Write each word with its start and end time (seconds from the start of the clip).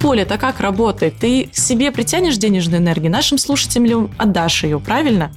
Поля, 0.00 0.22
это 0.22 0.38
как 0.38 0.60
работает? 0.60 1.14
Ты 1.20 1.50
себе 1.52 1.92
притянешь 1.92 2.38
денежную 2.38 2.80
энергию, 2.80 3.12
нашим 3.12 3.36
слушателям 3.36 4.10
отдашь 4.16 4.64
ее, 4.64 4.80
правильно? 4.80 5.30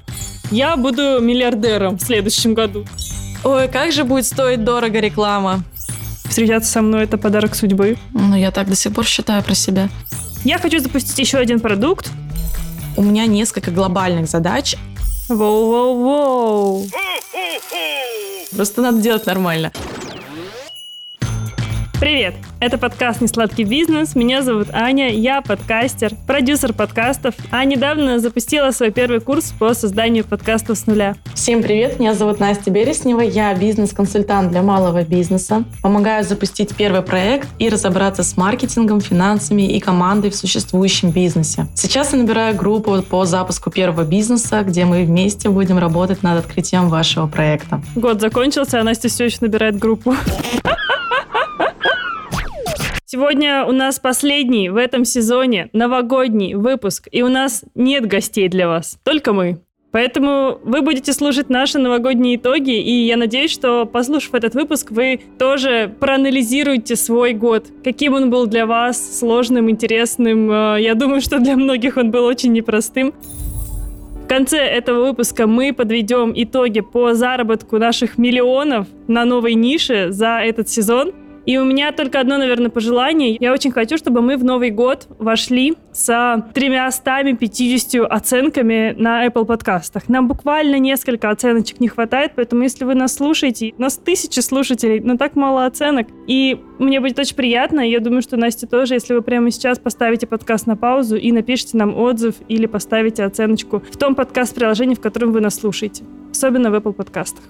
Я 0.51 0.77
буду 0.77 1.19
миллиардером 1.19 1.97
в 1.97 2.01
следующем 2.01 2.53
году. 2.53 2.85
Ой, 3.43 3.67
как 3.67 3.91
же 3.91 4.05
будет 4.05 4.25
стоить 4.25 4.63
дорого 4.63 4.99
реклама. 4.99 5.63
Встречаться 6.29 6.71
со 6.71 6.81
мной– 6.81 7.03
это 7.05 7.17
подарок 7.17 7.55
судьбы. 7.55 7.97
Ну, 8.13 8.37
я 8.37 8.51
так 8.51 8.69
до 8.69 8.75
сих 8.75 8.93
пор 8.93 9.05
считаю 9.05 9.43
про 9.43 9.53
себя. 9.53 9.89
Я 10.45 10.57
хочу 10.57 10.79
запустить 10.79 11.19
еще 11.19 11.39
один 11.39 11.59
продукт. 11.59 12.09
У 12.95 13.03
меня 13.03 13.25
несколько 13.25 13.69
глобальных 13.69 14.29
задач. 14.29 14.77
Воу-воу-воу. 15.27 16.89
Просто 18.55 18.81
надо 18.81 19.01
делать 19.01 19.25
нормально. 19.25 19.73
Привет! 22.03 22.35
Это 22.59 22.77
подкаст 22.77 23.21
«Несладкий 23.21 23.63
бизнес». 23.63 24.13
Меня 24.13 24.41
зовут 24.41 24.67
Аня, 24.73 25.09
я 25.09 25.41
подкастер, 25.41 26.11
продюсер 26.27 26.73
подкастов, 26.73 27.33
а 27.49 27.63
недавно 27.63 28.19
запустила 28.19 28.71
свой 28.71 28.91
первый 28.91 29.21
курс 29.21 29.53
по 29.57 29.73
созданию 29.73 30.25
подкастов 30.25 30.77
с 30.77 30.85
нуля. 30.85 31.15
Всем 31.33 31.63
привет! 31.63 32.01
Меня 32.01 32.13
зовут 32.13 32.41
Настя 32.41 32.71
Береснева, 32.71 33.21
я 33.21 33.55
бизнес-консультант 33.55 34.51
для 34.51 34.61
малого 34.61 35.03
бизнеса. 35.03 35.63
Помогаю 35.81 36.25
запустить 36.25 36.75
первый 36.75 37.03
проект 37.03 37.47
и 37.57 37.69
разобраться 37.69 38.23
с 38.23 38.35
маркетингом, 38.35 38.99
финансами 38.99 39.61
и 39.61 39.79
командой 39.79 40.29
в 40.29 40.35
существующем 40.35 41.11
бизнесе. 41.11 41.67
Сейчас 41.73 42.11
я 42.11 42.19
набираю 42.19 42.53
группу 42.53 43.01
по 43.01 43.23
запуску 43.23 43.71
первого 43.71 44.03
бизнеса, 44.03 44.63
где 44.63 44.83
мы 44.83 45.05
вместе 45.05 45.47
будем 45.47 45.77
работать 45.77 46.21
над 46.21 46.43
открытием 46.43 46.89
вашего 46.89 47.27
проекта. 47.27 47.81
Год 47.95 48.19
закончился, 48.19 48.81
а 48.81 48.83
Настя 48.83 49.07
все 49.07 49.23
еще 49.23 49.37
набирает 49.39 49.79
группу. 49.79 50.13
Сегодня 53.13 53.63
у 53.63 53.71
нас 53.71 53.99
последний 53.99 54.69
в 54.69 54.75
этом 54.75 55.05
сезоне 55.05 55.69
новогодний 55.71 56.55
выпуск, 56.55 57.07
и 57.11 57.21
у 57.21 57.27
нас 57.27 57.63
нет 57.75 58.07
гостей 58.07 58.49
для 58.49 58.67
вас, 58.67 58.97
только 59.03 59.33
мы. 59.33 59.59
Поэтому 59.91 60.57
вы 60.63 60.81
будете 60.81 61.13
слушать 61.13 61.47
наши 61.47 61.77
новогодние 61.77 62.37
итоги, 62.37 62.75
и 62.75 63.05
я 63.05 63.15
надеюсь, 63.15 63.51
что, 63.51 63.85
послушав 63.85 64.33
этот 64.33 64.55
выпуск, 64.55 64.89
вы 64.89 65.21
тоже 65.37 65.93
проанализируете 65.99 66.95
свой 66.95 67.33
год. 67.33 67.67
Каким 67.83 68.15
он 68.15 68.31
был 68.31 68.47
для 68.47 68.65
вас, 68.65 69.19
сложным, 69.19 69.69
интересным. 69.69 70.49
Э, 70.51 70.81
я 70.81 70.95
думаю, 70.95 71.21
что 71.21 71.37
для 71.37 71.55
многих 71.55 71.97
он 71.97 72.09
был 72.09 72.25
очень 72.25 72.51
непростым. 72.51 73.13
В 74.23 74.27
конце 74.27 74.57
этого 74.57 75.05
выпуска 75.05 75.45
мы 75.45 75.71
подведем 75.71 76.33
итоги 76.35 76.79
по 76.79 77.13
заработку 77.13 77.77
наших 77.77 78.17
миллионов 78.17 78.87
на 79.07 79.23
новой 79.23 79.53
нише 79.53 80.11
за 80.11 80.39
этот 80.39 80.67
сезон. 80.67 81.13
И 81.45 81.57
у 81.57 81.65
меня 81.65 81.91
только 81.91 82.19
одно, 82.19 82.37
наверное, 82.37 82.69
пожелание. 82.69 83.37
Я 83.39 83.53
очень 83.53 83.71
хочу, 83.71 83.97
чтобы 83.97 84.21
мы 84.21 84.37
в 84.37 84.43
Новый 84.43 84.69
год 84.69 85.07
вошли 85.19 85.75
с 85.91 86.45
тремя 86.53 86.89
стами 86.91 87.33
50 87.33 88.09
оценками 88.09 88.95
на 88.97 89.25
Apple 89.27 89.45
подкастах. 89.45 90.07
Нам 90.09 90.27
буквально 90.27 90.79
несколько 90.79 91.29
оценочек 91.29 91.79
не 91.79 91.87
хватает, 91.87 92.31
поэтому 92.35 92.63
если 92.63 92.85
вы 92.85 92.95
нас 92.95 93.15
слушаете, 93.15 93.73
у 93.77 93.81
нас 93.81 93.97
тысячи 93.97 94.39
слушателей, 94.39 94.99
но 94.99 95.17
так 95.17 95.35
мало 95.35 95.65
оценок. 95.65 96.07
И 96.27 96.59
мне 96.79 96.99
будет 96.99 97.19
очень 97.19 97.35
приятно, 97.35 97.81
я 97.81 97.99
думаю, 97.99 98.21
что 98.21 98.37
Настя 98.37 98.67
тоже, 98.67 98.95
если 98.95 99.13
вы 99.13 99.21
прямо 99.21 99.51
сейчас 99.51 99.79
поставите 99.79 100.27
подкаст 100.27 100.65
на 100.67 100.77
паузу 100.77 101.17
и 101.17 101.31
напишите 101.31 101.77
нам 101.77 101.95
отзыв 101.95 102.35
или 102.47 102.65
поставите 102.65 103.23
оценочку 103.23 103.83
в 103.91 103.97
том 103.97 104.15
подкаст-приложении, 104.15 104.95
в 104.95 105.01
котором 105.01 105.31
вы 105.31 105.41
нас 105.41 105.55
слушаете. 105.55 106.03
Особенно 106.31 106.71
в 106.71 106.75
Apple 106.75 106.93
подкастах. 106.93 107.43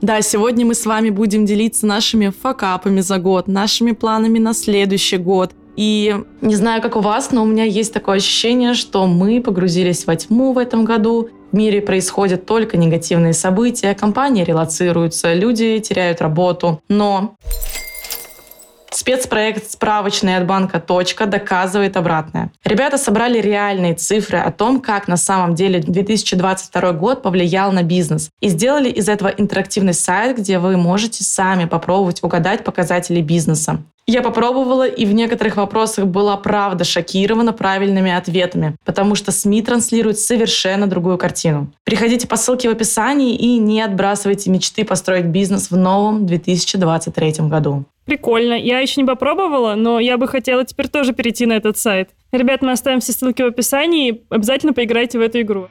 Да, 0.00 0.22
сегодня 0.22 0.64
мы 0.64 0.74
с 0.74 0.86
вами 0.86 1.10
будем 1.10 1.44
делиться 1.44 1.86
нашими 1.86 2.28
факапами 2.28 3.00
за 3.00 3.18
год, 3.18 3.48
нашими 3.48 3.92
планами 3.92 4.38
на 4.38 4.54
следующий 4.54 5.16
год. 5.16 5.52
И 5.76 6.16
не 6.40 6.56
знаю, 6.56 6.82
как 6.82 6.96
у 6.96 7.00
вас, 7.00 7.30
но 7.30 7.42
у 7.42 7.46
меня 7.46 7.64
есть 7.64 7.92
такое 7.92 8.16
ощущение, 8.16 8.74
что 8.74 9.06
мы 9.06 9.40
погрузились 9.40 10.06
во 10.06 10.16
тьму 10.16 10.52
в 10.52 10.58
этом 10.58 10.84
году. 10.84 11.28
В 11.52 11.56
мире 11.56 11.80
происходят 11.80 12.46
только 12.46 12.76
негативные 12.76 13.32
события, 13.32 13.94
компании 13.94 14.44
релацируются, 14.44 15.32
люди 15.34 15.78
теряют 15.78 16.20
работу. 16.20 16.82
Но 16.88 17.36
Спецпроект 19.00 19.70
«Справочный 19.70 20.36
от 20.36 20.44
банка 20.44 20.80
«Точка» 20.80 21.26
доказывает 21.26 21.96
обратное. 21.96 22.50
Ребята 22.64 22.98
собрали 22.98 23.40
реальные 23.40 23.94
цифры 23.94 24.38
о 24.38 24.50
том, 24.50 24.80
как 24.80 25.06
на 25.06 25.16
самом 25.16 25.54
деле 25.54 25.78
2022 25.78 26.92
год 26.94 27.22
повлиял 27.22 27.70
на 27.70 27.84
бизнес. 27.84 28.28
И 28.40 28.48
сделали 28.48 28.90
из 28.90 29.08
этого 29.08 29.28
интерактивный 29.28 29.94
сайт, 29.94 30.36
где 30.36 30.58
вы 30.58 30.76
можете 30.76 31.22
сами 31.22 31.66
попробовать 31.66 32.24
угадать 32.24 32.64
показатели 32.64 33.20
бизнеса. 33.20 33.84
Я 34.08 34.20
попробовала 34.20 34.88
и 34.88 35.06
в 35.06 35.12
некоторых 35.12 35.56
вопросах 35.56 36.06
была 36.06 36.36
правда 36.36 36.82
шокирована 36.82 37.52
правильными 37.52 38.10
ответами, 38.10 38.74
потому 38.84 39.14
что 39.14 39.30
СМИ 39.30 39.62
транслируют 39.62 40.18
совершенно 40.18 40.88
другую 40.88 41.18
картину. 41.18 41.70
Приходите 41.84 42.26
по 42.26 42.34
ссылке 42.34 42.68
в 42.68 42.72
описании 42.72 43.36
и 43.36 43.58
не 43.58 43.80
отбрасывайте 43.80 44.50
мечты 44.50 44.84
построить 44.84 45.26
бизнес 45.26 45.70
в 45.70 45.76
новом 45.76 46.26
2023 46.26 47.46
году. 47.48 47.84
Прикольно. 48.08 48.54
Я 48.54 48.78
еще 48.78 49.02
не 49.02 49.06
попробовала, 49.06 49.74
но 49.74 50.00
я 50.00 50.16
бы 50.16 50.28
хотела 50.28 50.64
теперь 50.64 50.88
тоже 50.88 51.12
перейти 51.12 51.44
на 51.44 51.52
этот 51.52 51.76
сайт. 51.76 52.08
Ребят, 52.32 52.62
мы 52.62 52.72
оставим 52.72 53.00
все 53.00 53.12
ссылки 53.12 53.42
в 53.42 53.48
описании. 53.48 54.24
Обязательно 54.30 54.72
поиграйте 54.72 55.18
в 55.18 55.20
эту 55.20 55.42
игру. 55.42 55.68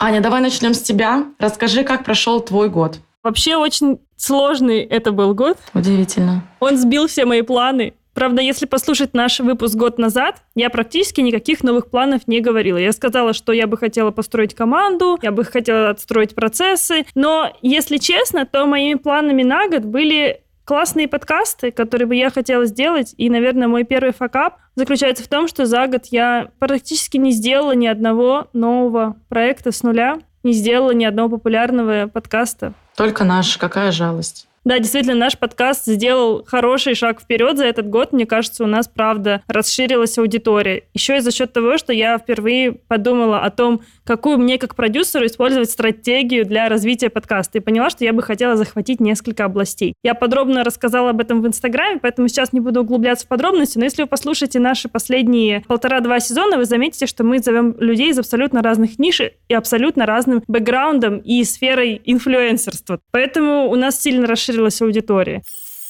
Аня, 0.00 0.20
давай 0.20 0.40
начнем 0.40 0.74
с 0.74 0.80
тебя. 0.82 1.26
Расскажи, 1.38 1.84
как 1.84 2.04
прошел 2.04 2.40
твой 2.40 2.68
год. 2.68 2.98
Вообще 3.22 3.54
очень 3.54 4.00
сложный 4.16 4.80
это 4.80 5.12
был 5.12 5.32
год. 5.32 5.58
Удивительно. 5.74 6.42
Он 6.58 6.76
сбил 6.76 7.06
все 7.06 7.24
мои 7.24 7.42
планы. 7.42 7.94
Правда, 8.20 8.42
если 8.42 8.66
послушать 8.66 9.14
наш 9.14 9.40
выпуск 9.40 9.74
год 9.76 9.96
назад, 9.96 10.42
я 10.54 10.68
практически 10.68 11.22
никаких 11.22 11.62
новых 11.62 11.88
планов 11.88 12.28
не 12.28 12.42
говорила. 12.42 12.76
Я 12.76 12.92
сказала, 12.92 13.32
что 13.32 13.50
я 13.50 13.66
бы 13.66 13.78
хотела 13.78 14.10
построить 14.10 14.54
команду, 14.54 15.18
я 15.22 15.32
бы 15.32 15.42
хотела 15.42 15.88
отстроить 15.88 16.34
процессы. 16.34 17.06
Но, 17.14 17.50
если 17.62 17.96
честно, 17.96 18.44
то 18.44 18.66
моими 18.66 18.98
планами 18.98 19.42
на 19.42 19.68
год 19.68 19.86
были 19.86 20.42
классные 20.64 21.08
подкасты, 21.08 21.70
которые 21.70 22.06
бы 22.06 22.14
я 22.14 22.28
хотела 22.28 22.66
сделать. 22.66 23.14
И, 23.16 23.30
наверное, 23.30 23.68
мой 23.68 23.84
первый 23.84 24.12
факап 24.12 24.58
заключается 24.74 25.24
в 25.24 25.28
том, 25.28 25.48
что 25.48 25.64
за 25.64 25.86
год 25.86 26.04
я 26.10 26.50
практически 26.58 27.16
не 27.16 27.30
сделала 27.30 27.72
ни 27.72 27.86
одного 27.86 28.48
нового 28.52 29.16
проекта 29.30 29.72
с 29.72 29.82
нуля, 29.82 30.18
не 30.42 30.52
сделала 30.52 30.90
ни 30.90 31.06
одного 31.06 31.38
популярного 31.38 32.06
подкаста. 32.06 32.74
Только 32.96 33.24
наш, 33.24 33.56
какая 33.56 33.92
жалость. 33.92 34.46
Да, 34.62 34.78
действительно, 34.78 35.14
наш 35.14 35.38
подкаст 35.38 35.86
сделал 35.86 36.44
хороший 36.44 36.94
шаг 36.94 37.22
вперед 37.22 37.56
за 37.56 37.64
этот 37.64 37.88
год. 37.88 38.12
Мне 38.12 38.26
кажется, 38.26 38.62
у 38.62 38.66
нас, 38.66 38.88
правда, 38.88 39.42
расширилась 39.48 40.18
аудитория. 40.18 40.84
Еще 40.92 41.16
и 41.16 41.20
за 41.20 41.30
счет 41.30 41.54
того, 41.54 41.78
что 41.78 41.94
я 41.94 42.18
впервые 42.18 42.72
подумала 42.72 43.40
о 43.40 43.48
том, 43.48 43.80
какую 44.04 44.36
мне 44.36 44.58
как 44.58 44.76
продюсеру 44.76 45.24
использовать 45.24 45.70
стратегию 45.70 46.44
для 46.44 46.68
развития 46.68 47.08
подкаста. 47.08 47.56
И 47.56 47.60
поняла, 47.62 47.88
что 47.88 48.04
я 48.04 48.12
бы 48.12 48.22
хотела 48.22 48.56
захватить 48.56 49.00
несколько 49.00 49.46
областей. 49.46 49.94
Я 50.02 50.14
подробно 50.14 50.62
рассказала 50.62 51.10
об 51.10 51.20
этом 51.20 51.40
в 51.40 51.46
Инстаграме, 51.46 51.98
поэтому 51.98 52.28
сейчас 52.28 52.52
не 52.52 52.60
буду 52.60 52.82
углубляться 52.82 53.24
в 53.24 53.28
подробности, 53.28 53.78
но 53.78 53.84
если 53.84 54.02
вы 54.02 54.08
послушаете 54.08 54.60
наши 54.60 54.90
последние 54.90 55.62
полтора-два 55.68 56.20
сезона, 56.20 56.58
вы 56.58 56.66
заметите, 56.66 57.06
что 57.06 57.24
мы 57.24 57.38
зовем 57.38 57.76
людей 57.78 58.10
из 58.10 58.18
абсолютно 58.18 58.62
разных 58.62 58.98
ниш 58.98 59.20
и 59.20 59.54
абсолютно 59.54 60.04
разным 60.04 60.42
бэкграундом 60.46 61.18
и 61.18 61.42
сферой 61.44 62.00
инфлюенсерства. 62.04 63.00
Поэтому 63.10 63.70
у 63.70 63.74
нас 63.74 63.98
сильно 64.00 64.26
расширилась 64.26 64.49
расширилась 64.50 64.82
аудитория. 64.82 65.42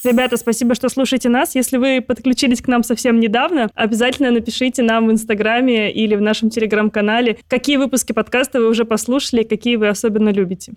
Ребята, 0.02 0.38
спасибо, 0.38 0.74
что 0.74 0.88
слушаете 0.88 1.28
нас. 1.28 1.54
Если 1.54 1.76
вы 1.76 2.00
подключились 2.00 2.62
к 2.62 2.68
нам 2.68 2.82
совсем 2.82 3.20
недавно, 3.20 3.68
обязательно 3.74 4.30
напишите 4.30 4.82
нам 4.82 5.08
в 5.08 5.12
Инстаграме 5.12 5.92
или 5.92 6.14
в 6.14 6.22
нашем 6.22 6.48
Телеграм-канале, 6.48 7.38
какие 7.48 7.76
выпуски 7.76 8.12
подкаста 8.12 8.60
вы 8.60 8.68
уже 8.68 8.86
послушали, 8.86 9.42
какие 9.42 9.76
вы 9.76 9.88
особенно 9.88 10.30
любите. 10.30 10.72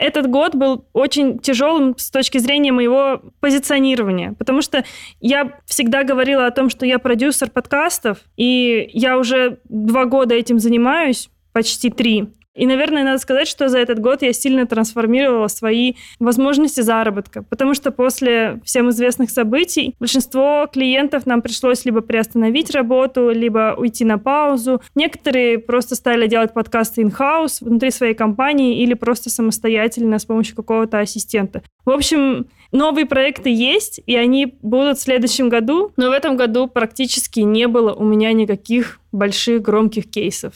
Этот 0.00 0.28
год 0.28 0.54
был 0.54 0.84
очень 0.92 1.38
тяжелым 1.38 1.96
с 1.96 2.10
точки 2.10 2.38
зрения 2.38 2.72
моего 2.72 3.20
позиционирования, 3.40 4.32
потому 4.32 4.62
что 4.62 4.84
я 5.20 5.52
всегда 5.66 6.04
говорила 6.04 6.46
о 6.46 6.50
том, 6.50 6.70
что 6.70 6.86
я 6.86 6.98
продюсер 6.98 7.50
подкастов, 7.50 8.18
и 8.36 8.90
я 8.92 9.18
уже 9.18 9.58
два 9.68 10.04
года 10.04 10.34
этим 10.34 10.58
занимаюсь, 10.58 11.30
почти 11.52 11.90
три. 11.90 12.28
И, 12.58 12.66
наверное, 12.66 13.04
надо 13.04 13.18
сказать, 13.18 13.46
что 13.46 13.68
за 13.68 13.78
этот 13.78 14.00
год 14.00 14.22
я 14.22 14.32
сильно 14.32 14.66
трансформировала 14.66 15.46
свои 15.46 15.94
возможности 16.18 16.80
заработка, 16.80 17.44
потому 17.44 17.74
что 17.74 17.92
после 17.92 18.60
всем 18.64 18.90
известных 18.90 19.30
событий 19.30 19.94
большинство 20.00 20.68
клиентов 20.72 21.24
нам 21.24 21.40
пришлось 21.40 21.84
либо 21.84 22.00
приостановить 22.00 22.72
работу, 22.72 23.30
либо 23.30 23.76
уйти 23.78 24.04
на 24.04 24.18
паузу. 24.18 24.82
Некоторые 24.96 25.58
просто 25.58 25.94
стали 25.94 26.26
делать 26.26 26.52
подкасты 26.52 27.02
in-house 27.02 27.58
внутри 27.60 27.92
своей 27.92 28.14
компании 28.14 28.82
или 28.82 28.94
просто 28.94 29.30
самостоятельно 29.30 30.18
с 30.18 30.24
помощью 30.24 30.56
какого-то 30.56 30.98
ассистента. 30.98 31.62
В 31.84 31.90
общем, 31.90 32.46
новые 32.72 33.06
проекты 33.06 33.50
есть, 33.50 34.00
и 34.04 34.16
они 34.16 34.58
будут 34.62 34.98
в 34.98 35.02
следующем 35.02 35.48
году, 35.48 35.92
но 35.96 36.08
в 36.08 36.12
этом 36.12 36.36
году 36.36 36.66
практически 36.66 37.40
не 37.40 37.68
было 37.68 37.92
у 37.94 38.04
меня 38.04 38.32
никаких 38.32 39.00
больших 39.12 39.62
громких 39.62 40.10
кейсов. 40.10 40.54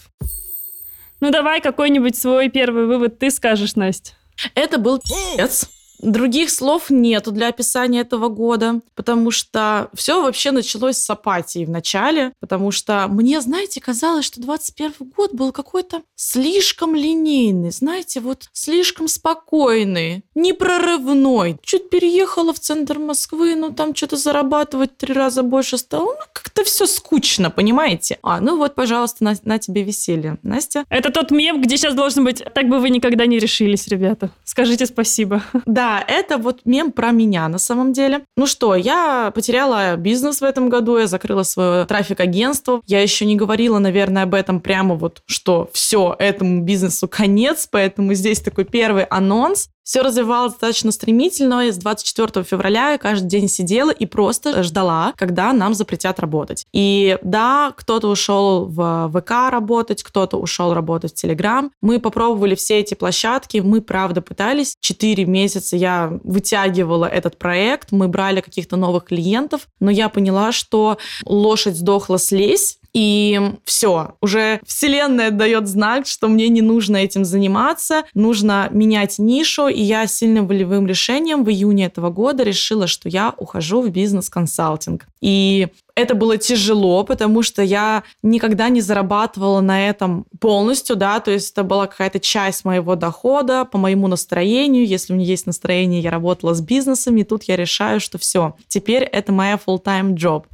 Ну 1.23 1.31
давай 1.31 1.61
какой-нибудь 1.61 2.17
свой 2.17 2.49
первый 2.49 2.85
вывод 2.87 3.21
ты 3.21 3.31
скажешь, 3.31 3.77
Настя. 3.77 4.15
Это 4.57 4.79
был 4.79 4.99
пи***ц. 4.99 5.69
Других 6.03 6.51
слов 6.51 6.91
нету 6.91 7.31
для 7.31 7.49
описания 7.49 8.01
этого 8.01 8.29
года, 8.29 8.81
потому 8.95 9.31
что 9.31 9.89
все 9.95 10.21
вообще 10.21 10.51
началось 10.51 10.99
с 10.99 11.09
апатии 11.09 11.65
в 11.65 11.71
начале, 11.71 12.33
потому 12.41 12.73
что 12.73 13.07
мне, 13.09 13.41
знаете, 13.41 13.81
казалось, 13.81 14.25
что 14.25 14.41
21 14.41 14.93
год 15.17 15.33
был 15.33 15.53
какой-то 15.53 16.03
слишком 16.17 16.95
линейный, 16.95 17.71
знаете, 17.71 18.21
вот 18.21 18.49
слишком 18.53 19.07
спокойный, 19.09 20.25
непрорывной. 20.35 21.57
Чуть 21.63 21.89
переехала 21.89 22.53
в 22.53 22.59
центр 22.59 22.99
Москвы, 22.99 23.55
ну 23.55 23.71
там 23.73 23.95
что-то 23.95 24.17
зарабатывать 24.17 24.97
три 24.97 25.15
раза 25.15 25.43
больше 25.43 25.79
стало. 25.79 26.05
Ну, 26.05 26.15
как-то 26.33 26.65
все 26.65 26.87
скучно, 26.87 27.51
понимаете? 27.51 28.19
А, 28.23 28.41
ну 28.41 28.57
вот, 28.57 28.75
пожалуйста, 28.75 29.25
на, 29.25 29.35
на 29.45 29.59
тебе 29.59 29.83
веселье. 29.83 30.39
Настя? 30.43 30.85
Это 30.89 31.11
тот 31.11 31.31
мем, 31.31 31.61
где 31.63 31.77
сейчас 31.77 31.95
должен 31.95 32.25
быть 32.25 32.43
«Так 32.55 32.69
бы 32.69 32.79
вы 32.79 32.91
никогда 32.91 33.27
не 33.27 33.39
решились, 33.39 33.87
ребята». 33.89 34.31
Скажите 34.45 34.87
спасибо. 34.87 35.43
Да, 35.67 35.92
это 36.01 36.39
вот 36.39 36.61
мем 36.65 36.93
про 36.93 37.11
меня 37.11 37.49
на 37.49 37.59
самом 37.59 37.93
деле. 37.93 38.25
Ну 38.37 38.47
что, 38.47 38.75
я 38.75 39.31
потеряла 39.35 39.97
бизнес 39.97 40.41
в 40.41 40.45
этом 40.45 40.69
году, 40.69 40.99
я 40.99 41.07
закрыла 41.07 41.43
свое 41.43 41.85
трафик-агентство. 41.85 42.81
Я 42.87 43.03
еще 43.03 43.25
не 43.25 43.37
говорила, 43.37 43.79
наверное, 43.79 44.25
об 44.25 44.35
этом 44.35 44.61
прямо 44.61 44.95
вот, 44.95 45.23
что 45.27 45.69
все, 45.73 46.15
этому 46.19 46.63
бизнесу 46.63 47.09
конец, 47.09 47.69
поэтому 47.71 48.15
здесь 48.15 48.41
такой 48.41 48.65
первый 48.65 49.05
анонс. 49.05 49.69
Все 49.85 50.03
развивалось 50.03 50.53
достаточно 50.53 50.93
стремительно. 50.93 51.71
С 51.71 51.77
24 51.77 52.45
февраля 52.45 52.93
я 52.93 52.99
каждый 52.99 53.29
день 53.29 53.49
сидела 53.49 53.91
и 53.91 54.07
просто 54.07 54.63
ждала, 54.63 55.13
когда 55.17 55.53
нам 55.53 55.75
запретят 55.75 56.21
работать. 56.21 56.65
И 56.73 57.19
да, 57.23 57.73
кто-то 57.77 58.09
ушел 58.09 58.67
в 58.67 59.11
ВК 59.13 59.51
работать, 59.51 60.03
кто-то 60.03 60.37
ушел 60.37 60.75
работать 60.75 61.13
в 61.13 61.17
Телеграм. 61.17 61.71
Мы 61.81 61.99
попробовали 61.99 62.55
все 62.55 62.79
эти 62.79 62.95
площадки, 62.95 63.59
мы 63.59 63.81
правда 63.81 64.23
пытались. 64.23 64.77
Четыре 64.81 65.25
месяца 65.25 65.77
я 65.77 66.19
вытягивала 66.23 67.07
этот 67.07 67.39
проект, 67.39 67.93
мы 67.93 68.09
брали 68.09 68.41
каких-то 68.41 68.77
новых 68.77 69.05
клиентов, 69.05 69.69
но 69.81 69.91
я 69.91 70.09
поняла, 70.09 70.53
что 70.53 70.99
лошадь 71.25 71.77
сдохла 71.77 72.19
слезь, 72.19 72.79
и 72.95 73.41
все, 73.65 74.15
уже 74.21 74.61
вселенная 74.67 75.31
дает 75.31 75.67
знак, 75.67 76.07
что 76.07 76.29
мне 76.29 76.49
не 76.49 76.61
нужно 76.61 76.99
этим 76.99 77.25
заниматься, 77.25 78.05
нужно 78.15 78.69
менять 78.71 79.19
нишу, 79.19 79.69
и 79.69 79.81
я 79.81 80.07
сильным 80.07 80.47
волевым 80.47 80.87
решением 80.87 81.45
в 81.45 81.51
июне 81.51 81.87
этого 81.87 82.11
года 82.11 82.43
решила, 82.43 82.87
что 82.87 83.09
я 83.09 83.33
ухожу 83.37 83.83
в 83.83 83.91
бизнес-консалтинг. 83.91 85.07
И 85.21 85.69
это 85.95 86.15
было 86.15 86.39
тяжело, 86.39 87.05
потому 87.05 87.43
что 87.43 87.63
я 87.63 88.05
никогда 88.23 88.69
не 88.69 88.81
зарабатывала 88.81 89.61
на 89.61 89.89
этом 89.89 90.27
полностью, 90.41 90.97
да, 90.97 91.21
то 91.21 91.31
есть 91.31 91.53
это 91.53 91.63
была 91.63 91.87
какая-то 91.87 92.21
часть 92.21 92.65
моего 92.65 92.95
дохода 92.97 93.65
по 93.65 93.79
моему 93.79 94.09
настроению. 94.09 94.87
Если 94.87 95.13
у 95.13 95.17
меня 95.17 95.27
есть 95.27 95.47
настроение, 95.47 96.01
я 96.01 96.11
работала 96.11 96.55
с 96.55 96.61
бизнесами, 96.61 97.21
и 97.21 97.25
тут 97.25 97.45
я 97.45 97.57
решаю, 97.57 98.01
что 98.01 98.19
все, 98.19 98.57
теперь 98.69 99.03
это 99.03 99.33
моя 99.33 99.59
full-time 99.65 100.15
job, 100.15 100.45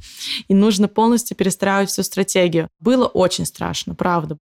и 0.47 0.53
нужно 0.53 0.87
полностью 0.87 1.37
перестраивать 1.37 1.89
всю 1.89 2.03
стратегию. 2.03 2.69
Было 2.79 3.05
очень 3.05 3.45
страшно, 3.45 3.95
правда 3.95 4.37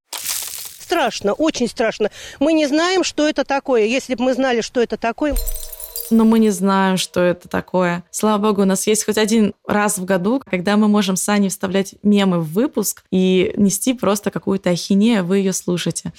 страшно, 0.89 1.35
очень 1.35 1.69
страшно. 1.69 2.11
Мы 2.41 2.55
не 2.55 2.67
знаем, 2.67 3.05
что 3.05 3.29
это 3.29 3.45
такое. 3.45 3.85
Если 3.85 4.15
бы 4.15 4.25
мы 4.25 4.33
знали, 4.33 4.63
что 4.63 4.81
это 4.81 4.97
такое, 4.97 5.35
но 6.11 6.25
мы 6.25 6.39
не 6.39 6.51
знаем, 6.51 6.97
что 6.97 7.21
это 7.21 7.49
такое. 7.49 8.05
Слава 8.11 8.41
богу, 8.41 8.63
у 8.63 8.65
нас 8.65 8.87
есть 8.87 9.05
хоть 9.05 9.19
один 9.19 9.55
раз 9.67 9.99
в 9.99 10.05
году, 10.05 10.41
когда 10.45 10.77
мы 10.77 10.89
можем 10.89 11.17
с 11.17 11.29
Аней 11.29 11.49
вставлять 11.49 11.95
мемы 12.03 12.41
в 12.41 12.53
выпуск 12.53 13.05
и 13.11 13.53
нести 13.57 13.95
просто 13.95 14.31
какую-то 14.31 14.71
ахинею, 14.71 15.25
вы 15.25 15.39
ее 15.39 15.53
слушаете. 15.53 16.13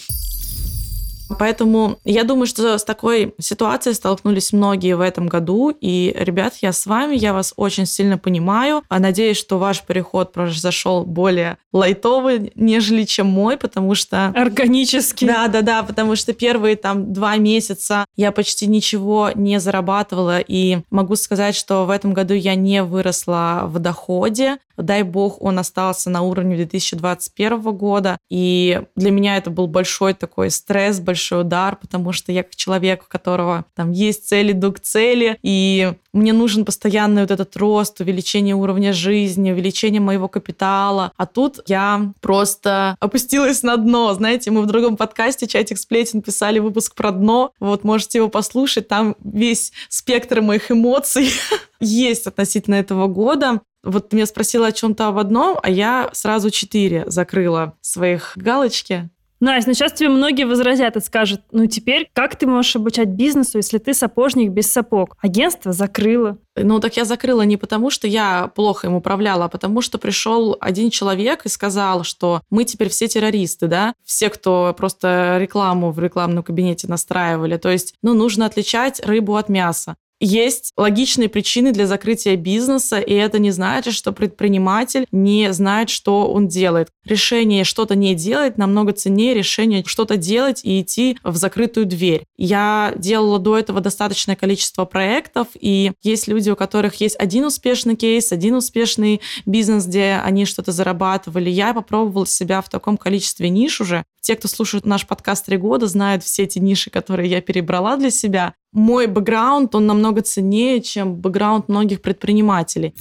Поэтому 1.38 2.00
я 2.06 2.24
думаю, 2.24 2.48
что 2.48 2.78
с 2.78 2.84
такой 2.84 3.34
ситуацией 3.40 3.94
столкнулись 3.96 4.54
многие 4.54 4.96
в 4.96 5.02
этом 5.02 5.28
году. 5.28 5.76
И, 5.80 6.16
ребят, 6.18 6.56
я 6.62 6.74
с 6.74 6.86
вами, 6.86 7.16
я 7.16 7.34
вас 7.34 7.54
очень 7.56 7.86
сильно 7.86 8.18
понимаю. 8.18 8.84
А 8.90 9.00
надеюсь, 9.00 9.38
что 9.38 9.58
ваш 9.60 9.84
переход 9.84 10.34
произошел 10.34 11.06
более 11.06 11.58
лайтовый, 11.72 12.52
нежели 12.56 13.04
чем 13.04 13.28
мой, 13.28 13.58
потому 13.58 13.96
что... 13.96 14.28
Органически. 14.36 15.26
Да, 15.26 15.48
да, 15.48 15.62
да, 15.62 15.84
потому 15.84 16.16
что 16.16 16.34
первые 16.34 16.76
там 16.76 17.14
два 17.14 17.38
месяца 17.38 18.06
я 18.16 18.32
почти 18.32 18.68
ничего 18.68 19.32
не 19.36 19.60
зарабатывала. 19.60 20.40
И 20.40 20.80
могу 20.90 21.16
сказать, 21.16 21.56
что 21.56 21.86
в 21.86 21.90
этом 21.90 22.14
году 22.14 22.34
я 22.34 22.56
не 22.56 22.84
выросла 22.84 23.64
в 23.66 23.80
доходе. 23.80 24.58
Дай 24.82 25.04
бог, 25.04 25.42
он 25.42 25.60
остался 25.60 26.10
на 26.10 26.22
уровне 26.22 26.56
2021 26.56 27.62
года. 27.76 28.18
И 28.30 28.82
для 28.96 29.12
меня 29.12 29.38
это 29.38 29.50
был 29.50 29.68
большой 29.68 30.14
такой 30.14 30.52
стресс, 30.52 31.00
большой 31.00 31.42
удар, 31.42 31.76
потому 31.76 32.12
что 32.12 32.32
я 32.32 32.44
как 32.44 32.56
человек, 32.56 33.04
у 33.04 33.10
которого 33.10 33.66
там 33.76 33.92
есть 33.92 34.28
цель, 34.28 34.52
иду 34.52 34.72
к 34.72 34.80
цели, 34.80 35.38
и 35.42 35.94
мне 36.14 36.34
нужен 36.34 36.66
постоянный 36.66 37.22
вот 37.22 37.32
этот 37.32 37.56
рост, 37.58 38.00
увеличение 38.00 38.56
уровня 38.56 38.94
жизни, 38.94 39.52
увеличение 39.52 40.02
моего 40.02 40.28
капитала. 40.28 41.12
А 41.18 41.26
тут 41.26 41.60
я 41.68 42.12
просто 42.20 42.96
опустилась 43.00 43.62
на 43.62 43.78
дно. 43.78 44.14
Знаете, 44.14 44.50
мы 44.50 44.64
в 44.64 44.66
другом 44.66 44.98
подкасте 44.98 45.48
«Чатик 45.48 45.78
сплетен» 45.78 46.22
писали 46.22 46.60
выпуск 46.60 46.96
про 46.96 47.12
дно. 47.12 47.52
Вот 47.60 47.84
можете 47.84 48.20
его 48.20 48.30
послушать. 48.30 48.88
Там 48.88 49.16
весь 49.24 49.72
спектр 49.88 50.42
моих 50.42 50.72
эмоций 50.72 51.30
есть 51.80 52.26
относительно 52.26 52.76
этого 52.76 53.08
года. 53.08 53.62
Вот 53.84 54.10
ты 54.10 54.16
меня 54.16 54.26
спросила 54.26 54.68
о 54.68 54.72
чем-то 54.72 55.08
об 55.08 55.18
одном, 55.18 55.58
а 55.62 55.70
я 55.70 56.10
сразу 56.14 56.50
четыре 56.50 57.04
закрыла 57.08 57.78
своих 57.82 58.34
галочки. 58.36 59.10
Настя, 59.40 59.70
ну 59.70 59.74
сейчас 59.74 59.94
тебе 59.94 60.10
многие 60.10 60.44
возразят 60.44 60.98
и 60.98 61.02
скажут, 61.02 61.42
ну 61.52 61.66
теперь 61.66 62.10
как 62.12 62.36
ты 62.36 62.46
можешь 62.46 62.76
обучать 62.76 63.08
бизнесу, 63.08 63.58
если 63.58 63.78
ты 63.78 63.94
сапожник 63.94 64.52
без 64.52 64.70
сапог? 64.70 65.16
Агентство 65.22 65.72
закрыло. 65.72 66.38
Ну 66.58 66.82
так 66.82 66.98
я 66.98 67.06
закрыла 67.06 67.44
не 67.44 67.56
потому, 67.56 67.90
что 67.90 68.06
я 68.06 68.52
плохо 68.54 68.88
им 68.88 68.96
управляла, 68.96 69.46
а 69.46 69.50
потому 69.50 69.82
что 69.82 69.98
пришел 69.98 70.58
один 70.60 70.90
человек 70.90 71.46
и 71.46 71.50
сказал, 71.50 72.04
что 72.04 72.42
мы 72.50 72.66
теперь 72.66 72.90
все 72.90 73.08
террористы, 73.08 73.68
да? 73.68 73.94
Все, 74.04 74.30
кто 74.30 74.76
просто 74.78 75.38
рекламу 75.40 75.92
в 75.92 76.00
рекламном 76.00 76.44
кабинете 76.44 76.88
настраивали. 76.88 77.56
То 77.56 77.70
есть, 77.70 77.94
ну, 78.02 78.14
нужно 78.14 78.46
отличать 78.46 79.00
рыбу 79.06 79.38
от 79.38 79.48
мяса 79.48 79.96
есть 80.20 80.74
логичные 80.76 81.30
причины 81.30 81.72
для 81.72 81.88
закрытия 81.88 82.36
бизнеса, 82.36 83.00
и 83.00 83.14
это 83.14 83.40
не 83.40 83.52
значит, 83.52 83.94
что 83.94 84.12
предприниматель 84.12 85.06
не 85.12 85.52
знает, 85.54 85.90
что 85.90 86.32
он 86.32 86.48
делает. 86.48 86.90
Решение 87.06 87.64
что-то 87.64 87.96
не 87.96 88.16
делать 88.16 88.58
намного 88.58 88.94
ценнее 88.94 89.34
решения 89.34 89.84
что-то 89.86 90.18
делать 90.18 90.62
и 90.64 90.82
идти 90.82 91.18
в 91.24 91.36
закрытую 91.36 91.86
дверь. 91.86 92.26
Я 92.38 92.94
делала 92.98 93.40
до 93.40 93.58
этого 93.58 93.82
достаточное 93.82 94.36
количество 94.36 94.86
проектов, 94.86 95.48
и 95.60 95.94
есть 96.04 96.28
люди, 96.28 96.50
у 96.50 96.56
которых 96.56 96.96
есть 96.96 97.16
один 97.18 97.46
успешный 97.46 97.96
кейс, 97.96 98.32
один 98.32 98.56
успешный 98.56 99.22
бизнес, 99.46 99.86
где 99.86 100.22
они 100.24 100.46
что-то 100.46 100.72
зарабатывали. 100.72 101.50
Я 101.50 101.74
попробовала 101.74 102.28
себя 102.28 102.62
в 102.62 102.70
таком 102.70 102.98
количестве 102.98 103.50
ниш 103.50 103.82
уже. 103.82 104.04
Те, 104.22 104.36
кто 104.36 104.48
слушает 104.48 104.86
наш 104.86 105.08
подкаст 105.08 105.46
три 105.46 105.58
года, 105.58 105.88
знают 105.88 106.24
все 106.24 106.44
эти 106.44 106.60
ниши, 106.60 106.90
которые 106.90 107.30
я 107.30 107.42
перебрала 107.42 107.98
для 107.98 108.12
себя 108.12 108.54
мой 108.72 109.08
бэкграунд, 109.08 109.74
он 109.74 109.88
намного 109.88 110.22
ценнее, 110.22 110.82
чем 110.82 111.16
бэкграунд 111.16 111.70
многих 111.70 112.02
предпринимателей. 112.02 112.94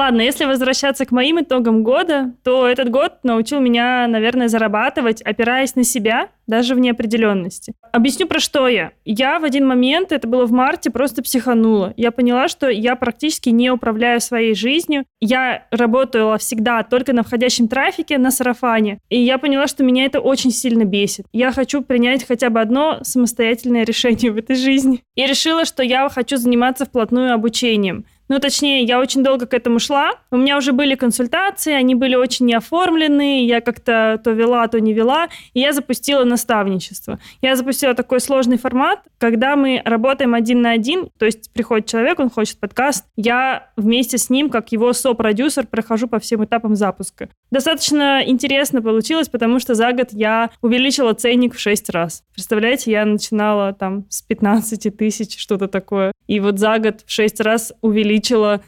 Ладно, 0.00 0.22
если 0.22 0.46
возвращаться 0.46 1.04
к 1.04 1.10
моим 1.10 1.42
итогам 1.42 1.84
года, 1.84 2.32
то 2.42 2.66
этот 2.66 2.88
год 2.88 3.18
научил 3.22 3.60
меня, 3.60 4.06
наверное, 4.08 4.48
зарабатывать, 4.48 5.20
опираясь 5.20 5.74
на 5.74 5.84
себя, 5.84 6.30
даже 6.46 6.74
в 6.74 6.78
неопределенности. 6.78 7.74
Объясню, 7.92 8.26
про 8.26 8.40
что 8.40 8.66
я. 8.66 8.92
Я 9.04 9.38
в 9.38 9.44
один 9.44 9.66
момент, 9.66 10.10
это 10.10 10.26
было 10.26 10.46
в 10.46 10.52
марте, 10.52 10.90
просто 10.90 11.22
психанула. 11.22 11.92
Я 11.98 12.12
поняла, 12.12 12.48
что 12.48 12.70
я 12.70 12.96
практически 12.96 13.50
не 13.50 13.70
управляю 13.70 14.22
своей 14.22 14.54
жизнью. 14.54 15.04
Я 15.20 15.66
работала 15.70 16.38
всегда 16.38 16.82
только 16.82 17.12
на 17.12 17.22
входящем 17.22 17.68
трафике, 17.68 18.16
на 18.16 18.30
сарафане. 18.30 19.00
И 19.10 19.20
я 19.20 19.36
поняла, 19.36 19.66
что 19.66 19.84
меня 19.84 20.06
это 20.06 20.20
очень 20.20 20.50
сильно 20.50 20.84
бесит. 20.84 21.26
Я 21.32 21.52
хочу 21.52 21.82
принять 21.82 22.26
хотя 22.26 22.48
бы 22.48 22.60
одно 22.60 23.00
самостоятельное 23.02 23.84
решение 23.90 24.32
в 24.32 24.38
этой 24.38 24.56
жизни. 24.56 25.04
И 25.14 25.26
решила, 25.26 25.66
что 25.66 25.82
я 25.82 26.08
хочу 26.08 26.38
заниматься 26.38 26.86
вплотную 26.86 27.34
обучением. 27.34 28.06
Ну, 28.30 28.38
точнее, 28.38 28.84
я 28.84 29.00
очень 29.00 29.24
долго 29.24 29.44
к 29.46 29.54
этому 29.54 29.80
шла. 29.80 30.12
У 30.30 30.36
меня 30.36 30.56
уже 30.56 30.72
были 30.72 30.94
консультации, 30.94 31.72
они 31.72 31.96
были 31.96 32.14
очень 32.14 32.46
неоформленные, 32.46 33.44
я 33.44 33.60
как-то 33.60 34.20
то 34.22 34.30
вела, 34.30 34.68
то 34.68 34.78
не 34.78 34.92
вела, 34.92 35.28
и 35.52 35.58
я 35.58 35.72
запустила 35.72 36.22
наставничество. 36.22 37.18
Я 37.42 37.56
запустила 37.56 37.92
такой 37.92 38.20
сложный 38.20 38.56
формат, 38.56 39.00
когда 39.18 39.56
мы 39.56 39.82
работаем 39.84 40.34
один 40.34 40.62
на 40.62 40.70
один, 40.70 41.10
то 41.18 41.26
есть 41.26 41.52
приходит 41.52 41.86
человек, 41.86 42.20
он 42.20 42.30
хочет 42.30 42.60
подкаст, 42.60 43.04
я 43.16 43.70
вместе 43.76 44.16
с 44.16 44.30
ним, 44.30 44.48
как 44.48 44.70
его 44.70 44.92
сопродюсер, 44.92 45.66
прохожу 45.66 46.06
по 46.06 46.20
всем 46.20 46.44
этапам 46.44 46.76
запуска. 46.76 47.30
Достаточно 47.50 48.22
интересно 48.24 48.80
получилось, 48.80 49.28
потому 49.28 49.58
что 49.58 49.74
за 49.74 49.90
год 49.90 50.10
я 50.12 50.50
увеличила 50.62 51.14
ценник 51.14 51.56
в 51.56 51.58
6 51.58 51.90
раз. 51.90 52.22
Представляете, 52.32 52.92
я 52.92 53.04
начинала 53.04 53.72
там 53.72 54.06
с 54.08 54.22
15 54.22 54.96
тысяч, 54.96 55.36
что-то 55.36 55.66
такое. 55.66 56.12
И 56.28 56.38
вот 56.38 56.60
за 56.60 56.78
год 56.78 57.00
в 57.04 57.10
6 57.10 57.40
раз 57.40 57.72
увеличила 57.80 58.19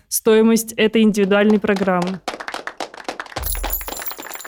стоимость 0.09 0.73
этой 0.73 1.03
индивидуальной 1.03 1.59
программы. 1.59 2.21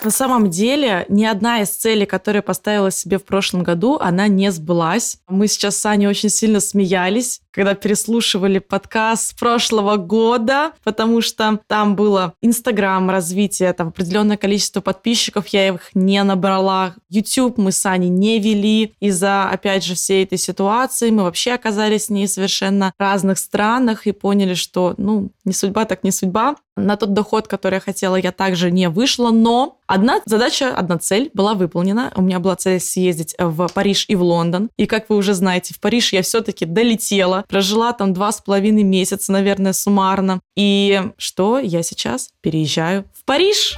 на 0.04 0.10
самом 0.10 0.50
деле 0.50 1.06
ни 1.08 1.24
одна 1.24 1.62
из 1.62 1.70
целей, 1.70 2.04
которые 2.04 2.42
поставила 2.42 2.90
себе 2.90 3.18
в 3.18 3.24
прошлом 3.24 3.62
году, 3.62 3.96
она 3.98 4.28
не 4.28 4.52
сбылась. 4.52 5.16
Мы 5.28 5.48
сейчас 5.48 5.78
с 5.78 5.86
Аней 5.86 6.06
очень 6.06 6.28
сильно 6.28 6.60
смеялись, 6.60 7.40
когда 7.54 7.74
переслушивали 7.74 8.58
подкаст 8.58 9.38
прошлого 9.38 9.96
года, 9.96 10.72
потому 10.82 11.20
что 11.20 11.60
там 11.68 11.94
было 11.94 12.34
Инстаграм, 12.42 13.08
развитие, 13.08 13.72
там 13.72 13.88
определенное 13.88 14.36
количество 14.36 14.80
подписчиков, 14.80 15.46
я 15.48 15.68
их 15.68 15.90
не 15.94 16.22
набрала. 16.24 16.96
YouTube 17.10 17.58
мы 17.58 17.70
с 17.70 17.86
Аней 17.86 18.08
не 18.08 18.40
вели 18.40 18.94
из-за, 18.98 19.44
опять 19.44 19.84
же, 19.84 19.94
всей 19.94 20.24
этой 20.24 20.38
ситуации. 20.38 21.10
Мы 21.10 21.22
вообще 21.22 21.52
оказались 21.52 22.06
с 22.06 22.10
ней 22.10 22.26
совершенно 22.26 22.92
разных 22.98 23.38
странах 23.38 24.08
и 24.08 24.12
поняли, 24.12 24.54
что, 24.54 24.94
ну, 24.96 25.30
не 25.44 25.52
судьба 25.52 25.84
так 25.84 26.02
не 26.02 26.10
судьба. 26.10 26.56
На 26.76 26.96
тот 26.96 27.12
доход, 27.12 27.46
который 27.46 27.74
я 27.74 27.80
хотела, 27.80 28.16
я 28.16 28.32
также 28.32 28.72
не 28.72 28.88
вышла, 28.88 29.30
но 29.30 29.78
одна 29.86 30.20
задача, 30.24 30.74
одна 30.74 30.98
цель 30.98 31.30
была 31.32 31.54
выполнена. 31.54 32.12
У 32.16 32.22
меня 32.22 32.40
была 32.40 32.56
цель 32.56 32.80
съездить 32.80 33.36
в 33.38 33.68
Париж 33.72 34.06
и 34.08 34.16
в 34.16 34.22
Лондон. 34.22 34.70
И, 34.76 34.86
как 34.86 35.08
вы 35.08 35.16
уже 35.16 35.34
знаете, 35.34 35.72
в 35.72 35.80
Париж 35.80 36.12
я 36.12 36.22
все-таки 36.22 36.64
долетела, 36.64 37.43
прожила 37.48 37.92
там 37.92 38.12
два 38.12 38.32
с 38.32 38.40
половиной 38.40 38.82
месяца, 38.82 39.32
наверное, 39.32 39.72
суммарно. 39.72 40.40
И 40.56 41.02
что 41.16 41.58
я 41.58 41.82
сейчас 41.82 42.30
переезжаю 42.40 43.04
в 43.14 43.24
Париж. 43.24 43.76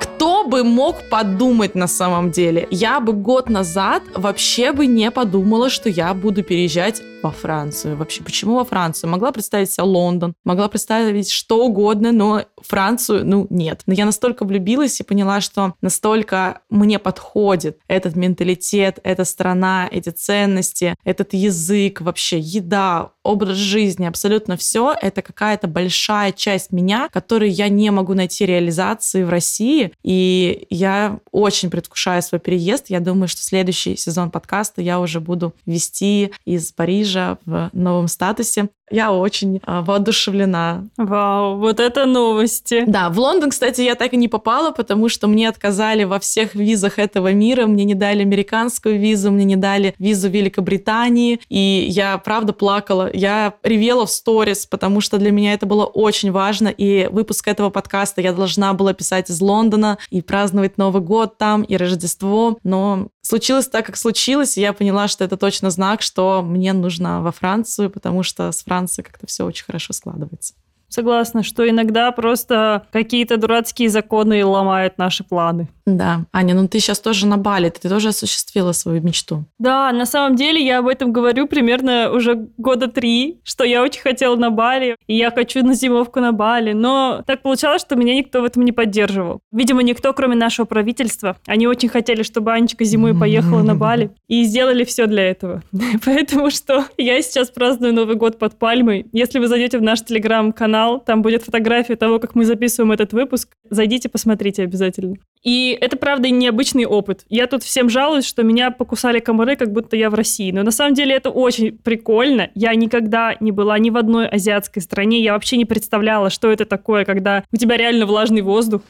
Кто 0.00 0.44
бы 0.46 0.64
мог 0.64 1.08
подумать 1.10 1.74
на 1.74 1.86
самом 1.86 2.30
деле? 2.30 2.68
Я 2.70 3.00
бы 3.00 3.12
год 3.12 3.48
назад 3.48 4.02
вообще 4.14 4.72
бы 4.72 4.86
не 4.86 5.10
подумала, 5.10 5.70
что 5.70 5.88
я 5.88 6.14
буду 6.14 6.42
переезжать 6.42 7.02
во 7.24 7.30
Францию. 7.30 7.96
Вообще, 7.96 8.22
почему 8.22 8.56
во 8.56 8.64
Францию? 8.64 9.10
Могла 9.10 9.32
представить 9.32 9.72
себе 9.72 9.84
Лондон, 9.84 10.34
могла 10.44 10.68
представить 10.68 11.30
что 11.30 11.64
угодно, 11.64 12.12
но 12.12 12.44
Францию, 12.60 13.26
ну, 13.26 13.46
нет. 13.50 13.82
Но 13.86 13.94
я 13.94 14.04
настолько 14.04 14.44
влюбилась 14.44 15.00
и 15.00 15.04
поняла, 15.04 15.40
что 15.40 15.74
настолько 15.80 16.60
мне 16.68 16.98
подходит 16.98 17.78
этот 17.88 18.14
менталитет, 18.14 18.98
эта 19.04 19.24
страна, 19.24 19.88
эти 19.90 20.10
ценности, 20.10 20.94
этот 21.02 21.32
язык, 21.32 22.02
вообще 22.02 22.38
еда, 22.38 23.12
образ 23.22 23.56
жизни, 23.56 24.04
абсолютно 24.04 24.58
все, 24.58 24.94
это 25.00 25.22
какая-то 25.22 25.66
большая 25.66 26.30
часть 26.32 26.72
меня, 26.72 27.08
которую 27.10 27.50
я 27.50 27.70
не 27.70 27.90
могу 27.90 28.12
найти 28.12 28.44
реализации 28.44 29.22
в 29.24 29.30
России. 29.30 29.92
И 30.02 30.66
я 30.68 31.18
очень 31.32 31.70
предвкушаю 31.70 32.20
свой 32.22 32.38
переезд. 32.38 32.90
Я 32.90 33.00
думаю, 33.00 33.28
что 33.28 33.42
следующий 33.42 33.96
сезон 33.96 34.30
подкаста 34.30 34.82
я 34.82 35.00
уже 35.00 35.20
буду 35.20 35.54
вести 35.64 36.32
из 36.44 36.70
Парижа 36.72 37.13
Парижа 37.14 37.38
в 37.46 37.70
новом 37.72 38.08
статусе. 38.08 38.68
Я 38.90 39.12
очень 39.12 39.60
а, 39.64 39.80
воодушевлена. 39.82 40.84
Вау, 40.98 41.58
вот 41.58 41.80
это 41.80 42.04
новости. 42.04 42.84
Да, 42.86 43.08
в 43.08 43.18
Лондон, 43.18 43.50
кстати, 43.50 43.80
я 43.80 43.94
так 43.94 44.12
и 44.12 44.16
не 44.16 44.28
попала, 44.28 44.72
потому 44.72 45.08
что 45.08 45.26
мне 45.26 45.48
отказали 45.48 46.04
во 46.04 46.18
всех 46.18 46.54
визах 46.54 46.98
этого 46.98 47.32
мира. 47.32 47.66
Мне 47.66 47.84
не 47.84 47.94
дали 47.94 48.20
американскую 48.20 49.00
визу, 49.00 49.30
мне 49.30 49.44
не 49.44 49.56
дали 49.56 49.94
визу 49.98 50.28
Великобритании. 50.28 51.40
И 51.48 51.86
я, 51.88 52.18
правда, 52.18 52.52
плакала. 52.52 53.10
Я 53.12 53.54
ревела 53.62 54.04
в 54.04 54.10
сторис, 54.10 54.66
потому 54.66 55.00
что 55.00 55.16
для 55.16 55.30
меня 55.30 55.54
это 55.54 55.64
было 55.64 55.86
очень 55.86 56.30
важно. 56.30 56.68
И 56.68 57.08
выпуск 57.10 57.48
этого 57.48 57.70
подкаста 57.70 58.20
я 58.20 58.34
должна 58.34 58.74
была 58.74 58.92
писать 58.92 59.30
из 59.30 59.40
Лондона 59.40 59.96
и 60.10 60.20
праздновать 60.20 60.76
Новый 60.76 61.02
год 61.02 61.38
там, 61.38 61.62
и 61.62 61.76
Рождество. 61.76 62.58
Но 62.62 63.08
случилось 63.24 63.68
так, 63.68 63.86
как 63.86 63.96
случилось, 63.96 64.56
и 64.56 64.60
я 64.60 64.72
поняла, 64.72 65.08
что 65.08 65.24
это 65.24 65.36
точно 65.36 65.70
знак, 65.70 66.02
что 66.02 66.42
мне 66.42 66.72
нужно 66.72 67.22
во 67.22 67.32
Францию, 67.32 67.90
потому 67.90 68.22
что 68.22 68.52
с 68.52 68.62
Францией 68.62 69.04
как-то 69.04 69.26
все 69.26 69.44
очень 69.44 69.64
хорошо 69.64 69.92
складывается. 69.92 70.54
Согласна, 70.94 71.42
что 71.42 71.68
иногда 71.68 72.12
просто 72.12 72.86
какие-то 72.92 73.36
дурацкие 73.36 73.88
законы 73.88 74.44
ломают 74.44 74.96
наши 74.96 75.24
планы. 75.24 75.66
Да. 75.86 76.20
Аня, 76.32 76.54
ну 76.54 76.68
ты 76.68 76.78
сейчас 76.78 77.00
тоже 77.00 77.26
на 77.26 77.36
Бали, 77.36 77.68
ты 77.68 77.88
тоже 77.88 78.10
осуществила 78.10 78.70
свою 78.70 79.02
мечту. 79.02 79.44
Да, 79.58 79.90
на 79.90 80.06
самом 80.06 80.36
деле 80.36 80.64
я 80.64 80.78
об 80.78 80.86
этом 80.86 81.12
говорю 81.12 81.48
примерно 81.48 82.12
уже 82.12 82.48
года 82.56 82.86
три, 82.86 83.40
что 83.42 83.64
я 83.64 83.82
очень 83.82 84.02
хотела 84.02 84.36
на 84.36 84.50
Бали, 84.50 84.96
и 85.08 85.16
я 85.16 85.32
хочу 85.32 85.64
на 85.64 85.74
зимовку 85.74 86.20
на 86.20 86.32
Бали, 86.32 86.74
но 86.74 87.22
так 87.26 87.42
получалось, 87.42 87.82
что 87.82 87.96
меня 87.96 88.14
никто 88.14 88.40
в 88.40 88.44
этом 88.44 88.64
не 88.64 88.70
поддерживал. 88.70 89.40
Видимо, 89.50 89.82
никто, 89.82 90.12
кроме 90.12 90.36
нашего 90.36 90.64
правительства. 90.64 91.36
Они 91.46 91.66
очень 91.66 91.88
хотели, 91.88 92.22
чтобы 92.22 92.52
Анечка 92.52 92.84
зимой 92.84 93.18
поехала 93.18 93.62
на 93.62 93.74
Бали, 93.74 94.10
и 94.28 94.44
сделали 94.44 94.84
все 94.84 95.06
для 95.06 95.28
этого. 95.28 95.60
Поэтому 96.04 96.50
что 96.50 96.84
я 96.98 97.20
сейчас 97.20 97.50
праздную 97.50 97.92
Новый 97.92 98.14
год 98.14 98.38
под 98.38 98.58
пальмой. 98.58 99.06
Если 99.12 99.40
вы 99.40 99.48
зайдете 99.48 99.78
в 99.78 99.82
наш 99.82 100.02
телеграм-канал, 100.02 100.83
там 100.98 101.22
будет 101.22 101.42
фотография 101.42 101.96
того, 101.96 102.18
как 102.18 102.34
мы 102.34 102.44
записываем 102.44 102.92
этот 102.92 103.12
выпуск. 103.12 103.50
Зайдите, 103.70 104.08
посмотрите 104.08 104.62
обязательно. 104.62 105.16
И 105.42 105.76
это, 105.80 105.96
правда, 105.96 106.30
необычный 106.30 106.86
опыт. 106.86 107.24
Я 107.28 107.46
тут 107.46 107.62
всем 107.62 107.88
жалуюсь, 107.88 108.24
что 108.24 108.42
меня 108.42 108.70
покусали 108.70 109.20
комары, 109.20 109.56
как 109.56 109.72
будто 109.72 109.96
я 109.96 110.10
в 110.10 110.14
России. 110.14 110.50
Но 110.52 110.62
на 110.62 110.70
самом 110.70 110.94
деле 110.94 111.14
это 111.14 111.30
очень 111.30 111.76
прикольно. 111.76 112.50
Я 112.54 112.74
никогда 112.74 113.36
не 113.40 113.52
была 113.52 113.78
ни 113.78 113.90
в 113.90 113.96
одной 113.96 114.26
азиатской 114.26 114.82
стране. 114.82 115.22
Я 115.22 115.34
вообще 115.34 115.56
не 115.56 115.64
представляла, 115.64 116.30
что 116.30 116.50
это 116.50 116.64
такое, 116.64 117.04
когда 117.04 117.44
у 117.52 117.56
тебя 117.56 117.76
реально 117.76 118.06
влажный 118.06 118.42
воздух. 118.42 118.82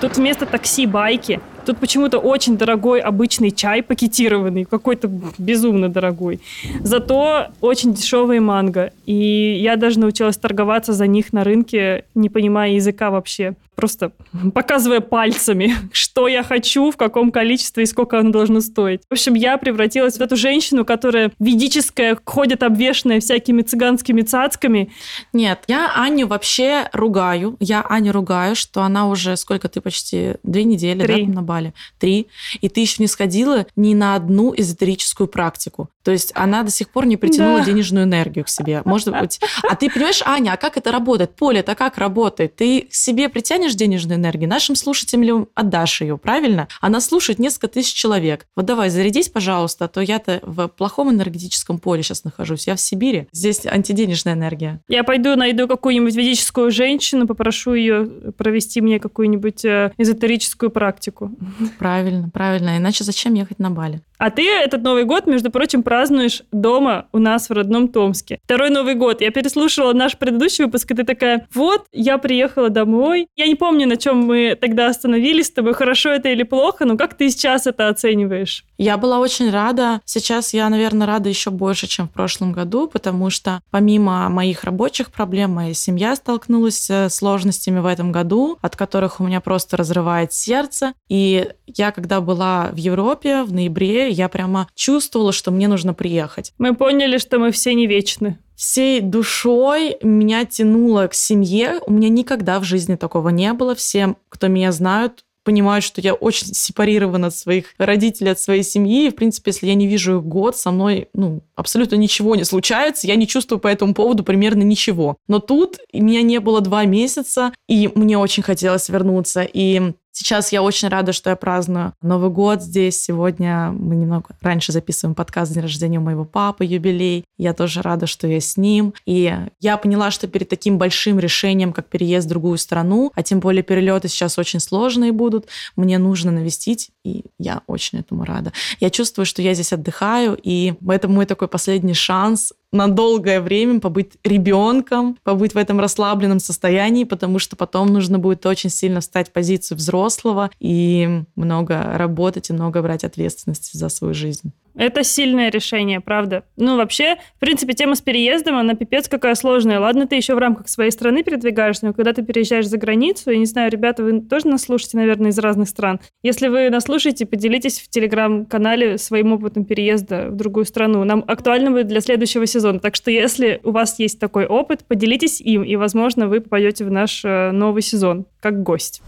Тут 0.00 0.16
вместо 0.16 0.46
такси 0.46 0.86
байки. 0.86 1.40
Тут 1.66 1.78
почему-то 1.78 2.18
очень 2.18 2.56
дорогой 2.56 3.00
обычный 3.00 3.50
чай 3.50 3.82
пакетированный, 3.82 4.64
какой-то 4.64 5.10
безумно 5.36 5.88
дорогой. 5.88 6.40
Зато 6.80 7.48
очень 7.60 7.92
дешевые 7.92 8.40
манго. 8.40 8.92
И 9.04 9.58
я 9.60 9.76
даже 9.76 9.98
научилась 9.98 10.36
торговаться 10.36 10.92
за 10.92 11.06
них 11.06 11.32
на 11.32 11.42
рынке, 11.42 12.04
не 12.14 12.28
понимая 12.28 12.70
языка 12.72 13.10
вообще 13.10 13.56
просто 13.76 14.10
показывая 14.54 15.00
пальцами, 15.00 15.74
что 15.92 16.26
я 16.26 16.42
хочу, 16.42 16.90
в 16.90 16.96
каком 16.96 17.30
количестве 17.30 17.84
и 17.84 17.86
сколько 17.86 18.18
оно 18.18 18.30
должно 18.30 18.60
стоить. 18.60 19.02
В 19.08 19.12
общем, 19.12 19.34
я 19.34 19.58
превратилась 19.58 20.16
в 20.16 20.20
эту 20.20 20.34
женщину, 20.36 20.84
которая 20.84 21.30
ведическая, 21.38 22.18
ходит 22.24 22.62
обвешенная 22.62 23.20
всякими 23.20 23.62
цыганскими 23.62 24.22
цацками. 24.22 24.90
Нет, 25.32 25.60
я 25.68 25.92
Аню 25.94 26.26
вообще 26.26 26.88
ругаю. 26.92 27.56
Я 27.60 27.82
Аню 27.82 28.12
ругаю, 28.12 28.56
что 28.56 28.82
она 28.82 29.08
уже, 29.08 29.36
сколько 29.36 29.68
ты 29.68 29.80
почти, 29.80 30.34
две 30.42 30.64
недели, 30.64 31.02
Три. 31.02 31.26
да, 31.26 31.32
на 31.34 31.42
Бали? 31.56 31.72
Три. 31.98 32.28
И 32.60 32.68
ты 32.68 32.80
еще 32.80 32.96
не 33.02 33.06
сходила 33.06 33.66
ни 33.76 33.94
на 33.94 34.14
одну 34.14 34.52
эзотерическую 34.54 35.26
практику. 35.26 35.88
То 36.06 36.12
есть 36.12 36.30
она 36.36 36.62
до 36.62 36.70
сих 36.70 36.90
пор 36.90 37.04
не 37.06 37.16
притянула 37.16 37.58
да. 37.58 37.64
денежную 37.64 38.04
энергию 38.04 38.44
к 38.44 38.48
себе. 38.48 38.82
Может 38.84 39.10
быть. 39.18 39.40
А 39.68 39.74
ты 39.74 39.90
понимаешь, 39.90 40.22
Аня, 40.24 40.52
а 40.52 40.56
как 40.56 40.76
это 40.76 40.92
работает? 40.92 41.34
Поле, 41.34 41.60
это 41.60 41.74
как 41.74 41.98
работает? 41.98 42.54
Ты 42.54 42.82
к 42.82 42.94
себе 42.94 43.28
притянешь 43.28 43.74
денежную 43.74 44.18
энергию, 44.18 44.48
нашим 44.48 44.76
слушателям 44.76 45.48
отдашь 45.54 46.02
ее, 46.02 46.16
правильно? 46.16 46.68
Она 46.80 47.00
слушает 47.00 47.40
несколько 47.40 47.66
тысяч 47.66 47.94
человек. 47.94 48.46
Вот 48.54 48.66
давай, 48.66 48.90
зарядись, 48.90 49.28
пожалуйста, 49.28 49.86
а 49.86 49.88
то 49.88 50.00
я-то 50.00 50.40
в 50.42 50.68
плохом 50.68 51.10
энергетическом 51.10 51.78
поле 51.78 52.04
сейчас 52.04 52.22
нахожусь. 52.22 52.68
Я 52.68 52.76
в 52.76 52.80
Сибири. 52.80 53.26
Здесь 53.32 53.66
антиденежная 53.66 54.34
энергия. 54.34 54.80
Я 54.86 55.02
пойду 55.02 55.34
найду 55.34 55.66
какую-нибудь 55.66 56.14
ведическую 56.14 56.70
женщину, 56.70 57.26
попрошу 57.26 57.74
ее 57.74 58.04
провести 58.36 58.80
мне 58.80 59.00
какую-нибудь 59.00 59.64
э, 59.64 59.92
эзотерическую 59.98 60.70
практику. 60.70 61.32
Правильно, 61.78 62.28
правильно. 62.28 62.76
Иначе 62.76 63.04
зачем 63.04 63.34
ехать 63.34 63.58
на 63.58 63.70
Бали? 63.70 64.00
А 64.18 64.30
ты 64.30 64.48
этот 64.48 64.82
Новый 64.82 65.04
год, 65.04 65.26
между 65.26 65.50
прочим, 65.50 65.82
празднуешь 65.82 66.42
дома 66.52 67.06
у 67.12 67.18
нас 67.18 67.48
в 67.48 67.52
родном 67.52 67.88
Томске. 67.88 68.38
Второй 68.44 68.70
Новый 68.70 68.94
год. 68.94 69.20
Я 69.20 69.30
переслушала 69.30 69.92
наш 69.92 70.16
предыдущий 70.16 70.64
выпуск, 70.64 70.90
и 70.90 70.94
ты 70.94 71.04
такая, 71.04 71.46
вот, 71.54 71.86
я 71.92 72.18
приехала 72.18 72.70
домой. 72.70 73.28
Я 73.36 73.46
не 73.46 73.54
помню, 73.54 73.86
на 73.86 73.96
чем 73.96 74.18
мы 74.18 74.56
тогда 74.58 74.88
остановились 74.88 75.46
с 75.46 75.50
тобой, 75.50 75.74
хорошо 75.74 76.10
это 76.10 76.30
или 76.30 76.44
плохо, 76.44 76.84
но 76.84 76.96
как 76.96 77.14
ты 77.14 77.28
сейчас 77.28 77.66
это 77.66 77.88
оцениваешь? 77.88 78.64
Я 78.78 78.96
была 78.96 79.18
очень 79.18 79.50
рада. 79.50 80.00
Сейчас 80.04 80.52
я, 80.52 80.68
наверное, 80.68 81.06
рада 81.06 81.28
еще 81.28 81.50
больше, 81.50 81.86
чем 81.86 82.08
в 82.08 82.12
прошлом 82.12 82.52
году, 82.52 82.88
потому 82.88 83.30
что 83.30 83.60
помимо 83.70 84.28
моих 84.28 84.64
рабочих 84.64 85.10
проблем, 85.10 85.54
моя 85.54 85.74
семья 85.74 86.16
столкнулась 86.16 86.90
с 86.90 87.08
сложностями 87.10 87.80
в 87.80 87.86
этом 87.86 88.12
году, 88.12 88.58
от 88.60 88.76
которых 88.76 89.20
у 89.20 89.24
меня 89.24 89.40
просто 89.40 89.76
разрывает 89.76 90.32
сердце. 90.32 90.92
И 91.08 91.48
я, 91.66 91.90
когда 91.90 92.20
была 92.20 92.70
в 92.72 92.76
Европе 92.76 93.42
в 93.42 93.52
ноябре, 93.52 94.10
я 94.10 94.28
прямо 94.28 94.68
чувствовала, 94.74 95.32
что 95.32 95.50
мне 95.50 95.68
нужно 95.68 95.94
приехать. 95.94 96.52
Мы 96.58 96.74
поняли, 96.74 97.18
что 97.18 97.38
мы 97.38 97.50
все 97.52 97.74
не 97.74 97.86
вечны 97.86 98.38
всей 98.56 99.02
душой 99.02 99.98
меня 100.02 100.44
тянуло 100.46 101.06
к 101.06 101.14
семье. 101.14 101.80
У 101.86 101.92
меня 101.92 102.08
никогда 102.08 102.58
в 102.58 102.64
жизни 102.64 102.96
такого 102.96 103.28
не 103.28 103.52
было. 103.52 103.74
Все, 103.74 104.16
кто 104.30 104.48
меня 104.48 104.72
знают, 104.72 105.24
понимают, 105.46 105.84
что 105.84 106.00
я 106.00 106.12
очень 106.12 106.48
сепарирована 106.48 107.28
от 107.28 107.36
своих 107.36 107.66
родителей, 107.78 108.32
от 108.32 108.40
своей 108.40 108.64
семьи. 108.64 109.06
И, 109.06 109.10
в 109.10 109.14
принципе, 109.14 109.52
если 109.52 109.68
я 109.68 109.74
не 109.74 109.86
вижу 109.86 110.18
их 110.18 110.24
год, 110.24 110.56
со 110.56 110.72
мной 110.72 111.08
ну, 111.14 111.42
абсолютно 111.54 111.94
ничего 111.94 112.34
не 112.34 112.44
случается. 112.44 113.06
Я 113.06 113.14
не 113.14 113.28
чувствую 113.28 113.60
по 113.60 113.68
этому 113.68 113.94
поводу 113.94 114.24
примерно 114.24 114.62
ничего. 114.62 115.16
Но 115.28 115.38
тут 115.38 115.78
меня 115.92 116.22
не 116.22 116.40
было 116.40 116.60
два 116.60 116.84
месяца, 116.84 117.52
и 117.68 117.88
мне 117.94 118.18
очень 118.18 118.42
хотелось 118.42 118.88
вернуться. 118.88 119.48
И 119.50 119.92
Сейчас 120.18 120.50
я 120.50 120.62
очень 120.62 120.88
рада, 120.88 121.12
что 121.12 121.28
я 121.28 121.36
праздную 121.36 121.92
Новый 122.00 122.30
год 122.30 122.62
здесь. 122.62 123.02
Сегодня 123.02 123.70
мы 123.70 123.96
немного 123.96 124.30
раньше 124.40 124.72
записываем 124.72 125.14
подкаст 125.14 125.52
«День 125.52 125.64
рождения 125.64 125.98
у 125.98 126.02
моего 126.02 126.24
папы», 126.24 126.64
юбилей. 126.64 127.26
Я 127.36 127.52
тоже 127.52 127.82
рада, 127.82 128.06
что 128.06 128.26
я 128.26 128.40
с 128.40 128.56
ним. 128.56 128.94
И 129.04 129.30
я 129.60 129.76
поняла, 129.76 130.10
что 130.10 130.26
перед 130.26 130.48
таким 130.48 130.78
большим 130.78 131.18
решением, 131.18 131.74
как 131.74 131.88
переезд 131.88 132.24
в 132.24 132.30
другую 132.30 132.56
страну, 132.56 133.12
а 133.14 133.22
тем 133.22 133.40
более 133.40 133.62
перелеты 133.62 134.08
сейчас 134.08 134.38
очень 134.38 134.58
сложные 134.58 135.12
будут, 135.12 135.48
мне 135.76 135.98
нужно 135.98 136.32
навестить, 136.32 136.92
и 137.04 137.26
я 137.38 137.60
очень 137.66 137.98
этому 137.98 138.24
рада. 138.24 138.54
Я 138.80 138.88
чувствую, 138.88 139.26
что 139.26 139.42
я 139.42 139.52
здесь 139.52 139.74
отдыхаю, 139.74 140.38
и 140.42 140.76
это 140.88 141.08
мой 141.08 141.26
такой 141.26 141.48
последний 141.48 141.92
шанс 141.92 142.54
на 142.76 142.88
долгое 142.88 143.40
время 143.40 143.80
побыть 143.80 144.12
ребенком, 144.24 145.16
побыть 145.22 145.54
в 145.54 145.58
этом 145.58 145.80
расслабленном 145.80 146.40
состоянии, 146.40 147.04
потому 147.04 147.38
что 147.38 147.56
потом 147.56 147.88
нужно 147.88 148.18
будет 148.18 148.44
очень 148.46 148.70
сильно 148.70 149.00
встать 149.00 149.28
в 149.28 149.32
позицию 149.32 149.78
взрослого 149.78 150.50
и 150.60 151.22
много 151.34 151.82
работать 151.94 152.50
и 152.50 152.52
много 152.52 152.82
брать 152.82 153.04
ответственности 153.04 153.76
за 153.76 153.88
свою 153.88 154.14
жизнь. 154.14 154.52
Это 154.76 155.02
сильное 155.04 155.50
решение, 155.50 156.00
правда. 156.00 156.44
Ну, 156.56 156.76
вообще, 156.76 157.16
в 157.36 157.40
принципе, 157.40 157.72
тема 157.72 157.94
с 157.94 158.02
переездом, 158.02 158.56
она 158.56 158.74
пипец 158.74 159.08
какая 159.08 159.34
сложная. 159.34 159.80
Ладно, 159.80 160.06
ты 160.06 160.16
еще 160.16 160.34
в 160.34 160.38
рамках 160.38 160.68
своей 160.68 160.90
страны 160.90 161.24
передвигаешься, 161.24 161.86
но 161.86 161.94
когда 161.94 162.12
ты 162.12 162.22
переезжаешь 162.22 162.66
за 162.66 162.76
границу, 162.76 163.30
я 163.30 163.38
не 163.38 163.46
знаю, 163.46 163.70
ребята, 163.70 164.02
вы 164.02 164.20
тоже 164.20 164.48
нас 164.48 164.62
слушаете, 164.62 164.98
наверное, 164.98 165.30
из 165.30 165.38
разных 165.38 165.68
стран. 165.68 166.00
Если 166.22 166.48
вы 166.48 166.68
нас 166.68 166.84
слушаете, 166.84 167.24
поделитесь 167.24 167.80
в 167.80 167.88
телеграм-канале 167.88 168.98
своим 168.98 169.32
опытом 169.32 169.64
переезда 169.64 170.28
в 170.28 170.36
другую 170.36 170.66
страну. 170.66 171.02
Нам 171.04 171.24
актуально 171.26 171.70
будет 171.70 171.86
для 171.86 172.00
следующего 172.00 172.46
сезона. 172.46 172.78
Так 172.78 172.96
что, 172.96 173.10
если 173.10 173.60
у 173.64 173.70
вас 173.70 173.98
есть 173.98 174.20
такой 174.20 174.46
опыт, 174.46 174.84
поделитесь 174.86 175.40
им, 175.40 175.62
и, 175.62 175.76
возможно, 175.76 176.28
вы 176.28 176.40
попадете 176.40 176.84
в 176.84 176.90
наш 176.90 177.24
э, 177.24 177.50
новый 177.50 177.80
сезон 177.80 178.26
как 178.40 178.62
гость. 178.62 179.02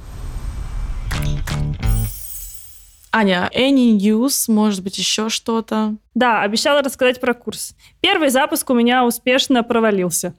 Аня, 3.10 3.50
any 3.54 3.96
news, 3.96 4.52
может 4.52 4.82
быть, 4.82 4.98
еще 4.98 5.28
что-то? 5.28 5.96
Да, 6.14 6.42
обещала 6.42 6.82
рассказать 6.82 7.20
про 7.20 7.32
курс. 7.32 7.74
Первый 8.00 8.28
запуск 8.28 8.68
у 8.68 8.74
меня 8.74 9.04
успешно 9.04 9.62
провалился. 9.62 10.34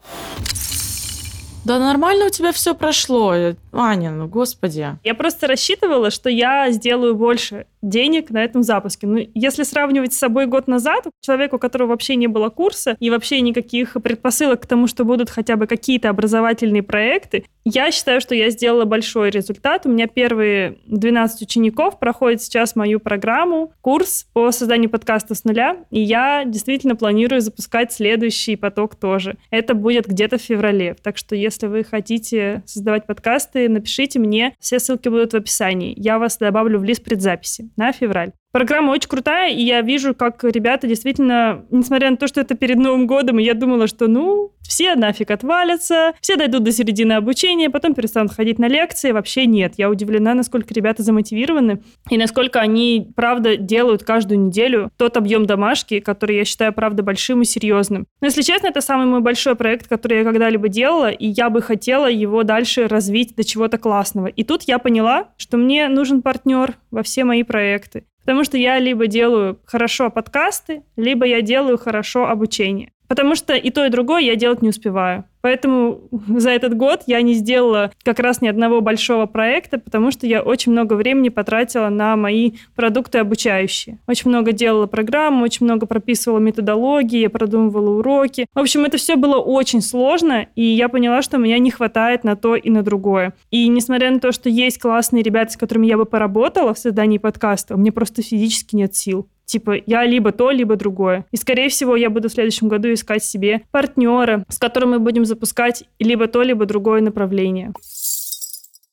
Да 1.66 1.78
нормально 1.78 2.28
у 2.28 2.30
тебя 2.30 2.52
все 2.52 2.74
прошло, 2.74 3.34
Аня, 3.72 4.12
ну 4.12 4.28
господи. 4.28 4.98
Я 5.04 5.14
просто 5.14 5.48
рассчитывала, 5.48 6.10
что 6.10 6.30
я 6.30 6.72
сделаю 6.72 7.16
больше 7.16 7.66
денег 7.82 8.30
на 8.30 8.44
этом 8.44 8.64
запуске. 8.64 9.08
Ну, 9.08 9.20
если 9.34 9.64
сравнивать 9.64 10.14
с 10.14 10.18
собой 10.18 10.48
год 10.48 10.68
назад, 10.68 11.06
человеку, 11.22 11.58
у 11.58 11.60
которого 11.60 11.90
вообще 11.90 12.16
не 12.16 12.28
было 12.28 12.50
курса 12.50 12.98
и 13.00 13.10
вообще 13.10 13.42
никаких 13.42 13.94
предпосылок 13.94 14.64
к 14.64 14.66
тому, 14.66 14.88
что 14.88 15.06
будут 15.06 15.30
хотя 15.30 15.56
бы 15.56 15.68
какие-то 15.68 16.10
образовательные 16.10 16.84
проекты, 16.84 17.46
я 17.64 17.92
считаю, 17.92 18.20
что 18.20 18.36
я 18.36 18.50
сделала 18.50 18.86
большой 18.86 19.30
результат. 19.30 19.86
У 19.86 19.90
меня 19.90 20.08
первые 20.08 20.78
12 20.88 21.44
учеников 21.44 22.00
проходят 22.00 22.42
сейчас 22.42 22.76
мою 22.76 23.00
программу, 23.00 23.74
курс 23.82 24.28
по 24.34 24.52
созданию 24.52 24.90
подкаста 24.90 25.36
с 25.36 25.44
нуля, 25.44 25.78
и 25.92 26.02
я 26.02 26.44
действительно 26.46 26.96
планирую 26.96 27.42
запускать 27.42 27.94
следующий 27.94 28.56
поток 28.56 28.96
тоже. 28.96 29.38
Это 29.52 29.74
будет 29.74 30.08
где-то 30.08 30.38
в 30.38 30.42
феврале. 30.42 30.96
Так 31.02 31.18
что, 31.18 31.36
если 31.36 31.49
вы 31.70 31.84
хотите 31.84 32.64
создавать 32.66 33.06
подкасты, 33.08 33.68
напишите 33.70 34.20
мне. 34.20 34.56
Все 34.60 34.80
ссылки 34.80 35.10
будут 35.10 35.34
в 35.34 35.38
описании. 35.38 35.94
Я 35.98 36.20
вас 36.20 36.38
добавлю 36.38 36.80
в 36.80 36.84
лист 36.84 37.04
предзаписи 37.04 37.70
на 37.76 37.92
февраль. 37.92 38.32
Программа 38.52 38.92
очень 38.92 39.10
крутая, 39.10 39.52
и 39.54 39.62
я 39.62 39.82
вижу, 39.82 40.16
как 40.16 40.44
ребята 40.44 40.88
действительно, 40.88 41.66
несмотря 41.70 42.10
на 42.10 42.18
то, 42.18 42.28
что 42.28 42.42
это 42.42 42.56
перед 42.56 42.78
Новым 42.78 43.06
годом, 43.06 43.38
и 43.38 43.44
я 43.44 43.54
думала, 43.54 43.86
что, 43.86 44.08
ну, 44.08 44.54
все 44.70 44.96
нафиг 44.96 45.30
отвалятся, 45.30 46.14
все 46.22 46.36
дойдут 46.36 46.64
до 46.64 46.72
середины 46.72 47.14
обучения, 47.14 47.70
потом 47.70 47.94
перестанут 47.94 48.34
ходить 48.34 48.60
на 48.60 48.68
лекции. 48.68 49.12
Вообще 49.12 49.46
нет. 49.46 49.74
Я 49.78 49.90
удивлена, 49.90 50.34
насколько 50.34 50.74
ребята 50.74 51.04
замотивированы 51.04 51.82
и 52.10 52.18
насколько 52.18 52.60
они, 52.60 53.12
правда, 53.16 53.58
делают 53.58 54.04
каждую 54.04 54.40
неделю 54.40 54.92
тот 54.98 55.18
объем 55.18 55.46
домашки, 55.46 56.00
который 56.00 56.38
я 56.38 56.46
считаю, 56.46 56.74
правда, 56.74 57.04
большим 57.04 57.42
и 57.42 57.46
серьезным. 57.46 58.06
Но, 58.22 58.28
если 58.28 58.42
честно, 58.42 58.68
это 58.68 58.82
самый 58.82 59.08
мой 59.08 59.22
большой 59.22 59.56
проект, 59.56 59.88
который 59.88 60.20
я 60.20 60.24
когда-либо 60.24 60.70
делала, 60.70 61.10
и 61.10 61.28
я 61.28 61.50
бы 61.50 61.62
хотела 61.62 62.10
его 62.10 62.44
дальше 62.44 62.88
развить 62.88 63.36
до 63.36 63.44
чего-то 63.44 63.78
классного. 63.78 64.28
И 64.28 64.44
тут 64.44 64.64
я 64.64 64.78
поняла, 64.80 65.30
что 65.38 65.58
мне 65.58 65.88
нужен 65.88 66.22
партнер 66.22 66.76
во 66.92 67.04
все 67.04 67.24
мои 67.24 67.44
проекты. 67.44 68.06
Потому 68.30 68.44
что 68.44 68.60
я 68.60 68.78
либо 68.78 69.08
делаю 69.08 69.60
хорошо 69.66 70.12
подкасты, 70.12 70.84
либо 70.96 71.26
я 71.26 71.42
делаю 71.42 71.80
хорошо 71.80 72.28
обучение. 72.28 72.92
Потому 73.10 73.36
что 73.36 73.56
и 73.56 73.72
то, 73.72 73.84
и 73.86 73.90
другое 73.90 74.22
я 74.22 74.36
делать 74.36 74.62
не 74.62 74.70
успеваю. 74.70 75.26
Поэтому 75.42 76.02
за 76.28 76.52
этот 76.52 76.78
год 76.78 77.02
я 77.08 77.22
не 77.22 77.34
сделала 77.34 77.92
как 78.04 78.20
раз 78.20 78.42
ни 78.42 78.48
одного 78.48 78.82
большого 78.82 79.26
проекта, 79.26 79.80
потому 79.80 80.12
что 80.12 80.28
я 80.28 80.42
очень 80.42 80.72
много 80.72 80.94
времени 80.94 81.30
потратила 81.30 81.90
на 81.90 82.16
мои 82.16 82.52
продукты 82.76 83.18
обучающие. 83.18 83.98
Очень 84.08 84.30
много 84.30 84.52
делала 84.52 84.86
программ, 84.86 85.42
очень 85.42 85.66
много 85.66 85.88
прописывала 85.88 86.40
методологии, 86.40 87.22
я 87.22 87.30
продумывала 87.30 87.98
уроки. 87.98 88.46
В 88.54 88.60
общем, 88.60 88.86
это 88.86 88.98
все 88.98 89.16
было 89.16 89.38
очень 89.38 89.82
сложно, 89.82 90.48
и 90.56 90.64
я 90.64 90.88
поняла, 90.88 91.24
что 91.24 91.38
меня 91.38 91.58
не 91.58 91.72
хватает 91.72 92.24
на 92.24 92.36
то 92.36 92.56
и 92.56 92.70
на 92.70 92.84
другое. 92.84 93.34
И 93.50 93.68
несмотря 93.70 94.12
на 94.12 94.20
то, 94.20 94.32
что 94.32 94.50
есть 94.50 94.80
классные 94.80 95.24
ребята, 95.24 95.54
с 95.54 95.58
которыми 95.58 95.88
я 95.88 95.98
бы 95.98 96.06
поработала 96.06 96.76
в 96.76 96.80
создании 96.80 97.18
подкаста, 97.18 97.76
мне 97.76 97.92
просто 97.92 98.22
физически 98.22 98.76
нет 98.76 98.96
сил. 98.96 99.28
Типа, 99.50 99.78
я 99.88 100.06
либо 100.06 100.32
то, 100.32 100.52
либо 100.52 100.76
другое. 100.76 101.26
И, 101.32 101.38
скорее 101.38 101.70
всего, 101.70 101.96
я 101.96 102.12
буду 102.12 102.30
в 102.30 102.32
следующем 102.32 102.68
году 102.68 102.94
искать 102.94 103.24
себе 103.24 103.64
партнера, 103.72 104.46
с 104.48 104.60
которым 104.60 104.92
мы 104.92 105.00
будем 105.00 105.26
запускать 105.26 105.86
либо 105.98 106.28
то, 106.28 106.44
либо 106.44 106.68
другое 106.68 107.02
направление. 107.02 107.74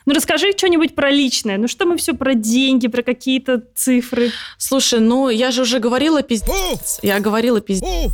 Ну, 0.07 0.15
расскажи 0.15 0.53
что-нибудь 0.57 0.95
про 0.95 1.11
личное. 1.11 1.59
Ну, 1.59 1.69
что 1.69 1.85
мы 1.85 1.99
все 1.99 2.15
про 2.15 2.33
деньги, 2.33 2.87
про 2.89 3.03
какие-то 3.03 3.65
цифры? 3.75 4.31
Слушай, 4.57 5.01
ну, 5.01 5.29
я 5.29 5.51
же 5.51 5.61
уже 5.61 5.79
говорила 5.79 6.23
пиздец. 6.23 7.01
Я 7.03 7.21
говорила 7.21 7.61
пиздец. 7.61 8.13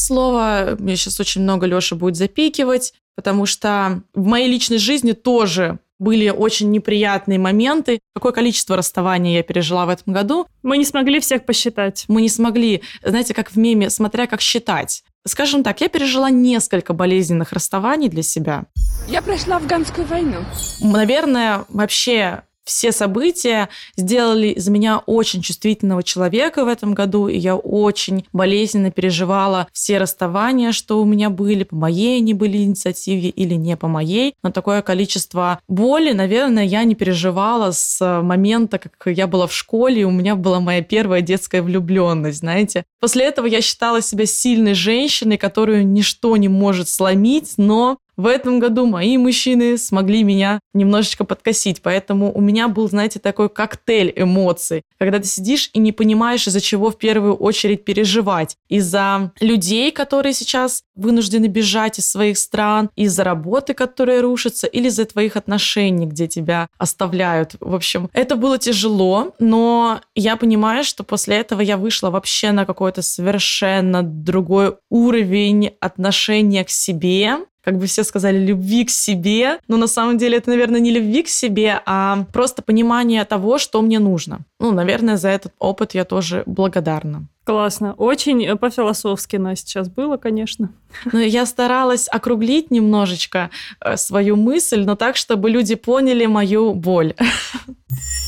Слово 0.00 0.76
мне 0.78 0.94
сейчас 0.94 1.18
очень 1.18 1.42
много 1.42 1.66
Леша 1.66 1.96
будет 1.96 2.14
запикивать, 2.14 2.94
потому 3.16 3.46
что 3.46 4.02
в 4.14 4.26
моей 4.26 4.48
личной 4.48 4.78
жизни 4.78 5.10
тоже 5.10 5.80
были 5.98 6.28
очень 6.28 6.70
неприятные 6.70 7.38
моменты. 7.38 8.00
Какое 8.14 8.32
количество 8.32 8.76
расставаний 8.76 9.34
я 9.34 9.42
пережила 9.42 9.86
в 9.86 9.90
этом 9.90 10.12
году. 10.12 10.46
Мы 10.62 10.78
не 10.78 10.84
смогли 10.84 11.20
всех 11.20 11.44
посчитать. 11.44 12.04
Мы 12.08 12.22
не 12.22 12.28
смогли, 12.28 12.82
знаете, 13.02 13.34
как 13.34 13.50
в 13.50 13.56
меме, 13.56 13.90
смотря 13.90 14.26
как 14.26 14.40
считать. 14.40 15.02
Скажем 15.26 15.62
так, 15.62 15.80
я 15.80 15.88
пережила 15.88 16.30
несколько 16.30 16.92
болезненных 16.92 17.52
расставаний 17.52 18.08
для 18.08 18.22
себя. 18.22 18.64
Я 19.08 19.20
прошла 19.20 19.56
афганскую 19.56 20.06
войну. 20.06 20.38
Наверное, 20.80 21.64
вообще 21.68 22.42
все 22.68 22.92
события 22.92 23.70
сделали 23.96 24.48
из 24.48 24.68
меня 24.68 24.98
очень 24.98 25.40
чувствительного 25.40 26.02
человека 26.02 26.64
в 26.64 26.68
этом 26.68 26.92
году, 26.92 27.28
и 27.28 27.38
я 27.38 27.56
очень 27.56 28.26
болезненно 28.32 28.90
переживала 28.90 29.66
все 29.72 29.98
расставания, 29.98 30.72
что 30.72 31.00
у 31.00 31.04
меня 31.06 31.30
были, 31.30 31.64
по 31.64 31.74
моей 31.74 32.18
они 32.18 32.34
были 32.34 32.58
инициативе 32.58 33.30
или 33.30 33.54
не 33.54 33.76
по 33.76 33.88
моей, 33.88 34.34
но 34.42 34.50
такое 34.50 34.82
количество 34.82 35.60
боли, 35.66 36.12
наверное, 36.12 36.64
я 36.64 36.84
не 36.84 36.94
переживала 36.94 37.70
с 37.70 38.22
момента, 38.22 38.78
как 38.78 38.92
я 39.06 39.26
была 39.26 39.46
в 39.46 39.54
школе, 39.54 40.02
и 40.02 40.04
у 40.04 40.10
меня 40.10 40.36
была 40.36 40.60
моя 40.60 40.82
первая 40.82 41.22
детская 41.22 41.62
влюбленность, 41.62 42.40
знаете. 42.40 42.84
После 43.00 43.24
этого 43.24 43.46
я 43.46 43.62
считала 43.62 44.02
себя 44.02 44.26
сильной 44.26 44.74
женщиной, 44.74 45.38
которую 45.38 45.86
ничто 45.86 46.36
не 46.36 46.48
может 46.48 46.90
сломить, 46.90 47.54
но 47.56 47.96
в 48.18 48.26
этом 48.26 48.58
году 48.58 48.84
мои 48.84 49.16
мужчины 49.16 49.78
смогли 49.78 50.24
меня 50.24 50.58
немножечко 50.74 51.24
подкосить, 51.24 51.82
поэтому 51.82 52.32
у 52.34 52.40
меня 52.40 52.66
был, 52.66 52.88
знаете, 52.88 53.20
такой 53.20 53.48
коктейль 53.48 54.12
эмоций, 54.16 54.82
когда 54.98 55.20
ты 55.20 55.26
сидишь 55.26 55.70
и 55.72 55.78
не 55.78 55.92
понимаешь, 55.92 56.48
из-за 56.48 56.60
чего 56.60 56.90
в 56.90 56.98
первую 56.98 57.36
очередь 57.36 57.84
переживать. 57.84 58.56
Из-за 58.68 59.32
людей, 59.40 59.92
которые 59.92 60.32
сейчас 60.32 60.82
вынуждены 60.96 61.46
бежать 61.46 62.00
из 62.00 62.10
своих 62.10 62.38
стран, 62.38 62.90
из-за 62.96 63.22
работы, 63.22 63.72
которая 63.72 64.20
рушится, 64.20 64.66
или 64.66 64.88
из-за 64.88 65.04
твоих 65.04 65.36
отношений, 65.36 66.06
где 66.06 66.26
тебя 66.26 66.66
оставляют. 66.76 67.54
В 67.60 67.72
общем, 67.72 68.10
это 68.12 68.34
было 68.34 68.58
тяжело, 68.58 69.32
но 69.38 70.00
я 70.16 70.36
понимаю, 70.36 70.82
что 70.82 71.04
после 71.04 71.36
этого 71.36 71.60
я 71.60 71.76
вышла 71.76 72.10
вообще 72.10 72.50
на 72.50 72.66
какой-то 72.66 73.00
совершенно 73.00 74.02
другой 74.02 74.74
уровень 74.90 75.70
отношения 75.80 76.64
к 76.64 76.70
себе, 76.70 77.36
как 77.68 77.76
бы 77.76 77.86
все 77.86 78.02
сказали, 78.02 78.38
любви 78.38 78.86
к 78.86 78.90
себе. 78.90 79.58
Но 79.68 79.76
на 79.76 79.88
самом 79.88 80.16
деле 80.16 80.38
это, 80.38 80.48
наверное, 80.48 80.80
не 80.80 80.90
любви 80.90 81.22
к 81.22 81.28
себе, 81.28 81.82
а 81.84 82.24
просто 82.32 82.62
понимание 82.62 83.22
того, 83.26 83.58
что 83.58 83.82
мне 83.82 83.98
нужно. 83.98 84.38
Ну, 84.58 84.72
наверное, 84.72 85.18
за 85.18 85.28
этот 85.28 85.52
опыт 85.58 85.94
я 85.94 86.04
тоже 86.04 86.44
благодарна. 86.46 87.26
Классно. 87.44 87.92
Очень 87.98 88.42
э, 88.46 88.56
по-философски 88.56 89.36
нас 89.36 89.60
сейчас 89.60 89.90
было, 89.90 90.16
конечно. 90.16 90.70
Ну, 91.12 91.18
я 91.18 91.44
старалась 91.44 92.08
округлить 92.08 92.70
немножечко 92.70 93.50
э, 93.84 93.98
свою 93.98 94.36
мысль, 94.36 94.84
но 94.84 94.96
так, 94.96 95.16
чтобы 95.16 95.50
люди 95.50 95.74
поняли 95.74 96.24
мою 96.24 96.72
боль. 96.72 97.12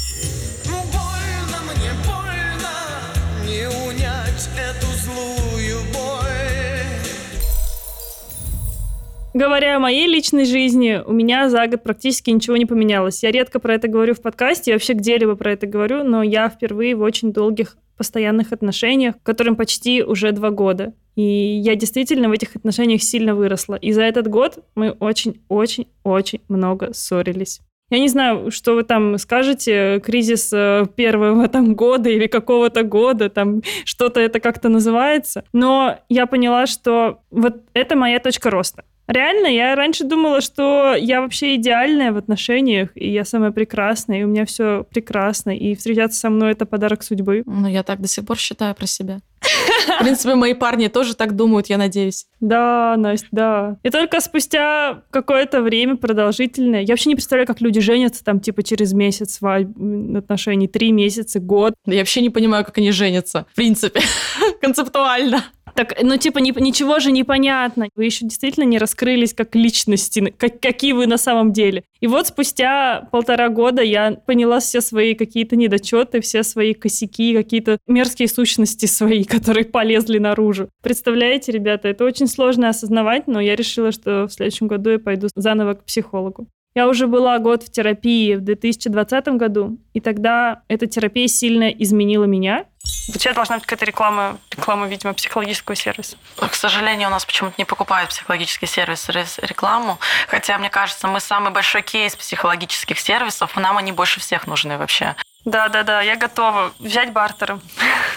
Говоря 9.32 9.76
о 9.76 9.80
моей 9.80 10.08
личной 10.08 10.44
жизни, 10.44 11.00
у 11.06 11.12
меня 11.12 11.48
за 11.48 11.64
год 11.68 11.84
практически 11.84 12.30
ничего 12.30 12.56
не 12.56 12.66
поменялось. 12.66 13.22
Я 13.22 13.30
редко 13.30 13.60
про 13.60 13.74
это 13.74 13.86
говорю 13.86 14.14
в 14.14 14.20
подкасте, 14.20 14.72
я 14.72 14.74
вообще 14.74 14.94
где-либо 14.94 15.36
про 15.36 15.52
это 15.52 15.68
говорю, 15.68 16.02
но 16.02 16.24
я 16.24 16.48
впервые 16.48 16.96
в 16.96 17.02
очень 17.02 17.32
долгих 17.32 17.76
постоянных 17.96 18.52
отношениях, 18.52 19.14
которым 19.22 19.54
почти 19.54 20.02
уже 20.02 20.32
два 20.32 20.50
года. 20.50 20.94
И 21.14 21.22
я 21.22 21.76
действительно 21.76 22.28
в 22.28 22.32
этих 22.32 22.56
отношениях 22.56 23.02
сильно 23.02 23.36
выросла. 23.36 23.76
И 23.76 23.92
за 23.92 24.02
этот 24.02 24.26
год 24.26 24.64
мы 24.74 24.90
очень-очень-очень 24.90 26.40
много 26.48 26.92
ссорились. 26.92 27.60
Я 27.90 27.98
не 27.98 28.08
знаю, 28.08 28.50
что 28.50 28.74
вы 28.74 28.84
там 28.84 29.18
скажете, 29.18 30.00
кризис 30.00 30.52
э, 30.52 30.86
первого 30.94 31.48
там 31.48 31.74
года 31.74 32.08
или 32.08 32.26
какого-то 32.26 32.84
года, 32.84 33.28
там 33.28 33.62
что-то 33.84 34.20
это 34.20 34.40
как-то 34.40 34.68
называется. 34.68 35.44
Но 35.52 35.98
я 36.08 36.26
поняла, 36.26 36.66
что 36.66 37.20
вот 37.30 37.62
это 37.74 37.96
моя 37.96 38.20
точка 38.20 38.50
роста. 38.50 38.84
Реально, 39.10 39.48
я 39.48 39.74
раньше 39.74 40.04
думала, 40.04 40.40
что 40.40 40.94
я 40.94 41.20
вообще 41.20 41.56
идеальная 41.56 42.12
в 42.12 42.16
отношениях, 42.16 42.90
и 42.94 43.10
я 43.10 43.24
самая 43.24 43.50
прекрасная, 43.50 44.20
и 44.20 44.22
у 44.22 44.28
меня 44.28 44.46
все 44.46 44.86
прекрасно, 44.88 45.50
и 45.50 45.74
встречаться 45.74 46.20
со 46.20 46.30
мной 46.30 46.52
это 46.52 46.64
подарок 46.64 47.02
судьбы. 47.02 47.42
Ну, 47.44 47.66
я 47.66 47.82
так 47.82 48.00
до 48.00 48.06
сих 48.06 48.24
пор 48.24 48.38
считаю 48.38 48.74
про 48.76 48.86
себя. 48.86 49.20
В 49.40 50.02
принципе, 50.02 50.34
мои 50.34 50.54
парни 50.54 50.88
тоже 50.88 51.16
так 51.16 51.34
думают, 51.34 51.66
я 51.68 51.78
надеюсь. 51.78 52.26
Да, 52.40 52.94
Настя, 52.96 53.28
да. 53.32 53.76
И 53.82 53.90
только 53.90 54.20
спустя 54.20 55.02
какое-то 55.10 55.62
время 55.62 55.96
продолжительное, 55.96 56.82
я 56.82 56.92
вообще 56.92 57.08
не 57.08 57.16
представляю, 57.16 57.46
как 57.46 57.60
люди 57.60 57.80
женятся 57.80 58.22
там 58.24 58.40
типа 58.40 58.62
через 58.62 58.92
месяц 58.92 59.34
свадьбы, 59.34 60.18
отношений, 60.18 60.68
три 60.68 60.92
месяца, 60.92 61.40
год. 61.40 61.74
Я 61.86 61.98
вообще 61.98 62.20
не 62.20 62.30
понимаю, 62.30 62.64
как 62.64 62.78
они 62.78 62.92
женятся, 62.92 63.46
в 63.52 63.56
принципе, 63.56 64.00
концептуально. 64.60 65.44
Так, 65.80 65.94
ну, 66.02 66.18
типа, 66.18 66.40
не, 66.40 66.52
ничего 66.54 66.98
же 66.98 67.10
не 67.10 67.24
понятно. 67.24 67.88
Вы 67.96 68.04
еще 68.04 68.26
действительно 68.26 68.64
не 68.64 68.76
раскрылись 68.76 69.32
как 69.32 69.54
личности, 69.54 70.34
как, 70.36 70.60
какие 70.60 70.92
вы 70.92 71.06
на 71.06 71.16
самом 71.16 71.54
деле. 71.54 71.84
И 72.00 72.06
вот 72.06 72.26
спустя 72.26 73.08
полтора 73.10 73.48
года 73.48 73.80
я 73.80 74.12
поняла 74.26 74.60
все 74.60 74.82
свои 74.82 75.14
какие-то 75.14 75.56
недочеты, 75.56 76.20
все 76.20 76.42
свои 76.42 76.74
косяки, 76.74 77.34
какие-то 77.34 77.78
мерзкие 77.86 78.28
сущности 78.28 78.84
свои, 78.84 79.24
которые 79.36 79.64
полезли 79.64 80.18
наружу. 80.18 80.68
Представляете, 80.82 81.50
ребята, 81.50 81.88
это 81.88 82.04
очень 82.04 82.26
сложно 82.26 82.68
осознавать, 82.68 83.26
но 83.26 83.40
я 83.40 83.56
решила, 83.56 83.90
что 83.90 84.26
в 84.26 84.32
следующем 84.34 84.66
году 84.66 84.90
я 84.90 84.98
пойду 84.98 85.28
заново 85.34 85.72
к 85.72 85.84
психологу. 85.86 86.46
Я 86.74 86.88
уже 86.88 87.08
была 87.08 87.38
год 87.40 87.64
в 87.64 87.72
терапии 87.72 88.34
в 88.34 88.42
2020 88.42 89.28
году, 89.30 89.78
и 89.92 90.00
тогда 90.00 90.62
эта 90.68 90.86
терапия 90.86 91.26
сильно 91.26 91.68
изменила 91.68 92.24
меня. 92.24 92.66
Сейчас 93.12 93.34
должна 93.34 93.56
быть 93.56 93.66
какая-то 93.66 93.84
реклама, 93.84 94.38
реклама, 94.50 94.86
видимо, 94.86 95.14
психологического 95.14 95.76
сервиса. 95.76 96.16
К 96.36 96.54
сожалению, 96.54 97.08
у 97.08 97.10
нас 97.10 97.24
почему-то 97.24 97.54
не 97.58 97.64
покупают 97.64 98.10
психологический 98.10 98.66
сервис 98.66 99.08
рекламу. 99.38 99.98
Хотя, 100.28 100.58
мне 100.58 100.70
кажется, 100.70 101.08
мы 101.08 101.20
самый 101.20 101.50
большой 101.50 101.82
кейс 101.82 102.16
психологических 102.16 102.98
сервисов, 102.98 103.56
нам 103.56 103.76
они 103.76 103.92
больше 103.92 104.20
всех 104.20 104.46
нужны 104.46 104.78
вообще. 104.78 105.16
Да-да-да, 105.44 106.02
я 106.02 106.16
готова 106.16 106.72
взять 106.78 107.12
бартером. 107.12 107.62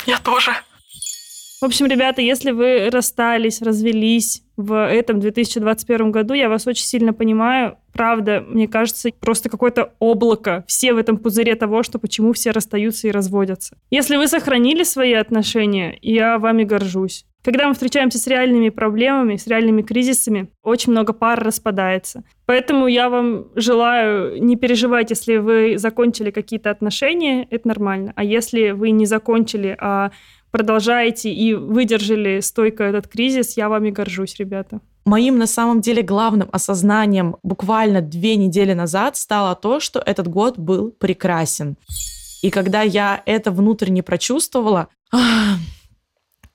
Я 0.05 0.17
тоже. 0.19 0.55
В 1.63 1.65
общем, 1.65 1.85
ребята, 1.85 2.21
если 2.21 2.51
вы 2.51 2.89
расстались, 2.91 3.61
развелись 3.61 4.43
в 4.57 4.85
этом 4.85 5.21
2021 5.21 6.11
году, 6.11 6.33
я 6.33 6.49
вас 6.49 6.67
очень 6.67 6.83
сильно 6.83 7.13
понимаю. 7.13 7.77
Правда, 7.93 8.43
мне 8.45 8.67
кажется, 8.67 9.11
просто 9.21 9.47
какое-то 9.47 9.93
облако 9.99 10.65
все 10.67 10.93
в 10.93 10.97
этом 10.97 11.17
пузыре 11.17 11.55
того, 11.55 11.81
что 11.83 11.99
почему 11.99 12.33
все 12.33 12.51
расстаются 12.51 13.07
и 13.07 13.11
разводятся. 13.11 13.77
Если 13.91 14.17
вы 14.17 14.27
сохранили 14.27 14.83
свои 14.83 15.13
отношения, 15.13 15.97
я 16.01 16.37
вами 16.37 16.65
горжусь. 16.65 17.23
Когда 17.45 17.69
мы 17.69 17.73
встречаемся 17.73 18.17
с 18.19 18.27
реальными 18.27 18.67
проблемами, 18.67 19.37
с 19.37 19.47
реальными 19.47 19.83
кризисами, 19.83 20.49
очень 20.63 20.91
много 20.91 21.13
пар 21.13 21.41
распадается. 21.41 22.23
Поэтому 22.45 22.87
я 22.87 23.09
вам 23.09 23.47
желаю 23.55 24.41
не 24.43 24.57
переживать, 24.57 25.11
если 25.11 25.37
вы 25.37 25.77
закончили 25.77 26.31
какие-то 26.31 26.71
отношения, 26.71 27.47
это 27.49 27.69
нормально. 27.69 28.11
А 28.17 28.23
если 28.25 28.71
вы 28.71 28.91
не 28.91 29.05
закончили, 29.05 29.77
а 29.79 30.11
продолжаете 30.53 31.33
и 31.33 31.55
выдержали 31.55 32.39
стойко 32.39 32.83
этот 32.83 33.07
кризис, 33.07 33.57
я 33.57 33.69
вами 33.69 33.89
горжусь, 33.89 34.35
ребята. 34.37 34.79
Моим 35.03 35.39
на 35.39 35.47
самом 35.47 35.81
деле 35.81 36.03
главным 36.03 36.47
осознанием 36.51 37.37
буквально 37.41 38.01
две 38.01 38.35
недели 38.35 38.73
назад 38.73 39.17
стало 39.17 39.55
то, 39.55 39.79
что 39.79 39.99
этот 39.99 40.27
год 40.27 40.59
был 40.59 40.91
прекрасен. 40.91 41.75
И 42.43 42.51
когда 42.51 42.83
я 42.83 43.23
это 43.25 43.49
внутренне 43.49 44.03
прочувствовала, 44.03 44.89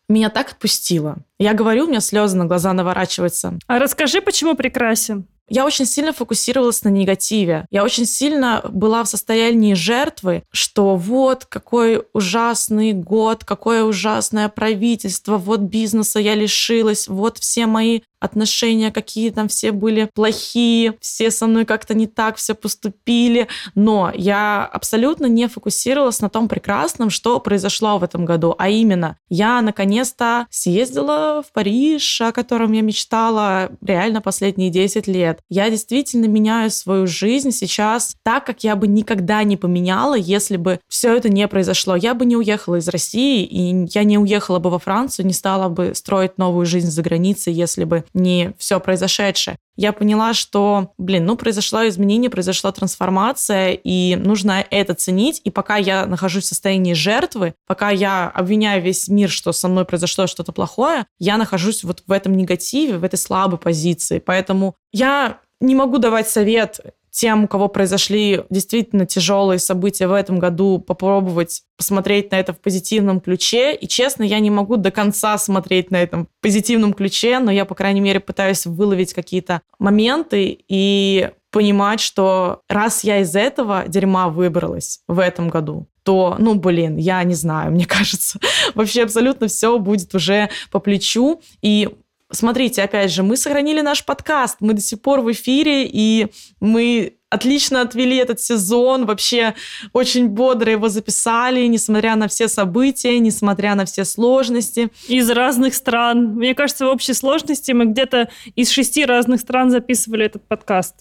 меня 0.08 0.30
так 0.30 0.52
отпустило. 0.52 1.16
Я 1.40 1.52
говорю, 1.52 1.84
у 1.84 1.88
меня 1.88 2.00
слезы 2.00 2.36
на 2.36 2.46
глаза 2.46 2.72
наворачиваются. 2.72 3.58
А 3.66 3.78
расскажи, 3.80 4.20
почему 4.20 4.54
прекрасен? 4.54 5.26
Я 5.48 5.64
очень 5.64 5.86
сильно 5.86 6.12
фокусировалась 6.12 6.84
на 6.84 6.88
негативе. 6.88 7.66
Я 7.70 7.84
очень 7.84 8.06
сильно 8.06 8.62
была 8.68 9.02
в 9.04 9.08
состоянии 9.08 9.74
жертвы, 9.74 10.42
что 10.52 10.96
вот 10.96 11.46
какой 11.46 12.04
ужасный 12.12 12.92
год, 12.92 13.44
какое 13.44 13.84
ужасное 13.84 14.48
правительство, 14.48 15.38
вот 15.38 15.60
бизнеса 15.60 16.20
я 16.20 16.34
лишилась, 16.34 17.08
вот 17.08 17.38
все 17.38 17.66
мои 17.66 18.00
отношения 18.20 18.90
какие 18.90 19.30
там 19.30 19.48
все 19.48 19.72
были 19.72 20.08
плохие, 20.14 20.94
все 21.00 21.30
со 21.30 21.46
мной 21.46 21.64
как-то 21.64 21.94
не 21.94 22.06
так 22.06 22.36
все 22.36 22.54
поступили, 22.54 23.48
но 23.74 24.12
я 24.14 24.64
абсолютно 24.64 25.26
не 25.26 25.48
фокусировалась 25.48 26.20
на 26.20 26.28
том 26.28 26.48
прекрасном, 26.48 27.10
что 27.10 27.40
произошло 27.40 27.98
в 27.98 28.04
этом 28.04 28.24
году, 28.24 28.54
а 28.58 28.68
именно 28.68 29.16
я 29.28 29.60
наконец-то 29.62 30.46
съездила 30.50 31.42
в 31.46 31.52
Париж, 31.52 32.20
о 32.20 32.32
котором 32.32 32.72
я 32.72 32.82
мечтала 32.82 33.70
реально 33.80 34.20
последние 34.20 34.70
10 34.70 35.06
лет. 35.06 35.40
Я 35.48 35.70
действительно 35.70 36.26
меняю 36.26 36.70
свою 36.70 37.06
жизнь 37.06 37.50
сейчас 37.52 38.16
так, 38.22 38.44
как 38.44 38.64
я 38.64 38.76
бы 38.76 38.86
никогда 38.86 39.42
не 39.44 39.56
поменяла, 39.56 40.14
если 40.14 40.56
бы 40.56 40.80
все 40.88 41.14
это 41.14 41.28
не 41.28 41.46
произошло. 41.48 41.96
Я 41.96 42.14
бы 42.14 42.24
не 42.26 42.36
уехала 42.36 42.76
из 42.76 42.88
России, 42.88 43.44
и 43.44 43.86
я 43.92 44.04
не 44.04 44.18
уехала 44.18 44.58
бы 44.58 44.70
во 44.70 44.78
Францию, 44.78 45.26
не 45.26 45.32
стала 45.32 45.68
бы 45.68 45.94
строить 45.94 46.38
новую 46.38 46.66
жизнь 46.66 46.90
за 46.90 47.02
границей, 47.02 47.52
если 47.52 47.84
бы 47.84 48.04
не 48.14 48.52
все 48.58 48.80
произошедшее. 48.80 49.56
Я 49.76 49.92
поняла, 49.92 50.34
что, 50.34 50.92
блин, 50.98 51.24
ну, 51.24 51.36
произошло 51.36 51.86
изменение, 51.86 52.30
произошла 52.30 52.72
трансформация, 52.72 53.72
и 53.72 54.16
нужно 54.16 54.64
это 54.70 54.94
ценить. 54.94 55.40
И 55.44 55.50
пока 55.50 55.76
я 55.76 56.04
нахожусь 56.06 56.44
в 56.44 56.48
состоянии 56.48 56.94
жертвы, 56.94 57.54
пока 57.66 57.90
я 57.90 58.28
обвиняю 58.28 58.82
весь 58.82 59.06
мир, 59.08 59.30
что 59.30 59.52
со 59.52 59.68
мной 59.68 59.84
произошло 59.84 60.26
что-то 60.26 60.50
плохое, 60.50 61.06
я 61.20 61.36
нахожусь 61.36 61.84
вот 61.84 62.02
в 62.06 62.10
этом 62.10 62.36
негативе, 62.36 62.98
в 62.98 63.04
этой 63.04 63.18
слабой 63.18 63.58
позиции. 63.58 64.18
Поэтому 64.18 64.74
я 64.92 65.38
не 65.60 65.74
могу 65.74 65.98
давать 65.98 66.28
совет 66.28 66.80
тем, 67.18 67.44
у 67.44 67.48
кого 67.48 67.66
произошли 67.66 68.42
действительно 68.48 69.04
тяжелые 69.04 69.58
события 69.58 70.06
в 70.06 70.12
этом 70.12 70.38
году, 70.38 70.78
попробовать 70.78 71.62
посмотреть 71.76 72.30
на 72.30 72.36
это 72.36 72.52
в 72.52 72.60
позитивном 72.60 73.20
ключе. 73.20 73.74
И 73.74 73.88
честно, 73.88 74.22
я 74.22 74.38
не 74.38 74.50
могу 74.50 74.76
до 74.76 74.92
конца 74.92 75.36
смотреть 75.36 75.90
на 75.90 75.96
этом 75.96 76.28
позитивном 76.40 76.92
ключе, 76.92 77.40
но 77.40 77.50
я, 77.50 77.64
по 77.64 77.74
крайней 77.74 78.00
мере, 78.00 78.20
пытаюсь 78.20 78.66
выловить 78.66 79.14
какие-то 79.14 79.62
моменты 79.80 80.60
и 80.68 81.30
понимать, 81.50 81.98
что 81.98 82.60
раз 82.68 83.02
я 83.02 83.18
из 83.18 83.34
этого 83.34 83.88
дерьма 83.88 84.28
выбралась 84.28 85.00
в 85.08 85.18
этом 85.18 85.48
году, 85.48 85.88
то, 86.04 86.36
ну, 86.38 86.54
блин, 86.54 86.98
я 86.98 87.24
не 87.24 87.34
знаю, 87.34 87.72
мне 87.72 87.84
кажется, 87.84 88.38
вообще 88.76 89.02
абсолютно 89.02 89.48
все 89.48 89.76
будет 89.80 90.14
уже 90.14 90.50
по 90.70 90.78
плечу. 90.78 91.40
И 91.62 91.88
Смотрите, 92.30 92.82
опять 92.82 93.10
же, 93.10 93.22
мы 93.22 93.38
сохранили 93.38 93.80
наш 93.80 94.04
подкаст, 94.04 94.58
мы 94.60 94.74
до 94.74 94.82
сих 94.82 95.00
пор 95.00 95.20
в 95.20 95.32
эфире, 95.32 95.86
и 95.86 96.26
мы 96.60 97.14
отлично 97.30 97.80
отвели 97.80 98.16
этот 98.16 98.40
сезон, 98.40 99.06
вообще 99.06 99.54
очень 99.94 100.28
бодро 100.28 100.70
его 100.70 100.88
записали, 100.90 101.66
несмотря 101.66 102.16
на 102.16 102.28
все 102.28 102.48
события, 102.48 103.18
несмотря 103.18 103.74
на 103.74 103.86
все 103.86 104.04
сложности. 104.04 104.90
Из 105.08 105.30
разных 105.30 105.74
стран. 105.74 106.34
Мне 106.34 106.54
кажется, 106.54 106.86
в 106.86 106.90
общей 106.90 107.14
сложности 107.14 107.72
мы 107.72 107.86
где-то 107.86 108.28
из 108.54 108.70
шести 108.70 109.06
разных 109.06 109.40
стран 109.40 109.70
записывали 109.70 110.26
этот 110.26 110.46
подкаст. 110.46 110.96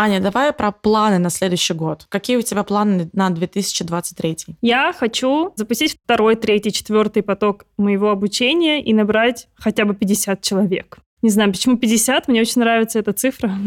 Аня, 0.00 0.20
давай 0.20 0.52
про 0.52 0.70
планы 0.70 1.18
на 1.18 1.28
следующий 1.28 1.74
год. 1.74 2.06
Какие 2.08 2.36
у 2.36 2.42
тебя 2.42 2.62
планы 2.62 3.10
на 3.12 3.30
2023? 3.30 4.36
Я 4.62 4.92
хочу 4.92 5.52
запустить 5.56 5.96
второй, 6.04 6.36
третий, 6.36 6.70
четвертый 6.70 7.24
поток 7.24 7.66
моего 7.76 8.10
обучения 8.10 8.80
и 8.80 8.94
набрать 8.94 9.48
хотя 9.56 9.84
бы 9.84 9.96
50 9.96 10.40
человек. 10.40 10.98
Не 11.20 11.30
знаю, 11.30 11.50
почему 11.50 11.76
50, 11.76 12.28
мне 12.28 12.40
очень 12.40 12.60
нравится 12.60 13.00
эта 13.00 13.12
цифра. 13.12 13.52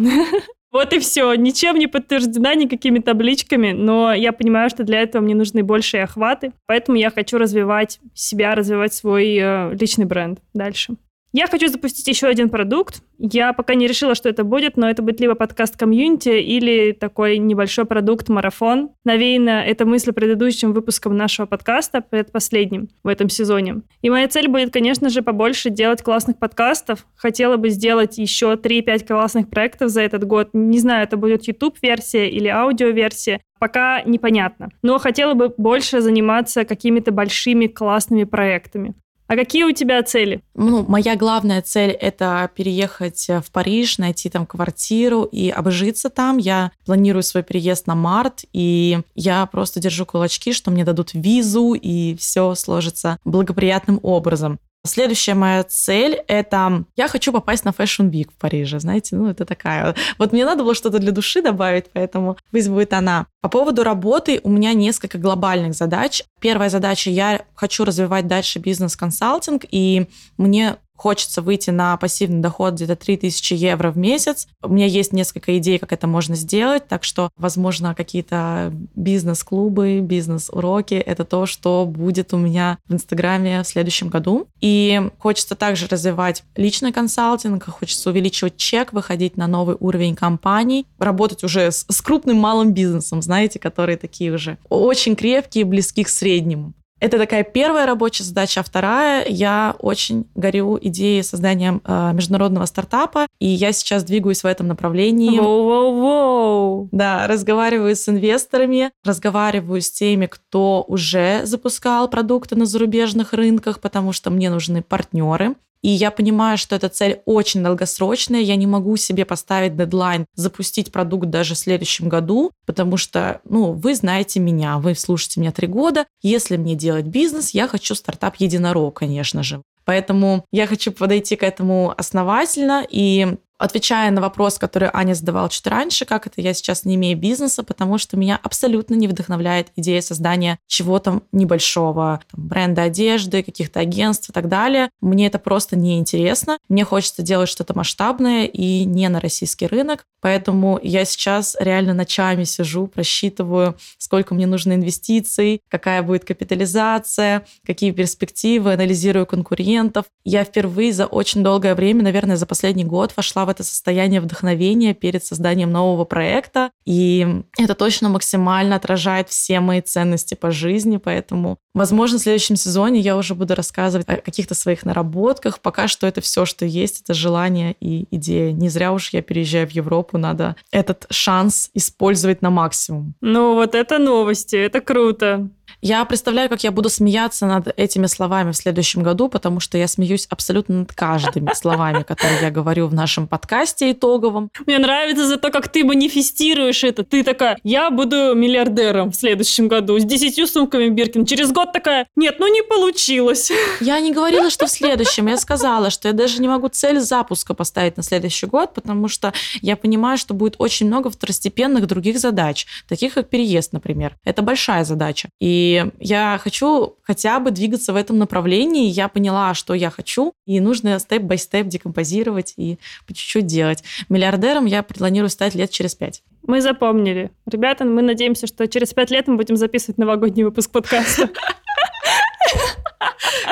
Вот 0.71 0.93
и 0.93 0.99
все. 0.99 1.33
Ничем 1.33 1.77
не 1.77 1.87
подтверждена 1.87 2.55
никакими 2.55 2.99
табличками, 2.99 3.73
но 3.73 4.13
я 4.13 4.31
понимаю, 4.31 4.69
что 4.69 4.85
для 4.85 5.01
этого 5.01 5.21
мне 5.21 5.35
нужны 5.35 5.63
большие 5.63 6.03
охваты, 6.03 6.53
поэтому 6.65 6.97
я 6.97 7.11
хочу 7.11 7.37
развивать 7.37 7.99
себя, 8.13 8.55
развивать 8.55 8.93
свой 8.93 9.35
э, 9.35 9.75
личный 9.75 10.05
бренд 10.05 10.39
дальше. 10.53 10.95
Я 11.33 11.47
хочу 11.47 11.69
запустить 11.69 12.07
еще 12.09 12.27
один 12.27 12.49
продукт. 12.49 13.01
Я 13.17 13.53
пока 13.53 13.73
не 13.73 13.87
решила, 13.87 14.15
что 14.15 14.27
это 14.27 14.43
будет, 14.43 14.75
но 14.75 14.89
это 14.89 15.01
будет 15.01 15.21
либо 15.21 15.33
подкаст 15.33 15.77
комьюнити 15.77 16.41
или 16.41 16.91
такой 16.91 17.37
небольшой 17.37 17.85
продукт-марафон. 17.85 18.89
Навеяно 19.05 19.63
эта 19.63 19.85
мысль 19.85 20.11
предыдущим 20.11 20.73
выпуском 20.73 21.15
нашего 21.15 21.45
подкаста, 21.45 22.01
предпоследним 22.01 22.89
в 23.03 23.07
этом 23.07 23.29
сезоне. 23.29 23.81
И 24.01 24.09
моя 24.09 24.27
цель 24.27 24.49
будет, 24.49 24.73
конечно 24.73 25.09
же, 25.09 25.21
побольше 25.21 25.69
делать 25.69 26.03
классных 26.03 26.37
подкастов. 26.37 27.05
Хотела 27.15 27.55
бы 27.55 27.69
сделать 27.69 28.17
еще 28.17 28.55
3-5 28.55 29.07
классных 29.07 29.49
проектов 29.49 29.89
за 29.89 30.01
этот 30.01 30.25
год. 30.25 30.49
Не 30.51 30.79
знаю, 30.79 31.03
это 31.03 31.15
будет 31.15 31.47
YouTube-версия 31.47 32.29
или 32.29 32.49
аудио-версия 32.49 33.39
пока 33.57 34.01
непонятно. 34.01 34.69
Но 34.81 34.97
хотела 34.97 35.35
бы 35.35 35.53
больше 35.55 36.01
заниматься 36.01 36.65
какими-то 36.65 37.11
большими 37.11 37.67
классными 37.67 38.23
проектами. 38.23 38.95
А 39.31 39.35
какие 39.37 39.63
у 39.63 39.71
тебя 39.71 40.03
цели? 40.03 40.43
Ну, 40.55 40.83
моя 40.85 41.15
главная 41.15 41.61
цель— 41.61 41.91
это 42.01 42.51
переехать 42.53 43.29
в 43.29 43.49
Париж, 43.53 43.97
найти 43.97 44.29
там 44.29 44.45
квартиру 44.45 45.23
и 45.23 45.49
обжиться 45.49 46.09
там. 46.09 46.37
Я 46.37 46.73
планирую 46.85 47.23
свой 47.23 47.41
переезд 47.41 47.87
на 47.87 47.95
март, 47.95 48.43
и 48.51 48.99
я 49.15 49.45
просто 49.45 49.79
держу 49.79 50.05
кулачки, 50.05 50.51
что 50.51 50.69
мне 50.69 50.83
дадут 50.83 51.11
визу, 51.13 51.75
и 51.75 52.13
все 52.17 52.55
сложится 52.55 53.19
благоприятным 53.23 54.01
образом. 54.03 54.59
Следующая 54.83 55.35
моя 55.35 55.63
цель— 55.63 56.21
это 56.27 56.85
я 56.95 57.07
хочу 57.07 57.31
попасть 57.31 57.65
на 57.65 57.69
Fashion 57.69 58.09
Week 58.09 58.29
в 58.31 58.39
Париже, 58.39 58.79
знаете, 58.79 59.15
ну 59.15 59.27
это 59.27 59.45
такая. 59.45 59.93
Вот 60.17 60.33
мне 60.33 60.43
надо 60.43 60.63
было 60.63 60.73
что-то 60.73 60.97
для 60.97 61.11
души 61.11 61.43
добавить, 61.43 61.85
поэтому 61.93 62.37
пусть 62.49 62.67
будет 62.67 62.93
она. 62.93 63.27
По 63.41 63.49
поводу 63.49 63.83
работы 63.83 64.39
у 64.43 64.49
меня 64.49 64.73
несколько 64.73 65.19
глобальных 65.19 65.75
задач. 65.75 66.23
Первая 66.39 66.69
задача— 66.69 67.09
я 67.11 67.45
хочу 67.53 67.85
развивать 67.85 68.25
дальше 68.25 68.57
бизнес-консалтинг, 68.57 69.65
и 69.69 70.07
мне 70.37 70.77
хочется 71.01 71.41
выйти 71.41 71.71
на 71.71 71.97
пассивный 71.97 72.41
доход 72.41 72.75
где-то 72.75 72.95
3000 72.95 73.55
евро 73.55 73.89
в 73.89 73.97
месяц. 73.97 74.47
У 74.61 74.71
меня 74.71 74.85
есть 74.85 75.13
несколько 75.13 75.57
идей, 75.57 75.79
как 75.79 75.93
это 75.93 76.05
можно 76.05 76.35
сделать, 76.35 76.87
так 76.87 77.03
что, 77.03 77.31
возможно, 77.37 77.95
какие-то 77.95 78.71
бизнес-клубы, 78.95 80.01
бизнес-уроки— 80.01 80.93
это 81.11 81.25
то, 81.25 81.47
что 81.47 81.87
будет 81.87 82.35
у 82.35 82.37
меня 82.37 82.77
в 82.87 82.93
Инстаграме 82.93 83.63
в 83.63 83.67
следующем 83.67 84.09
году. 84.09 84.47
И 84.59 85.01
хочется 85.17 85.55
также 85.55 85.87
развивать 85.87 86.43
личный 86.55 86.91
консалтинг, 86.91 87.65
хочется 87.65 88.11
увеличивать 88.11 88.57
чек, 88.57 88.93
выходить 88.93 89.37
на 89.37 89.47
новый 89.47 89.77
уровень 89.79 90.15
компаний, 90.15 90.85
работать 90.99 91.43
уже 91.43 91.71
с, 91.71 91.83
с 91.89 92.01
крупным 92.01 92.37
малым 92.37 92.73
бизнесом, 92.73 93.23
знаете, 93.23 93.57
которые 93.57 93.97
такие 93.97 94.31
уже 94.31 94.59
очень 94.69 95.15
крепкие, 95.15 95.65
близки 95.65 96.03
к 96.03 96.09
среднему. 96.09 96.73
Это 97.01 97.17
такая 97.17 97.43
первая 97.43 97.87
рабочая 97.87 98.23
задача, 98.23 98.59
а 98.59 98.63
вторая, 98.63 99.25
я 99.27 99.75
очень 99.79 100.27
горю 100.35 100.77
идеей 100.79 101.23
создания 101.23 101.81
э, 101.83 102.11
международного 102.13 102.65
стартапа, 102.67 103.25
и 103.39 103.47
я 103.47 103.71
сейчас 103.71 104.03
двигаюсь 104.03 104.43
в 104.43 104.45
этом 104.45 104.67
направлении. 104.67 105.39
Воу-воу-воу! 105.39 106.89
Да, 106.91 107.25
разговариваю 107.25 107.95
с 107.95 108.07
инвесторами, 108.07 108.91
разговариваю 109.03 109.81
с 109.81 109.89
теми, 109.89 110.27
кто 110.27 110.85
уже 110.87 111.41
запускал 111.43 112.07
продукты 112.07 112.55
на 112.55 112.67
зарубежных 112.67 113.33
рынках, 113.33 113.79
потому 113.79 114.13
что 114.13 114.29
мне 114.29 114.51
нужны 114.51 114.83
партнеры. 114.83 115.55
И 115.81 115.89
я 115.89 116.11
понимаю, 116.11 116.57
что 116.57 116.75
эта 116.75 116.89
цель 116.89 117.21
очень 117.25 117.63
долгосрочная. 117.63 118.41
Я 118.41 118.55
не 118.55 118.67
могу 118.67 118.97
себе 118.97 119.25
поставить 119.25 119.75
дедлайн, 119.75 120.25
запустить 120.35 120.91
продукт 120.91 121.29
даже 121.29 121.55
в 121.55 121.57
следующем 121.57 122.09
году, 122.09 122.51
потому 122.65 122.97
что, 122.97 123.41
ну, 123.45 123.73
вы 123.73 123.95
знаете 123.95 124.39
меня, 124.39 124.77
вы 124.77 124.95
слушаете 124.95 125.39
меня 125.39 125.51
три 125.51 125.67
года. 125.67 126.05
Если 126.21 126.57
мне 126.57 126.75
делать 126.75 127.05
бизнес, 127.05 127.51
я 127.51 127.67
хочу 127.67 127.95
стартап 127.95 128.35
единорог, 128.37 128.99
конечно 128.99 129.43
же. 129.43 129.61
Поэтому 129.85 130.45
я 130.51 130.67
хочу 130.67 130.91
подойти 130.91 131.35
к 131.35 131.43
этому 131.43 131.93
основательно 131.97 132.85
и 132.87 133.35
Отвечая 133.61 134.09
на 134.09 134.21
вопрос, 134.21 134.57
который 134.57 134.89
Аня 134.91 135.13
задавала 135.13 135.47
чуть 135.47 135.67
раньше, 135.67 136.05
как 136.05 136.25
это 136.25 136.41
я 136.41 136.51
сейчас 136.55 136.83
не 136.83 136.95
имею 136.95 137.15
бизнеса, 137.15 137.61
потому 137.61 137.99
что 137.99 138.17
меня 138.17 138.39
абсолютно 138.41 138.95
не 138.95 139.07
вдохновляет 139.07 139.67
идея 139.75 140.01
создания 140.01 140.57
чего-то 140.65 141.21
небольшого, 141.31 142.21
там, 142.31 142.47
бренда 142.47 142.81
одежды, 142.83 143.43
каких-то 143.43 143.79
агентств 143.79 144.31
и 144.31 144.33
так 144.33 144.47
далее. 144.47 144.89
Мне 144.99 145.27
это 145.27 145.37
просто 145.37 145.77
не 145.77 145.99
интересно. 145.99 146.57
Мне 146.69 146.83
хочется 146.85 147.21
делать 147.21 147.49
что-то 147.49 147.77
масштабное 147.77 148.45
и 148.45 148.83
не 148.83 149.07
на 149.09 149.19
российский 149.19 149.67
рынок. 149.67 150.05
Поэтому 150.21 150.79
я 150.81 151.05
сейчас 151.05 151.55
реально 151.59 151.93
ночами 151.93 152.45
сижу, 152.45 152.87
просчитываю, 152.87 153.77
сколько 153.99 154.33
мне 154.33 154.47
нужно 154.47 154.73
инвестиций, 154.73 155.61
какая 155.69 156.01
будет 156.01 156.25
капитализация, 156.25 157.45
какие 157.65 157.91
перспективы, 157.91 158.73
анализирую 158.73 159.27
конкурентов. 159.27 160.05
Я 160.23 160.43
впервые 160.43 160.93
за 160.93 161.05
очень 161.05 161.43
долгое 161.43 161.75
время, 161.75 162.03
наверное, 162.03 162.37
за 162.37 162.47
последний 162.47 162.85
год 162.85 163.13
вошла 163.15 163.45
в 163.45 163.50
это 163.51 163.63
состояние 163.63 164.21
вдохновения 164.21 164.93
перед 164.93 165.23
созданием 165.23 165.71
нового 165.71 166.05
проекта. 166.05 166.71
И 166.85 167.43
это 167.57 167.75
точно 167.75 168.09
максимально 168.09 168.75
отражает 168.75 169.29
все 169.29 169.59
мои 169.59 169.81
ценности 169.81 170.33
по 170.33 170.51
жизни, 170.51 170.97
поэтому, 170.97 171.57
возможно, 171.73 172.17
в 172.17 172.21
следующем 172.21 172.55
сезоне 172.55 172.99
я 172.99 173.17
уже 173.17 173.35
буду 173.35 173.55
рассказывать 173.55 174.07
о 174.09 174.17
каких-то 174.17 174.55
своих 174.55 174.83
наработках. 174.85 175.59
Пока 175.59 175.87
что 175.87 176.07
это 176.07 176.21
все, 176.21 176.45
что 176.45 176.65
есть, 176.65 177.01
это 177.01 177.13
желание 177.13 177.75
и 177.79 178.07
идея. 178.11 178.51
Не 178.51 178.69
зря 178.69 178.91
уж 178.91 179.13
я 179.13 179.21
переезжаю 179.21 179.67
в 179.67 179.71
Европу, 179.71 180.17
надо 180.17 180.55
этот 180.71 181.05
шанс 181.09 181.69
использовать 181.73 182.41
на 182.41 182.49
максимум. 182.49 183.13
Ну, 183.21 183.55
вот 183.55 183.75
это 183.75 183.99
новости, 183.99 184.55
это 184.55 184.81
круто. 184.81 185.49
Я 185.81 186.05
представляю, 186.05 186.47
как 186.47 186.63
я 186.63 186.71
буду 186.71 186.89
смеяться 186.89 187.47
над 187.47 187.73
этими 187.75 188.05
словами 188.05 188.51
в 188.51 188.55
следующем 188.55 189.01
году, 189.01 189.29
потому 189.29 189.59
что 189.59 189.79
я 189.79 189.87
смеюсь 189.87 190.27
абсолютно 190.29 190.81
над 190.81 190.93
каждыми 190.93 191.51
словами, 191.55 192.03
которые 192.03 192.39
я 192.39 192.51
говорю 192.51 192.85
в 192.85 192.93
нашем 192.93 193.27
подкасте 193.27 193.91
итоговом. 193.91 194.51
Мне 194.67 194.77
нравится 194.77 195.25
за 195.25 195.37
то, 195.37 195.49
как 195.49 195.69
ты 195.69 195.83
манифестируешь 195.83 196.83
это. 196.83 197.03
Ты 197.03 197.23
такая, 197.23 197.57
я 197.63 197.89
буду 197.89 198.35
миллиардером 198.35 199.11
в 199.11 199.15
следующем 199.15 199.67
году 199.67 199.97
с 199.97 200.03
десятью 200.03 200.45
сумками 200.45 200.89
Биркин. 200.89 201.25
Через 201.25 201.51
год 201.51 201.71
такая, 201.73 202.07
нет, 202.15 202.35
ну 202.37 202.45
не 202.45 202.61
получилось. 202.61 203.51
Я 203.81 203.99
не 203.99 204.13
говорила, 204.13 204.51
что 204.51 204.67
в 204.67 204.69
следующем. 204.69 205.27
Я 205.27 205.37
сказала, 205.37 205.89
что 205.89 206.07
я 206.07 206.13
даже 206.13 206.41
не 206.41 206.47
могу 206.47 206.67
цель 206.67 206.99
запуска 206.99 207.53
поставить 207.53 207.97
на 207.97 208.03
следующий 208.03 208.45
год, 208.45 208.73
потому 208.73 209.07
что 209.07 209.33
я 209.61 209.75
понимаю, 209.75 210.17
что 210.17 210.33
будет 210.33 210.55
очень 210.59 210.87
много 210.87 211.09
второстепенных 211.09 211.87
других 211.87 212.19
задач, 212.19 212.67
таких 212.87 213.15
как 213.15 213.29
переезд, 213.29 213.73
например. 213.73 214.15
Это 214.23 214.41
большая 214.41 214.83
задача. 214.83 215.29
И 215.39 215.70
я 215.99 216.39
хочу 216.41 216.95
хотя 217.03 217.39
бы 217.39 217.51
двигаться 217.51 217.93
в 217.93 217.95
этом 217.95 218.17
направлении. 218.17 218.89
Я 218.89 219.07
поняла, 219.07 219.53
что 219.53 219.73
я 219.73 219.89
хочу, 219.89 220.33
и 220.45 220.59
нужно 220.59 220.97
степ-бай-степ 220.99 221.67
декомпозировать 221.67 222.53
и 222.57 222.77
по 223.07 223.13
чуть-чуть 223.13 223.45
делать. 223.45 223.83
Миллиардером 224.09 224.65
я 224.65 224.83
планирую 224.83 225.29
стать 225.29 225.55
лет 225.55 225.71
через 225.71 225.95
пять. 225.95 226.23
Мы 226.43 226.61
запомнили. 226.61 227.31
Ребята, 227.45 227.85
мы 227.85 228.01
надеемся, 228.01 228.47
что 228.47 228.67
через 228.67 228.93
пять 228.93 229.11
лет 229.11 229.27
мы 229.27 229.35
будем 229.35 229.55
записывать 229.55 229.97
новогодний 229.97 230.43
выпуск 230.43 230.71
подкаста. 230.71 231.29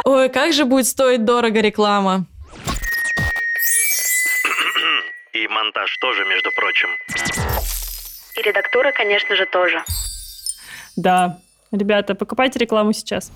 Ой, 0.06 0.30
как 0.30 0.54
же 0.54 0.66
будет 0.66 0.88
стоить 0.88 1.26
дорого 1.26 1.60
реклама. 1.60 2.26
И 5.34 5.48
монтаж 5.48 5.96
тоже, 5.98 6.26
между 6.26 6.52
прочим. 6.52 6.90
И 8.36 8.42
редактура, 8.42 8.92
конечно 8.92 9.36
же, 9.36 9.46
тоже. 9.46 9.84
Да, 10.96 11.40
Ребята, 11.72 12.16
покупайте 12.16 12.60
рекламу 12.60 12.94
сейчас. 12.94 13.32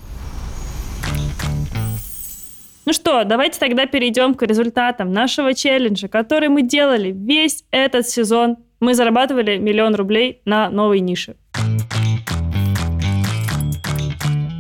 Ну 2.86 2.91
что, 2.91 3.24
давайте 3.24 3.60
тогда 3.60 3.86
перейдем 3.86 4.34
к 4.34 4.43
результатам 4.43 5.13
нашего 5.13 5.54
челленджа, 5.54 6.08
который 6.10 6.50
мы 6.50 6.63
делали 6.63 7.12
весь 7.12 7.63
этот 7.72 8.08
сезон. 8.10 8.58
Мы 8.82 8.93
зарабатывали 8.93 9.58
миллион 9.58 9.96
рублей 9.96 10.41
на 10.43 10.69
новой 10.69 11.00
нише. 11.00 11.36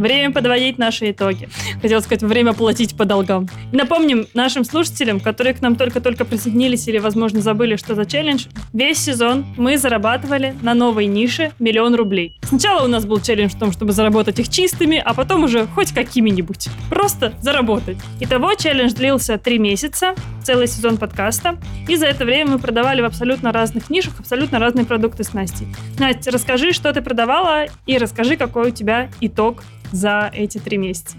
Время 0.03 0.33
подводить 0.33 0.77
наши 0.77 1.11
итоги. 1.11 1.47
Хотел 1.81 2.01
сказать, 2.01 2.23
время 2.23 2.51
платить 2.51 2.97
по 2.97 3.05
долгам. 3.05 3.47
Напомним 3.71 4.27
нашим 4.33 4.65
слушателям, 4.65 5.21
которые 5.21 5.53
к 5.53 5.61
нам 5.61 5.77
только-только 5.77 6.25
присоединились 6.25 6.89
или, 6.89 6.97
возможно, 6.97 7.39
забыли, 7.39 7.77
что 7.77 7.95
за 7.95 8.05
челлендж, 8.05 8.47
весь 8.73 8.97
сезон 8.97 9.45
мы 9.55 9.77
зарабатывали 9.77 10.55
на 10.61 10.73
новой 10.73 11.05
нише 11.05 11.53
миллион 11.57 11.95
рублей. 11.95 12.37
Сначала 12.41 12.83
у 12.83 12.89
нас 12.89 13.05
был 13.05 13.21
челлендж 13.21 13.51
в 13.51 13.57
том, 13.57 13.71
чтобы 13.71 13.93
заработать 13.93 14.39
их 14.39 14.49
чистыми, 14.49 15.01
а 15.03 15.13
потом 15.13 15.45
уже 15.45 15.67
хоть 15.67 15.93
какими-нибудь. 15.93 16.67
Просто 16.89 17.33
заработать. 17.39 17.97
Итого 18.19 18.55
челлендж 18.55 18.91
длился 18.91 19.37
три 19.37 19.57
месяца, 19.57 20.15
целый 20.43 20.67
сезон 20.67 20.97
подкаста. 20.97 21.57
И 21.87 21.95
за 21.95 22.07
это 22.07 22.25
время 22.25 22.51
мы 22.51 22.59
продавали 22.59 22.99
в 22.99 23.05
абсолютно 23.05 23.53
разных 23.53 23.89
нишах 23.89 24.19
абсолютно 24.19 24.59
разные 24.59 24.85
продукты 24.85 25.23
с 25.23 25.31
Настей. 25.31 25.67
Настя, 25.97 26.31
расскажи, 26.31 26.73
что 26.73 26.91
ты 26.91 27.01
продавала, 27.01 27.67
и 27.85 27.97
расскажи, 27.97 28.35
какой 28.35 28.67
у 28.67 28.71
тебя 28.71 29.09
итог 29.21 29.63
за 29.93 30.29
эти 30.33 30.57
три 30.57 30.77
месяца. 30.77 31.15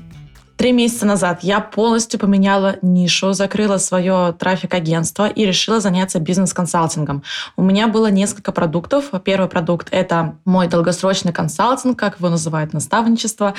Три 0.56 0.70
месяца 0.70 1.04
назад 1.04 1.40
я 1.42 1.60
полностью 1.60 2.20
поменяла 2.20 2.76
нишу, 2.80 3.32
закрыла 3.32 3.78
свое 3.78 4.34
трафик-агентство 4.38 5.26
и 5.26 5.44
решила 5.44 5.80
заняться 5.80 6.20
бизнес-консалтингом. 6.20 7.24
У 7.56 7.62
меня 7.62 7.88
было 7.88 8.08
несколько 8.08 8.52
продуктов. 8.52 9.10
Первый 9.24 9.48
продукт— 9.48 9.88
это 9.90 10.36
мой 10.44 10.68
долгосрочный 10.68 11.32
консалтинг, 11.32 11.98
как 11.98 12.18
его 12.18 12.28
называют, 12.28 12.72
наставничество, 12.72 13.54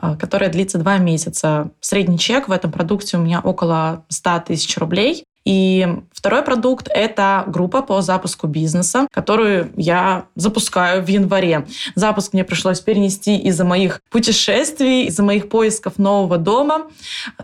э, 0.00 0.16
которое 0.18 0.48
длится 0.48 0.78
два 0.78 0.96
месяца. 0.96 1.70
Средний 1.80 2.18
чек 2.18 2.48
в 2.48 2.52
этом 2.52 2.72
продукте 2.72 3.18
у 3.18 3.20
меня 3.20 3.40
около 3.40 4.04
100 4.08 4.44
тысяч 4.46 4.76
рублей. 4.78 5.24
И 5.44 5.86
второй 6.12 6.42
продукт— 6.42 6.88
это 6.94 7.44
группа 7.46 7.82
по 7.82 8.02
запуску 8.02 8.46
бизнеса, 8.46 9.06
которую 9.10 9.72
я 9.76 10.26
запускаю 10.34 11.02
в 11.02 11.08
январе. 11.08 11.66
Запуск 11.94 12.32
мне 12.32 12.44
пришлось 12.44 12.80
перенести 12.80 13.36
из-за 13.38 13.64
моих 13.64 14.02
путешествий, 14.10 15.06
из-за 15.06 15.22
моих 15.22 15.48
поисков 15.48 15.98
нового 15.98 16.38
дома. 16.38 16.88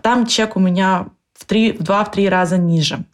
Там 0.03 0.27
чек 0.27 0.57
у 0.57 0.61
меня 0.61 1.07
в, 1.49 1.83
два, 1.83 2.05
в 2.05 2.11
три 2.11 2.29
раза 2.29 2.57
ниже. 2.57 3.05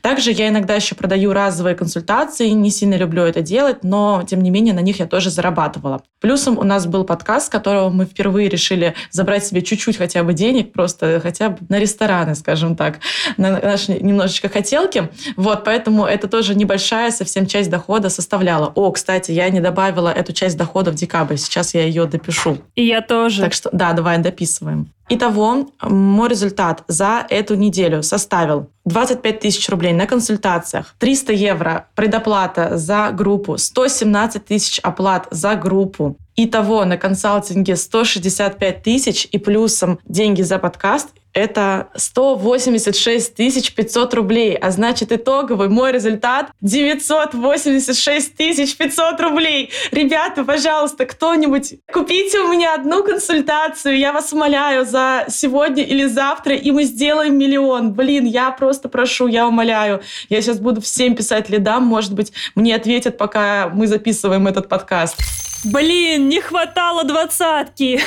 Также 0.00 0.30
я 0.30 0.48
иногда 0.48 0.74
еще 0.74 0.94
продаю 0.94 1.32
разовые 1.32 1.74
консультации, 1.74 2.48
не 2.48 2.70
сильно 2.70 2.94
люблю 2.94 3.22
это 3.22 3.40
делать, 3.40 3.82
но 3.82 4.22
тем 4.28 4.42
не 4.42 4.50
менее 4.50 4.74
на 4.74 4.80
них 4.80 4.98
я 4.98 5.06
тоже 5.06 5.30
зарабатывала. 5.30 6.02
Плюсом 6.20 6.58
у 6.58 6.64
нас 6.64 6.86
был 6.86 7.04
подкаст, 7.04 7.46
с 7.46 7.50
которого 7.50 7.90
мы 7.90 8.04
впервые 8.04 8.48
решили 8.48 8.94
забрать 9.10 9.44
себе 9.46 9.62
чуть-чуть 9.62 9.96
хотя 9.96 10.22
бы 10.22 10.32
денег, 10.32 10.72
просто 10.72 11.20
хотя 11.20 11.50
бы 11.50 11.58
на 11.68 11.78
рестораны, 11.78 12.34
скажем 12.34 12.76
так, 12.76 13.00
на 13.36 13.60
наши 13.60 13.92
немножечко 13.92 14.48
хотелки. 14.48 15.08
Вот, 15.36 15.64
поэтому 15.64 16.04
это 16.04 16.28
тоже 16.28 16.54
небольшая 16.54 17.10
совсем 17.10 17.46
часть 17.46 17.70
дохода 17.70 18.08
составляла. 18.08 18.72
О, 18.74 18.90
кстати, 18.90 19.32
я 19.32 19.48
не 19.50 19.60
добавила 19.60 20.08
эту 20.08 20.32
часть 20.32 20.56
дохода 20.56 20.90
в 20.90 20.94
декабрь, 20.94 21.36
сейчас 21.36 21.74
я 21.74 21.84
ее 21.84 22.06
допишу. 22.06 22.58
И 22.74 22.86
я 22.86 23.02
тоже. 23.02 23.42
Так 23.42 23.52
что, 23.52 23.70
да, 23.72 23.92
давай 23.92 24.18
дописываем. 24.18 24.90
Итого, 25.08 25.68
мой 25.82 26.28
результат 26.28 26.82
за 26.88 27.24
эту 27.30 27.54
неделю 27.54 28.02
составил 28.02 28.70
25 28.86 29.40
тысяч 29.40 29.68
рублей 29.68 29.92
на 29.92 30.06
консультациях, 30.06 30.96
300 30.98 31.32
евро 31.32 31.88
предоплата 31.94 32.76
за 32.76 33.10
группу, 33.12 33.56
117 33.56 34.44
тысяч 34.44 34.80
оплат 34.80 35.28
за 35.30 35.54
группу. 35.54 36.16
Итого 36.34 36.84
на 36.84 36.96
консалтинге 36.96 37.76
165 37.76 38.82
тысяч 38.82 39.28
и 39.30 39.38
плюсом 39.38 39.98
деньги 40.04 40.42
за 40.42 40.58
подкаст 40.58 41.08
это 41.36 41.90
186 41.94 43.74
500 43.74 44.14
рублей, 44.14 44.56
а 44.56 44.70
значит 44.70 45.12
итоговый 45.12 45.68
мой 45.68 45.92
результат 45.92 46.50
986 46.62 48.36
500 48.78 49.20
рублей. 49.20 49.70
Ребята, 49.92 50.44
пожалуйста, 50.44 51.04
кто-нибудь 51.04 51.74
купите 51.92 52.38
у 52.40 52.48
меня 52.48 52.74
одну 52.74 53.04
консультацию, 53.04 53.98
я 53.98 54.14
вас 54.14 54.32
умоляю, 54.32 54.86
за 54.86 55.26
сегодня 55.28 55.84
или 55.84 56.06
завтра, 56.06 56.54
и 56.54 56.70
мы 56.70 56.84
сделаем 56.84 57.36
миллион. 57.36 57.92
Блин, 57.92 58.24
я 58.24 58.50
просто 58.50 58.88
прошу, 58.88 59.26
я 59.26 59.46
умоляю. 59.46 60.00
Я 60.30 60.40
сейчас 60.40 60.58
буду 60.58 60.80
всем 60.80 61.14
писать 61.14 61.50
лидам, 61.50 61.84
может 61.84 62.14
быть, 62.14 62.32
мне 62.54 62.74
ответят, 62.74 63.18
пока 63.18 63.68
мы 63.68 63.86
записываем 63.86 64.46
этот 64.46 64.70
подкаст. 64.70 65.18
Блин, 65.64 66.28
не 66.28 66.40
хватало 66.40 67.04
двадцатки. 67.04 68.00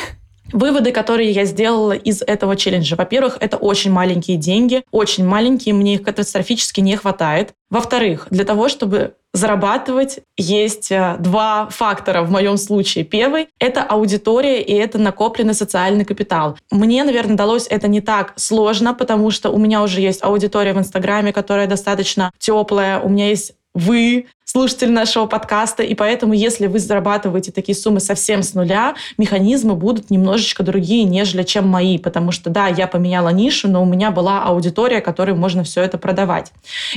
Выводы, 0.51 0.91
которые 0.91 1.31
я 1.31 1.45
сделала 1.45 1.93
из 1.93 2.21
этого 2.21 2.55
челленджа. 2.55 2.95
Во-первых, 2.95 3.37
это 3.39 3.57
очень 3.57 3.91
маленькие 3.91 4.37
деньги, 4.37 4.83
очень 4.91 5.25
маленькие, 5.25 5.73
мне 5.73 5.95
их 5.95 6.03
катастрофически 6.03 6.81
не 6.81 6.95
хватает. 6.95 7.53
Во-вторых, 7.69 8.27
для 8.31 8.45
того, 8.45 8.67
чтобы 8.67 9.13
зарабатывать, 9.33 10.19
есть 10.37 10.91
э, 10.91 11.17
два 11.19 11.67
фактора 11.69 12.23
в 12.23 12.31
моем 12.31 12.57
случае. 12.57 13.03
Первый— 13.03 13.49
это 13.59 13.83
аудитория 13.83 14.61
и 14.61 14.73
это 14.73 14.97
накопленный 14.97 15.53
социальный 15.53 16.03
капитал. 16.03 16.57
Мне, 16.71 17.03
наверное, 17.03 17.35
далось 17.35 17.67
это 17.69 17.87
не 17.87 18.01
так 18.01 18.33
сложно, 18.37 18.95
потому 18.95 19.29
что 19.29 19.51
у 19.51 19.59
меня 19.59 19.83
уже 19.83 20.01
есть 20.01 20.23
аудитория 20.23 20.73
в 20.73 20.79
Инстаграме, 20.79 21.31
которая 21.31 21.67
достаточно 21.67 22.31
теплая, 22.39 22.99
у 22.99 23.09
меня 23.09 23.29
есть 23.29 23.53
вы, 23.73 24.27
слушатель 24.49 24.91
нашего 24.91 25.27
подкаста, 25.27 25.83
и 25.83 25.93
поэтому, 25.93 26.33
если 26.33 26.65
вы 26.65 26.79
зарабатываете 26.79 27.51
такие 27.51 27.75
суммы 27.75 27.99
совсем 27.99 28.41
с 28.41 28.55
нуля, 28.55 28.95
механизмы 29.19 29.75
будут 29.75 30.09
немножечко 30.09 30.63
другие, 30.63 31.03
нежели 31.03 31.43
чем 31.43 31.67
мои, 31.67 31.99
потому 31.99 32.31
что, 32.31 32.49
да, 32.49 32.67
я 32.67 32.87
поменяла 32.87 33.29
нишу, 33.29 33.67
но 33.67 33.83
у 33.83 33.85
меня 33.85 34.09
была 34.09 34.43
аудитория, 34.43 35.01
которой 35.01 35.35
можно 35.35 35.63
все 35.63 35.83
это 35.83 35.99
продавать. 35.99 36.51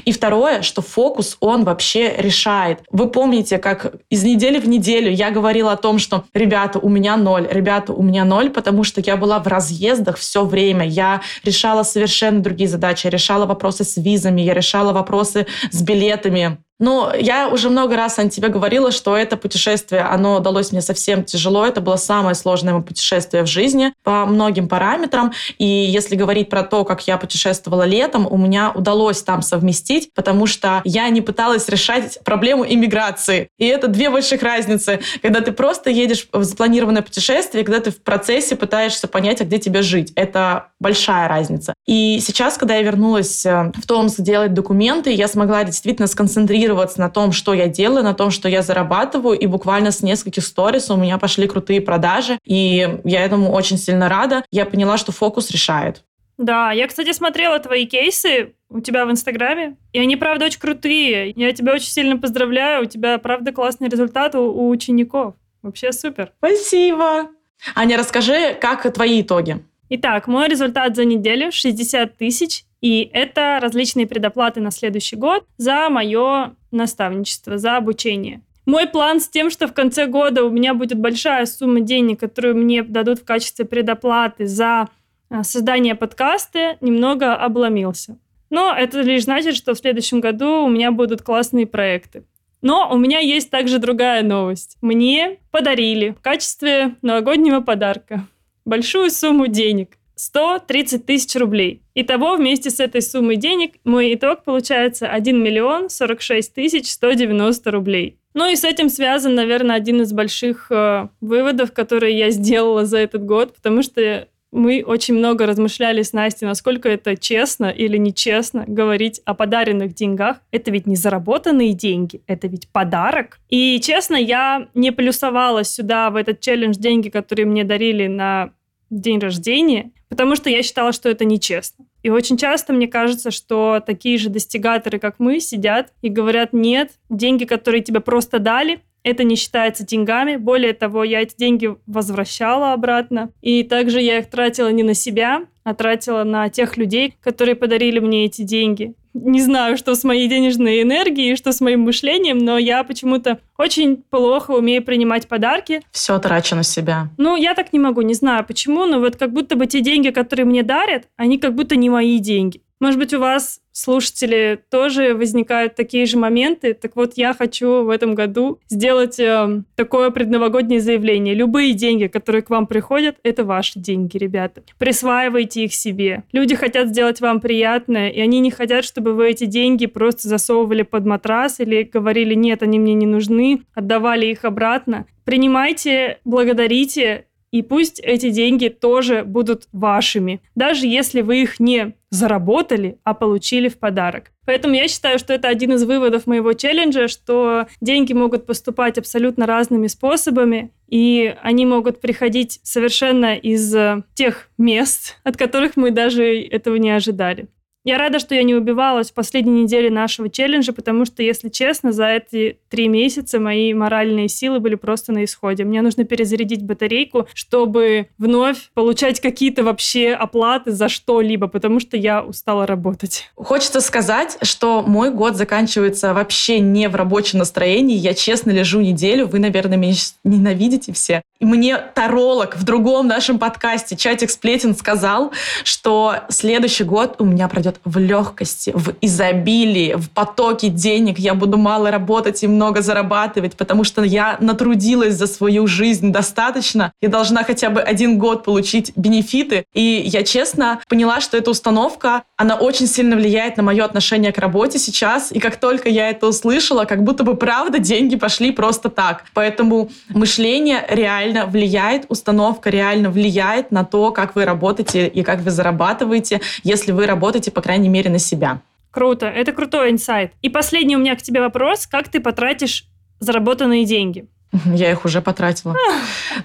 И 0.07 0.13
второе, 0.13 0.63
что 0.63 0.81
фокус, 0.81 1.37
он 1.41 1.65
вообще 1.65 2.15
решает. 2.17 2.81
Вы 2.91 3.11
помните, 3.11 3.59
как 3.59 3.97
из 4.09 4.23
недели 4.23 4.59
в 4.59 4.67
неделю 4.67 5.11
я 5.13 5.31
говорила 5.31 5.73
о 5.73 5.77
том, 5.77 5.99
что, 5.99 6.25
ребята, 6.33 6.79
у 6.79 6.89
меня 6.89 7.19
ноль, 7.19 7.47
ребята, 7.51 7.93
у 7.93 8.03
меня 8.03 8.25
ноль, 8.25 8.49
потому 8.49 8.83
что 8.83 9.03
я 9.05 9.19
была 9.19 9.39
в 9.41 9.47
разъездах 9.47 10.17
все 10.17 10.47
время, 10.47 10.87
я 10.87 11.21
решала 11.45 11.83
совершенно 11.83 12.41
другие 12.41 12.69
задачи, 12.69 13.09
я 13.09 13.11
решала 13.11 13.45
вопросы 13.45 13.85
с 13.85 13.99
визами, 13.99 14.41
я 14.41 14.55
решала 14.55 14.95
вопросы 14.95 15.47
с 15.71 15.83
билетами, 15.83 16.62
ну, 16.83 17.15
я 17.15 17.49
уже 17.49 17.71
много 17.71 17.95
раз, 17.95 18.19
Ань, 18.19 18.29
тебе 18.29 18.49
говорила, 18.49 18.91
что 18.91 19.17
это 19.17 19.37
путешествие, 19.37 20.01
оно 20.01 20.41
далось 20.41 20.73
мне 20.73 20.83
совсем 20.83 21.23
тяжело. 21.23 21.65
Это 21.65 21.81
было 21.81 21.95
самое 21.95 22.35
сложное 22.35 22.81
путешествие 22.81 23.45
в 23.45 23.47
жизни 23.47 23.95
по 24.03 24.27
многим 24.27 24.67
параметрам. 24.67 25.33
И 25.59 25.65
если 25.65 26.17
говорить 26.17 26.51
про 26.51 26.65
то, 26.65 26.85
как 26.85 27.07
я 27.07 27.19
путешествовала 27.19 27.85
летом, 27.85 28.27
у 28.29 28.37
меня 28.37 28.73
удалось 28.75 29.23
там 29.23 29.43
совместить, 29.43 30.13
потому 30.13 30.47
что 30.47 30.81
я 30.83 31.09
не 31.11 31.21
пыталась 31.21 31.69
решать 31.69 32.19
проблему 32.25 32.67
иммиграции. 32.67 33.47
И 33.59 33.67
это 33.67 33.87
две 33.87 34.11
больших 34.11 34.43
разницы. 34.43 34.99
Когда 35.23 35.41
ты 35.41 35.53
просто 35.53 35.89
едешь 35.89 36.27
в 36.33 36.43
запланированное 36.43 37.03
путешествие, 37.03 37.63
когда 37.63 37.79
ты 37.79 37.93
в 37.93 38.03
процессе 38.03 38.57
пытаешься 38.57 39.07
понять, 39.07 39.41
а 39.41 39.45
где 39.45 39.59
тебе 39.59 39.83
жить. 39.83 40.13
Это 40.17 40.71
большая 40.81 41.29
разница. 41.29 41.75
И 41.87 42.19
сейчас, 42.19 42.59
когда 42.59 42.75
я 42.75 42.83
вернулась 42.83 43.47
э, 43.47 43.71
в 43.73 43.87
Томск 43.87 44.21
делать 44.21 44.53
документы, 44.53 45.13
я 45.13 45.29
смогла 45.29 45.63
действительно 45.63 46.09
сконцентрироваться 46.09 46.72
фокусироваться 46.73 47.01
на 47.01 47.11
том, 47.11 47.33
что 47.33 47.55
я 47.55 47.69
делаю, 47.69 48.05
на 48.05 48.15
том, 48.15 48.31
что 48.31 48.49
я 48.49 48.63
зарабатываю, 48.63 49.39
и 49.39 49.47
буквально 49.47 49.91
с 49.91 50.03
нескольких 50.03 50.45
сторис 50.45 50.91
у 50.91 50.97
меня 50.97 51.19
пошли 51.19 51.47
крутые 51.47 51.81
продажи, 51.81 52.39
и 52.45 52.99
я 53.05 53.25
этому 53.25 53.53
очень 53.53 53.79
сильно 53.79 54.09
рада. 54.09 54.45
Я 54.51 54.65
поняла, 54.65 54.97
что 54.97 55.13
фокус 55.13 55.51
решает. 55.51 56.03
Да, 56.39 56.73
я, 56.73 56.89
кстати, 56.89 57.13
смотрела 57.13 57.59
твои 57.59 57.87
кейсы 57.87 58.55
у 58.69 58.81
тебя 58.81 59.05
в 59.05 59.11
Инстаграме, 59.11 59.77
и 59.93 60.01
они, 60.01 60.17
правда, 60.17 60.47
очень 60.47 60.61
крутые. 60.61 61.33
Я 61.37 61.53
тебя 61.53 61.75
очень 61.75 61.91
сильно 61.91 62.17
поздравляю, 62.17 62.83
у 62.83 62.87
тебя, 62.87 63.19
правда, 63.19 63.53
классный 63.53 63.89
результат 63.89 64.35
у, 64.35 64.41
у 64.41 64.71
учеников. 64.71 65.35
Вообще 65.63 65.93
супер. 65.93 66.33
Спасибо. 66.39 67.29
Аня, 67.75 67.97
расскажи, 67.97 68.55
как 68.61 68.93
твои 68.93 69.21
итоги? 69.21 69.63
Итак, 69.91 70.27
мой 70.27 70.49
результат 70.49 70.97
за 70.97 71.05
неделю 71.05 71.53
60 71.53 72.17
тысяч 72.17 72.65
и 72.83 73.09
это 73.13 73.61
различные 73.63 74.07
предоплаты 74.07 74.61
на 74.61 74.71
следующий 74.71 75.17
год 75.17 75.47
за 75.57 75.89
мое 75.89 76.55
наставничество, 76.73 77.57
за 77.57 77.77
обучение. 77.77 78.43
Мой 78.67 78.87
план 78.87 79.21
с 79.21 79.29
тем, 79.29 79.51
что 79.51 79.67
в 79.67 79.73
конце 79.73 80.07
года 80.07 80.45
у 80.45 80.51
меня 80.51 80.75
будет 80.75 80.99
большая 80.99 81.47
сумма 81.47 81.81
денег, 81.81 82.21
которую 82.21 82.57
мне 82.57 82.83
дадут 82.83 83.21
в 83.21 83.25
качестве 83.25 83.65
предоплаты 83.65 84.47
за 84.47 84.89
а, 85.31 85.43
создание 85.45 85.95
подкаста, 85.95 86.77
немного 86.81 87.35
обломился. 87.35 88.19
Но 88.51 88.75
это 88.77 89.01
лишь 89.01 89.25
значит, 89.25 89.57
что 89.57 89.75
в 89.75 89.79
следующем 89.79 90.21
году 90.21 90.65
у 90.65 90.69
меня 90.69 90.93
будут 90.93 91.23
классные 91.23 91.67
проекты. 91.67 92.25
Но 92.61 92.89
у 92.93 92.99
меня 92.99 93.19
есть 93.19 93.51
также 93.51 93.79
другая 93.79 94.23
новость. 94.23 94.77
Мне 94.81 95.39
подарили 95.51 96.11
в 96.11 96.21
качестве 96.21 96.95
новогоднего 97.03 97.61
подарка 97.61 98.27
большую 98.65 99.11
сумму 99.11 99.49
денег. 99.49 99.99
130 100.15 101.07
тысяч 101.07 101.35
рублей. 101.37 101.83
Итого 101.95 102.37
вместе 102.37 102.71
с 102.71 102.81
этой 102.81 103.03
суммой 103.03 103.37
денег 103.37 103.75
мой 103.85 104.15
итог 104.15 104.45
получается 104.45 105.09
1 105.09 105.43
миллион 105.43 105.91
46 105.91 106.55
тысяч 106.55 106.91
190 106.91 107.71
рублей. 107.71 108.19
Ну 108.35 108.51
и 108.51 108.57
с 108.57 108.65
этим 108.65 108.89
связан, 108.89 109.35
наверное, 109.35 109.77
один 109.77 110.01
из 110.03 110.13
больших 110.13 110.71
э, 110.71 111.09
выводов, 111.21 111.73
которые 111.73 112.17
я 112.19 112.31
сделала 112.31 112.87
за 112.87 112.99
этот 112.99 113.25
год, 113.25 113.55
потому 113.55 113.83
что 113.83 114.27
мы 114.53 114.85
очень 114.87 115.15
много 115.15 115.47
размышляли 115.47 116.03
с 116.03 116.13
Настей, 116.13 116.47
насколько 116.47 116.89
это 116.89 117.17
честно 117.17 117.67
или 117.67 117.97
нечестно 117.97 118.65
говорить 118.67 119.21
о 119.25 119.35
подаренных 119.35 119.95
деньгах. 119.95 120.39
Это 120.51 120.71
ведь 120.71 120.87
не 120.87 120.95
заработанные 120.95 121.73
деньги, 121.73 122.23
это 122.27 122.49
ведь 122.49 122.69
подарок. 122.69 123.41
И 123.49 123.81
честно, 123.81 124.17
я 124.17 124.69
не 124.75 124.93
плюсовала 124.93 125.65
сюда 125.65 126.11
в 126.11 126.17
этот 126.17 126.41
челлендж 126.41 126.77
деньги, 126.77 127.09
которые 127.09 127.47
мне 127.47 127.65
дарили 127.65 128.07
на 128.07 128.53
день 129.01 129.19
рождения, 129.19 129.93
потому 130.09 130.37
что 130.37 130.51
я 130.51 130.63
считала, 130.63 130.93
что 130.93 131.09
это 131.09 131.25
нечестно. 131.25 131.87
И 132.03 132.11
очень 132.11 132.37
часто 132.37 132.73
мне 132.73 132.89
кажется, 132.89 133.31
что 133.31 133.83
такие 133.85 134.19
же 134.19 134.29
достигаторы, 134.29 134.99
как 134.99 135.17
мы, 135.19 135.41
сидят 135.41 135.93
и 136.03 136.09
говорят, 136.09 136.53
нет, 136.53 136.93
деньги, 137.09 137.45
которые 137.45 137.83
тебе 137.83 138.01
просто 138.01 138.39
дали, 138.39 138.81
это 139.03 139.25
не 139.25 139.37
считается 139.37 139.85
деньгами. 139.85 140.37
Более 140.37 140.73
того, 140.73 141.05
я 141.05 141.23
эти 141.23 141.37
деньги 141.37 141.75
возвращала 141.87 142.73
обратно. 142.73 143.33
И 143.41 143.65
также 143.65 144.01
я 144.01 144.19
их 144.19 144.31
тратила 144.31 144.71
не 144.71 144.83
на 144.83 144.95
себя, 144.95 145.47
а 145.65 145.75
тратила 145.75 146.25
на 146.25 146.49
тех 146.49 146.77
людей, 146.77 147.15
которые 147.21 147.57
подарили 147.57 147.99
мне 147.99 148.27
эти 148.27 148.43
деньги. 148.43 148.95
Не 149.15 149.41
знаю, 149.41 149.77
что 149.77 149.95
с 149.95 150.05
моей 150.05 150.29
денежной 150.29 150.83
энергией, 150.83 151.37
что 151.37 151.53
с 151.53 151.61
моим 151.61 151.81
мышлением, 151.83 152.39
но 152.39 152.59
я 152.59 152.85
почему-то 152.85 153.39
очень 153.59 153.97
плохо 153.97 154.53
умею 154.53 154.83
принимать 154.83 155.29
подарки. 155.29 155.83
Все 155.91 156.19
трачу 156.19 156.57
на 156.57 156.63
себя. 156.63 157.09
Ну, 157.19 157.37
я 157.37 157.55
так 157.55 157.73
не 157.73 157.79
могу, 157.79 158.03
не 158.03 158.15
знаю 158.15 158.45
почему, 158.45 158.87
но 158.87 159.01
вот 159.01 159.17
как 159.17 159.33
будто 159.33 159.57
бы 159.57 159.67
те 159.67 159.81
деньги, 159.81 160.11
которые 160.11 160.47
мне 160.47 160.63
дарят, 160.63 161.05
они 161.17 161.39
как 161.39 161.55
будто 161.55 161.77
не 161.77 161.91
мои 161.91 162.19
деньги. 162.19 162.63
Может 162.83 162.99
быть, 162.99 163.15
у 163.15 163.21
вас, 163.21 163.61
слушатели, 163.71 164.59
тоже 164.69 165.15
возникают 165.15 165.77
такие 165.77 166.05
же 166.05 166.19
моменты. 166.19 166.75
Так 166.75 166.97
вот, 166.97 167.13
я 167.15 167.33
хочу 167.33 167.85
в 167.85 167.91
этом 167.91 168.17
году 168.17 168.59
сделать 168.69 169.21
э, 169.21 169.63
такое 169.77 170.11
предновогоднее 170.11 170.81
заявление. 170.81 171.33
Любые 171.33 171.75
деньги, 171.75 172.09
которые 172.09 172.43
к 172.43 172.51
вам 172.51 172.67
приходят, 172.67 173.19
это 173.23 173.45
ваши 173.45 173.79
деньги, 173.79 174.17
ребята. 174.17 174.65
Присваивайте 174.79 175.63
их 175.63 175.75
себе. 175.75 176.25
Люди 176.33 176.57
хотят 176.57 176.89
сделать 176.89 177.21
вам 177.21 177.41
приятное, 177.41 178.09
и 178.09 178.21
они 178.21 178.41
не 178.41 178.51
хотят, 178.51 178.85
чтобы 178.85 179.15
вы 179.15 179.31
эти 179.31 179.45
деньги 179.45 179.87
просто 179.87 180.27
засовывали 180.27 180.83
под 180.83 181.07
матрас 181.07 181.61
или 181.61 181.85
говорили, 181.85 182.35
нет, 182.35 182.65
они 182.65 182.81
мне 182.81 182.95
не 182.95 183.07
нужны, 183.07 183.63
отдавали 183.75 184.27
их 184.27 184.45
обратно. 184.45 185.07
Принимайте, 185.25 186.19
благодарите, 186.25 187.27
и 187.53 187.63
пусть 187.63 188.01
эти 188.01 188.31
деньги 188.31 188.69
тоже 188.69 189.23
будут 189.25 189.69
вашими, 189.73 190.41
даже 190.55 190.87
если 190.87 191.21
вы 191.21 191.43
их 191.43 191.61
не 191.61 191.95
заработали, 192.11 192.99
а 193.05 193.15
получили 193.15 193.69
в 193.69 193.79
подарок. 193.79 194.33
Поэтому 194.45 194.75
я 194.75 194.89
считаю, 194.89 195.19
что 195.19 195.33
это 195.33 195.49
один 195.49 195.73
из 195.75 195.85
выводов 195.85 196.27
моего 196.27 196.53
челленджа, 196.55 197.07
что 197.09 197.67
деньги 197.81 198.13
могут 198.13 198.45
поступать 198.45 198.99
абсолютно 198.99 199.47
разными 199.47 199.87
способами, 199.87 200.73
и 200.89 201.35
они 201.43 201.65
могут 201.65 202.01
приходить 202.01 202.59
совершенно 202.63 203.37
из 203.37 203.75
э, 203.75 204.03
тех 204.15 204.49
мест, 204.59 205.19
от 205.23 205.37
которых 205.37 205.77
мы 205.77 205.91
даже 205.91 206.25
этого 206.25 206.77
не 206.77 206.91
ожидали. 206.91 207.49
Я 207.85 207.99
рада, 207.99 208.21
что 208.21 208.37
я 208.37 208.45
не 208.45 208.55
убивалась 208.55 209.11
в 209.11 209.15
последней 209.15 209.65
неделе 209.65 209.91
нашего 209.91 210.29
челленджа, 210.29 210.73
потому 210.73 211.05
что, 211.05 211.23
если 211.25 211.49
честно, 211.49 211.91
за 211.91 212.07
эти 212.07 212.59
три 212.69 212.87
месяца 212.87 213.41
мои 213.41 213.75
моральные 213.75 214.29
силы 214.29 214.61
были 214.61 214.77
просто 214.77 215.13
на 215.13 215.25
исходе. 215.25 215.65
Мне 215.65 215.83
нужно 215.83 216.05
перезарядить 216.05 216.63
батарейку, 216.63 217.27
чтобы 217.35 218.07
вновь 218.19 218.71
получать 218.75 219.21
какие-то 219.21 219.65
вообще 219.65 220.13
оплаты 220.13 220.71
за 220.71 220.89
что-либо, 220.89 221.49
потому 221.49 221.81
что 221.81 221.97
я 221.97 222.23
устала 222.23 222.67
работать. 222.67 223.31
Хочется 223.35 223.81
сказать, 223.81 224.39
что 224.43 224.83
мой 224.83 225.11
год 225.11 225.37
заканчивается 225.37 226.15
вообще 226.15 226.61
не 226.61 226.89
в 226.89 226.95
рабочем 226.95 227.41
настроении. 227.41 227.97
Я 227.97 228.15
честно 228.15 228.53
лежу 228.53 228.81
неделю. 228.81 229.27
Вы, 229.27 229.41
наверное, 229.41 229.77
меня 229.77 229.95
ненавидите 230.23 230.93
все. 230.93 231.23
И 231.41 231.45
мне 231.45 231.77
таролог 231.79 232.57
в 232.57 232.63
другом 232.63 233.09
нашем 233.09 233.41
подкасте 233.41 233.97
«Чатик 233.97 234.31
сплетен» 234.31 234.77
сказал, 234.77 235.33
что 235.65 236.19
следующий 236.29 236.85
год 236.85 237.17
у 237.19 237.25
меня 237.25 237.49
пройдет 237.49 237.72
в 237.85 237.99
легкости, 237.99 238.73
в 238.75 238.95
изобилии, 239.01 239.95
в 239.95 240.11
потоке 240.11 240.69
денег. 240.69 241.19
Я 241.19 241.35
буду 241.35 241.59
мало 241.59 241.91
работать 241.91 242.43
и 242.43 242.47
много 242.47 242.83
зарабатывать, 242.83 243.57
потому 243.57 243.85
что 243.85 244.03
я 244.03 244.37
натрудилась 244.41 245.15
за 245.15 245.27
свою 245.27 245.67
жизнь 245.67 246.13
достаточно. 246.13 246.93
Я 247.01 247.09
должна 247.09 247.45
хотя 247.45 247.71
бы 247.71 247.81
один 247.81 248.19
год 248.19 248.45
получить 248.45 248.93
бенефиты. 248.97 249.65
И 249.73 250.03
я 250.05 250.23
честно 250.23 250.81
поняла, 250.89 251.21
что 251.21 251.37
эта 251.37 251.51
установка, 251.51 252.23
она 252.37 252.57
очень 252.57 252.87
сильно 252.87 253.17
влияет 253.17 253.57
на 253.57 253.63
мое 253.63 253.85
отношение 253.85 254.33
к 254.33 254.39
работе 254.39 254.79
сейчас. 254.79 255.33
И 255.33 255.39
как 255.39 255.57
только 255.57 255.89
я 255.89 256.11
это 256.11 256.27
услышала, 256.27 256.85
как 256.85 257.03
будто 257.03 257.25
бы 257.25 257.37
правда 257.37 257.79
деньги 257.79 258.17
пошли 258.17 258.53
просто 258.53 258.89
так. 258.89 259.25
Поэтому 259.35 259.91
мышление 260.09 260.85
реально 260.89 261.47
влияет, 261.47 262.07
установка 262.09 262.71
реально 262.71 263.11
влияет 263.11 263.71
на 263.73 263.85
то, 263.85 264.11
как 264.11 264.35
вы 264.35 264.45
работаете 264.45 265.07
и 265.09 265.23
как 265.23 265.41
вы 265.41 265.51
зарабатываете, 265.51 266.41
если 266.63 266.93
вы 266.93 267.07
работаете, 267.07 267.51
по 267.51 267.62
крайней 267.63 267.89
мере, 267.89 268.11
на 268.11 268.19
себя. 268.19 268.61
Круто, 268.91 269.27
это 269.27 269.53
крутой 269.53 269.91
инсайт. 269.91 270.33
И 270.43 270.51
последний 270.51 270.97
у 270.97 270.99
меня 270.99 271.17
к 271.17 271.23
тебе 271.23 271.41
вопрос. 271.41 271.87
Как 271.87 272.09
ты 272.09 272.21
потратишь 272.21 272.85
заработанные 273.21 273.87
деньги? 273.87 274.27
Я 274.67 274.91
их 274.91 275.05
уже 275.05 275.21
потратила. 275.23 275.75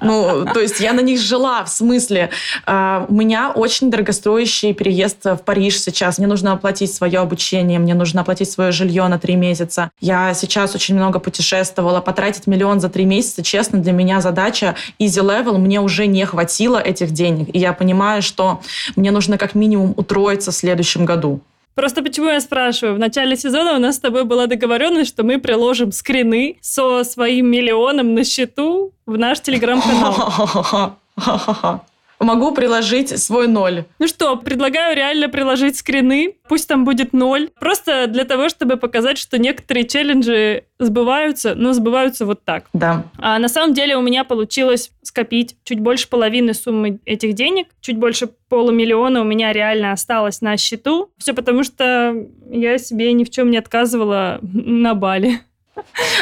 Ну, 0.02 0.46
то 0.54 0.60
есть 0.60 0.80
я 0.80 0.94
на 0.94 1.02
них 1.02 1.20
жила, 1.20 1.64
в 1.64 1.70
смысле. 1.70 2.30
Э, 2.66 3.06
у 3.08 3.14
меня 3.14 3.52
очень 3.52 3.92
дорогостоящий 3.92 4.74
переезд 4.74 5.26
в 5.26 5.38
Париж 5.38 5.80
сейчас. 5.82 6.18
Мне 6.18 6.28
нужно 6.28 6.54
оплатить 6.54 6.94
свое 6.94 7.20
обучение, 7.20 7.80
мне 7.80 7.94
нужно 7.94 8.22
оплатить 8.22 8.50
свое 8.50 8.72
жилье 8.72 9.08
на 9.08 9.20
три 9.20 9.36
месяца. 9.36 9.92
Я 10.00 10.34
сейчас 10.34 10.76
очень 10.76 10.96
много 10.96 11.20
путешествовала. 11.20 12.00
Потратить 12.02 12.48
миллион 12.48 12.80
за 12.80 12.90
три 12.90 13.06
месяца, 13.06 13.44
честно, 13.44 13.80
для 13.80 13.92
меня 13.92 14.22
задача 14.22 14.76
easy 15.00 15.22
level. 15.24 15.58
Мне 15.58 15.82
уже 15.82 16.08
не 16.08 16.26
хватило 16.26 16.78
этих 16.78 17.12
денег. 17.12 17.50
И 17.54 17.60
я 17.60 17.74
понимаю, 17.74 18.22
что 18.22 18.62
мне 18.96 19.12
нужно 19.12 19.38
как 19.38 19.56
минимум 19.56 19.94
утроиться 19.98 20.52
в 20.52 20.56
следующем 20.56 21.06
году. 21.06 21.42
Просто 21.78 22.02
почему 22.02 22.30
я 22.30 22.42
спрашиваю? 22.42 22.96
В 22.96 23.00
начале 23.00 23.38
сезона 23.38 23.76
у 23.76 23.80
нас 23.80 23.98
с 23.98 24.00
тобой 24.00 24.24
была 24.24 24.48
договоренность, 24.48 25.10
что 25.10 25.22
мы 25.22 25.38
приложим 25.40 25.92
скрины 25.92 26.58
со 26.60 27.04
своим 27.04 27.52
миллионом 27.52 28.16
на 28.16 28.24
счету 28.24 28.94
в 29.06 29.16
наш 29.16 29.42
телеграм-канал. 29.42 30.96
Могу 32.20 32.52
приложить 32.52 33.18
свой 33.22 33.48
ноль. 33.48 33.86
Ну 34.00 34.08
что, 34.08 34.38
предлагаю 34.38 34.96
реально 34.96 35.30
приложить 35.30 35.78
скрины. 35.78 36.36
Пусть 36.50 36.68
там 36.68 36.84
будет 36.84 37.14
ноль. 37.14 37.50
Просто 37.60 38.08
для 38.08 38.24
того, 38.24 38.50
чтобы 38.50 38.78
показать, 38.78 39.20
что 39.20 39.38
некоторые 39.38 39.88
челленджи 39.88 40.64
сбываются, 40.80 41.54
но 41.54 41.74
сбываются 41.74 42.26
вот 42.26 42.44
так. 42.44 42.66
Да. 42.74 43.06
А 43.18 43.38
на 43.38 43.50
самом 43.50 43.74
деле 43.76 43.96
у 43.96 44.02
меня 44.02 44.24
получилось 44.24 44.92
скопить 45.04 45.56
чуть 45.64 45.80
больше 45.80 46.10
половины 46.10 46.54
суммы 46.54 47.00
этих 47.06 47.34
денег. 47.34 47.68
Чуть 47.82 47.98
больше 47.98 48.30
полумиллиона 48.50 49.22
у 49.22 49.24
меня 49.24 49.54
реально 49.54 49.92
осталось 49.92 50.42
на 50.42 50.58
счету. 50.58 51.12
Все 51.18 51.34
потому, 51.34 51.64
что 51.64 52.16
я 52.50 52.80
себе 52.80 53.14
ни 53.14 53.24
в 53.26 53.30
чем 53.30 53.52
не 53.52 53.58
отказывала 53.58 54.40
на 54.42 54.96
Бали. 54.96 55.42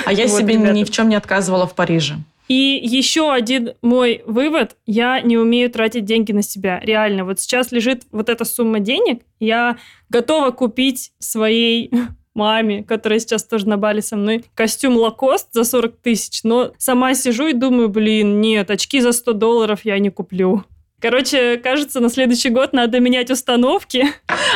А 0.06 0.12
я 0.12 0.28
вот, 0.28 0.38
себе 0.38 0.56
ребята. 0.56 0.74
ни 0.74 0.84
в 0.84 0.92
чем 0.92 1.08
не 1.08 1.16
отказывала 1.16 1.66
в 1.66 1.76
Париже. 1.76 2.16
И 2.48 2.80
еще 2.84 3.32
один 3.32 3.74
мой 3.82 4.22
вывод. 4.26 4.78
Я 4.86 5.22
не 5.22 5.38
умею 5.38 5.70
тратить 5.72 6.06
деньги 6.06 6.32
на 6.32 6.42
себя. 6.42 6.80
Реально. 6.80 7.26
Вот 7.26 7.40
сейчас 7.40 7.72
лежит 7.72 8.04
вот 8.12 8.30
эта 8.30 8.46
сумма 8.46 8.80
денег. 8.80 9.24
Я 9.40 9.78
готова 10.10 10.52
купить 10.52 11.12
своей 11.20 11.92
маме, 12.36 12.84
которая 12.84 13.20
сейчас 13.20 13.44
тоже 13.46 13.68
на 13.68 13.78
Бали 13.78 14.02
со 14.02 14.16
мной, 14.16 14.46
костюм 14.54 14.98
Лакост 14.98 15.48
за 15.54 15.64
40 15.64 15.98
тысяч, 16.02 16.44
но 16.44 16.74
сама 16.78 17.16
сижу 17.16 17.48
и 17.48 17.54
думаю, 17.54 17.90
блин, 17.90 18.42
нет, 18.42 18.70
очки 18.70 19.00
за 19.00 19.14
100 19.14 19.34
долларов 19.34 19.80
я 19.84 19.98
не 19.98 20.12
куплю. 20.12 20.64
Короче, 21.02 21.58
кажется, 21.58 22.00
на 22.00 22.10
следующий 22.10 22.50
год 22.50 22.74
надо 22.74 23.00
менять 23.00 23.30
установки. 23.30 24.08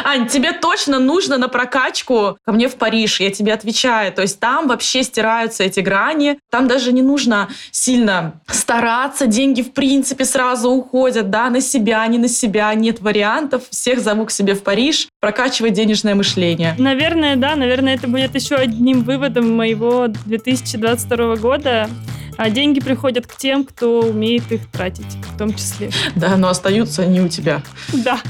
Ань, 0.04 0.28
тебе 0.28 0.54
точно 0.54 1.00
нужно 1.00 1.38
на 1.38 1.50
прокачку 1.50 2.38
ко 2.46 2.52
мне 2.54 2.70
в 2.70 2.76
Париж, 2.76 3.20
я 3.20 3.30
тебе 3.30 3.54
отвечаю. 3.54 4.14
То 4.14 4.22
есть 4.22 4.40
там 4.40 4.68
вообще 4.68 5.04
стираются 5.04 5.64
эти 5.64 5.82
грани. 5.82 6.40
Там 6.50 6.68
даже 6.68 6.94
не 6.94 7.02
нужно 7.02 7.50
сильно 7.72 8.42
стараться. 8.48 9.28
Деньги, 9.28 9.62
в 9.62 9.74
принципе, 9.74 10.26
сразу 10.26 10.70
уходят, 10.70 11.30
да, 11.30 11.50
на 11.50 11.62
себя, 11.62 12.06
не 12.08 12.18
на 12.18 12.28
себя. 12.28 12.74
Нет 12.74 13.02
вариантов. 13.02 13.64
Всех 13.70 14.00
зову 14.00 14.26
к 14.26 14.32
себе 14.32 14.56
в 14.56 14.64
Париж. 14.64 15.10
Прокачивать 15.20 15.74
денежное 15.74 16.16
мышление. 16.16 16.76
Наверное, 16.78 17.36
да. 17.36 17.56
Наверное, 17.56 17.96
это 17.96 18.08
будет 18.08 18.36
еще 18.36 18.56
одним 18.56 19.04
выводом 19.04 19.56
моего 19.56 20.08
2022 20.08 21.36
года. 21.36 21.90
А 22.40 22.50
деньги 22.50 22.80
приходят 22.80 23.28
к 23.28 23.36
тем, 23.36 23.66
кто 23.66 24.00
умеет 24.00 24.50
их 24.50 24.66
тратить, 24.72 25.18
в 25.34 25.38
том 25.38 25.54
числе. 25.54 25.92
Да, 26.16 26.38
но 26.38 26.48
остаются 26.48 27.06
не 27.06 27.20
у 27.20 27.28
тебя. 27.28 27.62
Да. 27.92 28.22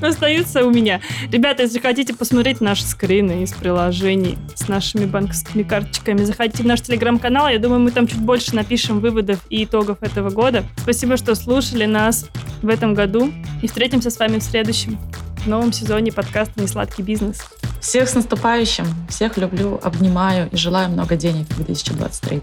Но 0.00 0.08
остаются 0.08 0.64
у 0.64 0.70
меня. 0.70 1.00
Ребята, 1.28 1.64
если 1.64 1.80
хотите 1.80 2.14
посмотреть 2.14 2.60
наши 2.60 2.84
скрины 2.84 3.42
из 3.42 3.52
приложений 3.52 4.38
с 4.54 4.68
нашими 4.68 5.06
банковскими 5.06 5.64
карточками, 5.64 6.22
заходите 6.22 6.62
в 6.62 6.66
наш 6.66 6.82
телеграм-канал. 6.82 7.48
Я 7.48 7.58
думаю, 7.58 7.80
мы 7.80 7.90
там 7.90 8.06
чуть 8.06 8.20
больше 8.20 8.54
напишем 8.54 9.00
выводов 9.00 9.40
и 9.50 9.64
итогов 9.64 9.98
этого 10.00 10.30
года. 10.30 10.62
Спасибо, 10.76 11.16
что 11.16 11.34
слушали 11.34 11.86
нас 11.86 12.28
в 12.62 12.68
этом 12.68 12.94
году. 12.94 13.32
И 13.60 13.66
встретимся 13.66 14.10
с 14.10 14.18
вами 14.20 14.38
в 14.38 14.42
следующем 14.44 15.00
в 15.38 15.48
новом 15.48 15.72
сезоне 15.72 16.12
подкаста 16.12 16.62
«Несладкий 16.62 17.02
бизнес». 17.02 17.40
Всех 17.84 18.08
с 18.08 18.14
наступающим. 18.14 18.86
Всех 19.10 19.36
люблю, 19.36 19.78
обнимаю 19.82 20.48
и 20.50 20.56
желаю 20.56 20.88
много 20.88 21.16
денег 21.16 21.46
в 21.50 21.56
2023. 21.56 22.40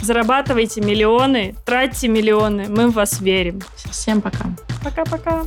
Зарабатывайте 0.00 0.80
миллионы, 0.80 1.56
тратьте 1.64 2.06
миллионы. 2.06 2.66
Мы 2.68 2.88
в 2.88 2.92
вас 2.94 3.20
верим. 3.20 3.60
Всем 3.90 4.22
пока. 4.22 4.46
Пока-пока. 4.84 5.42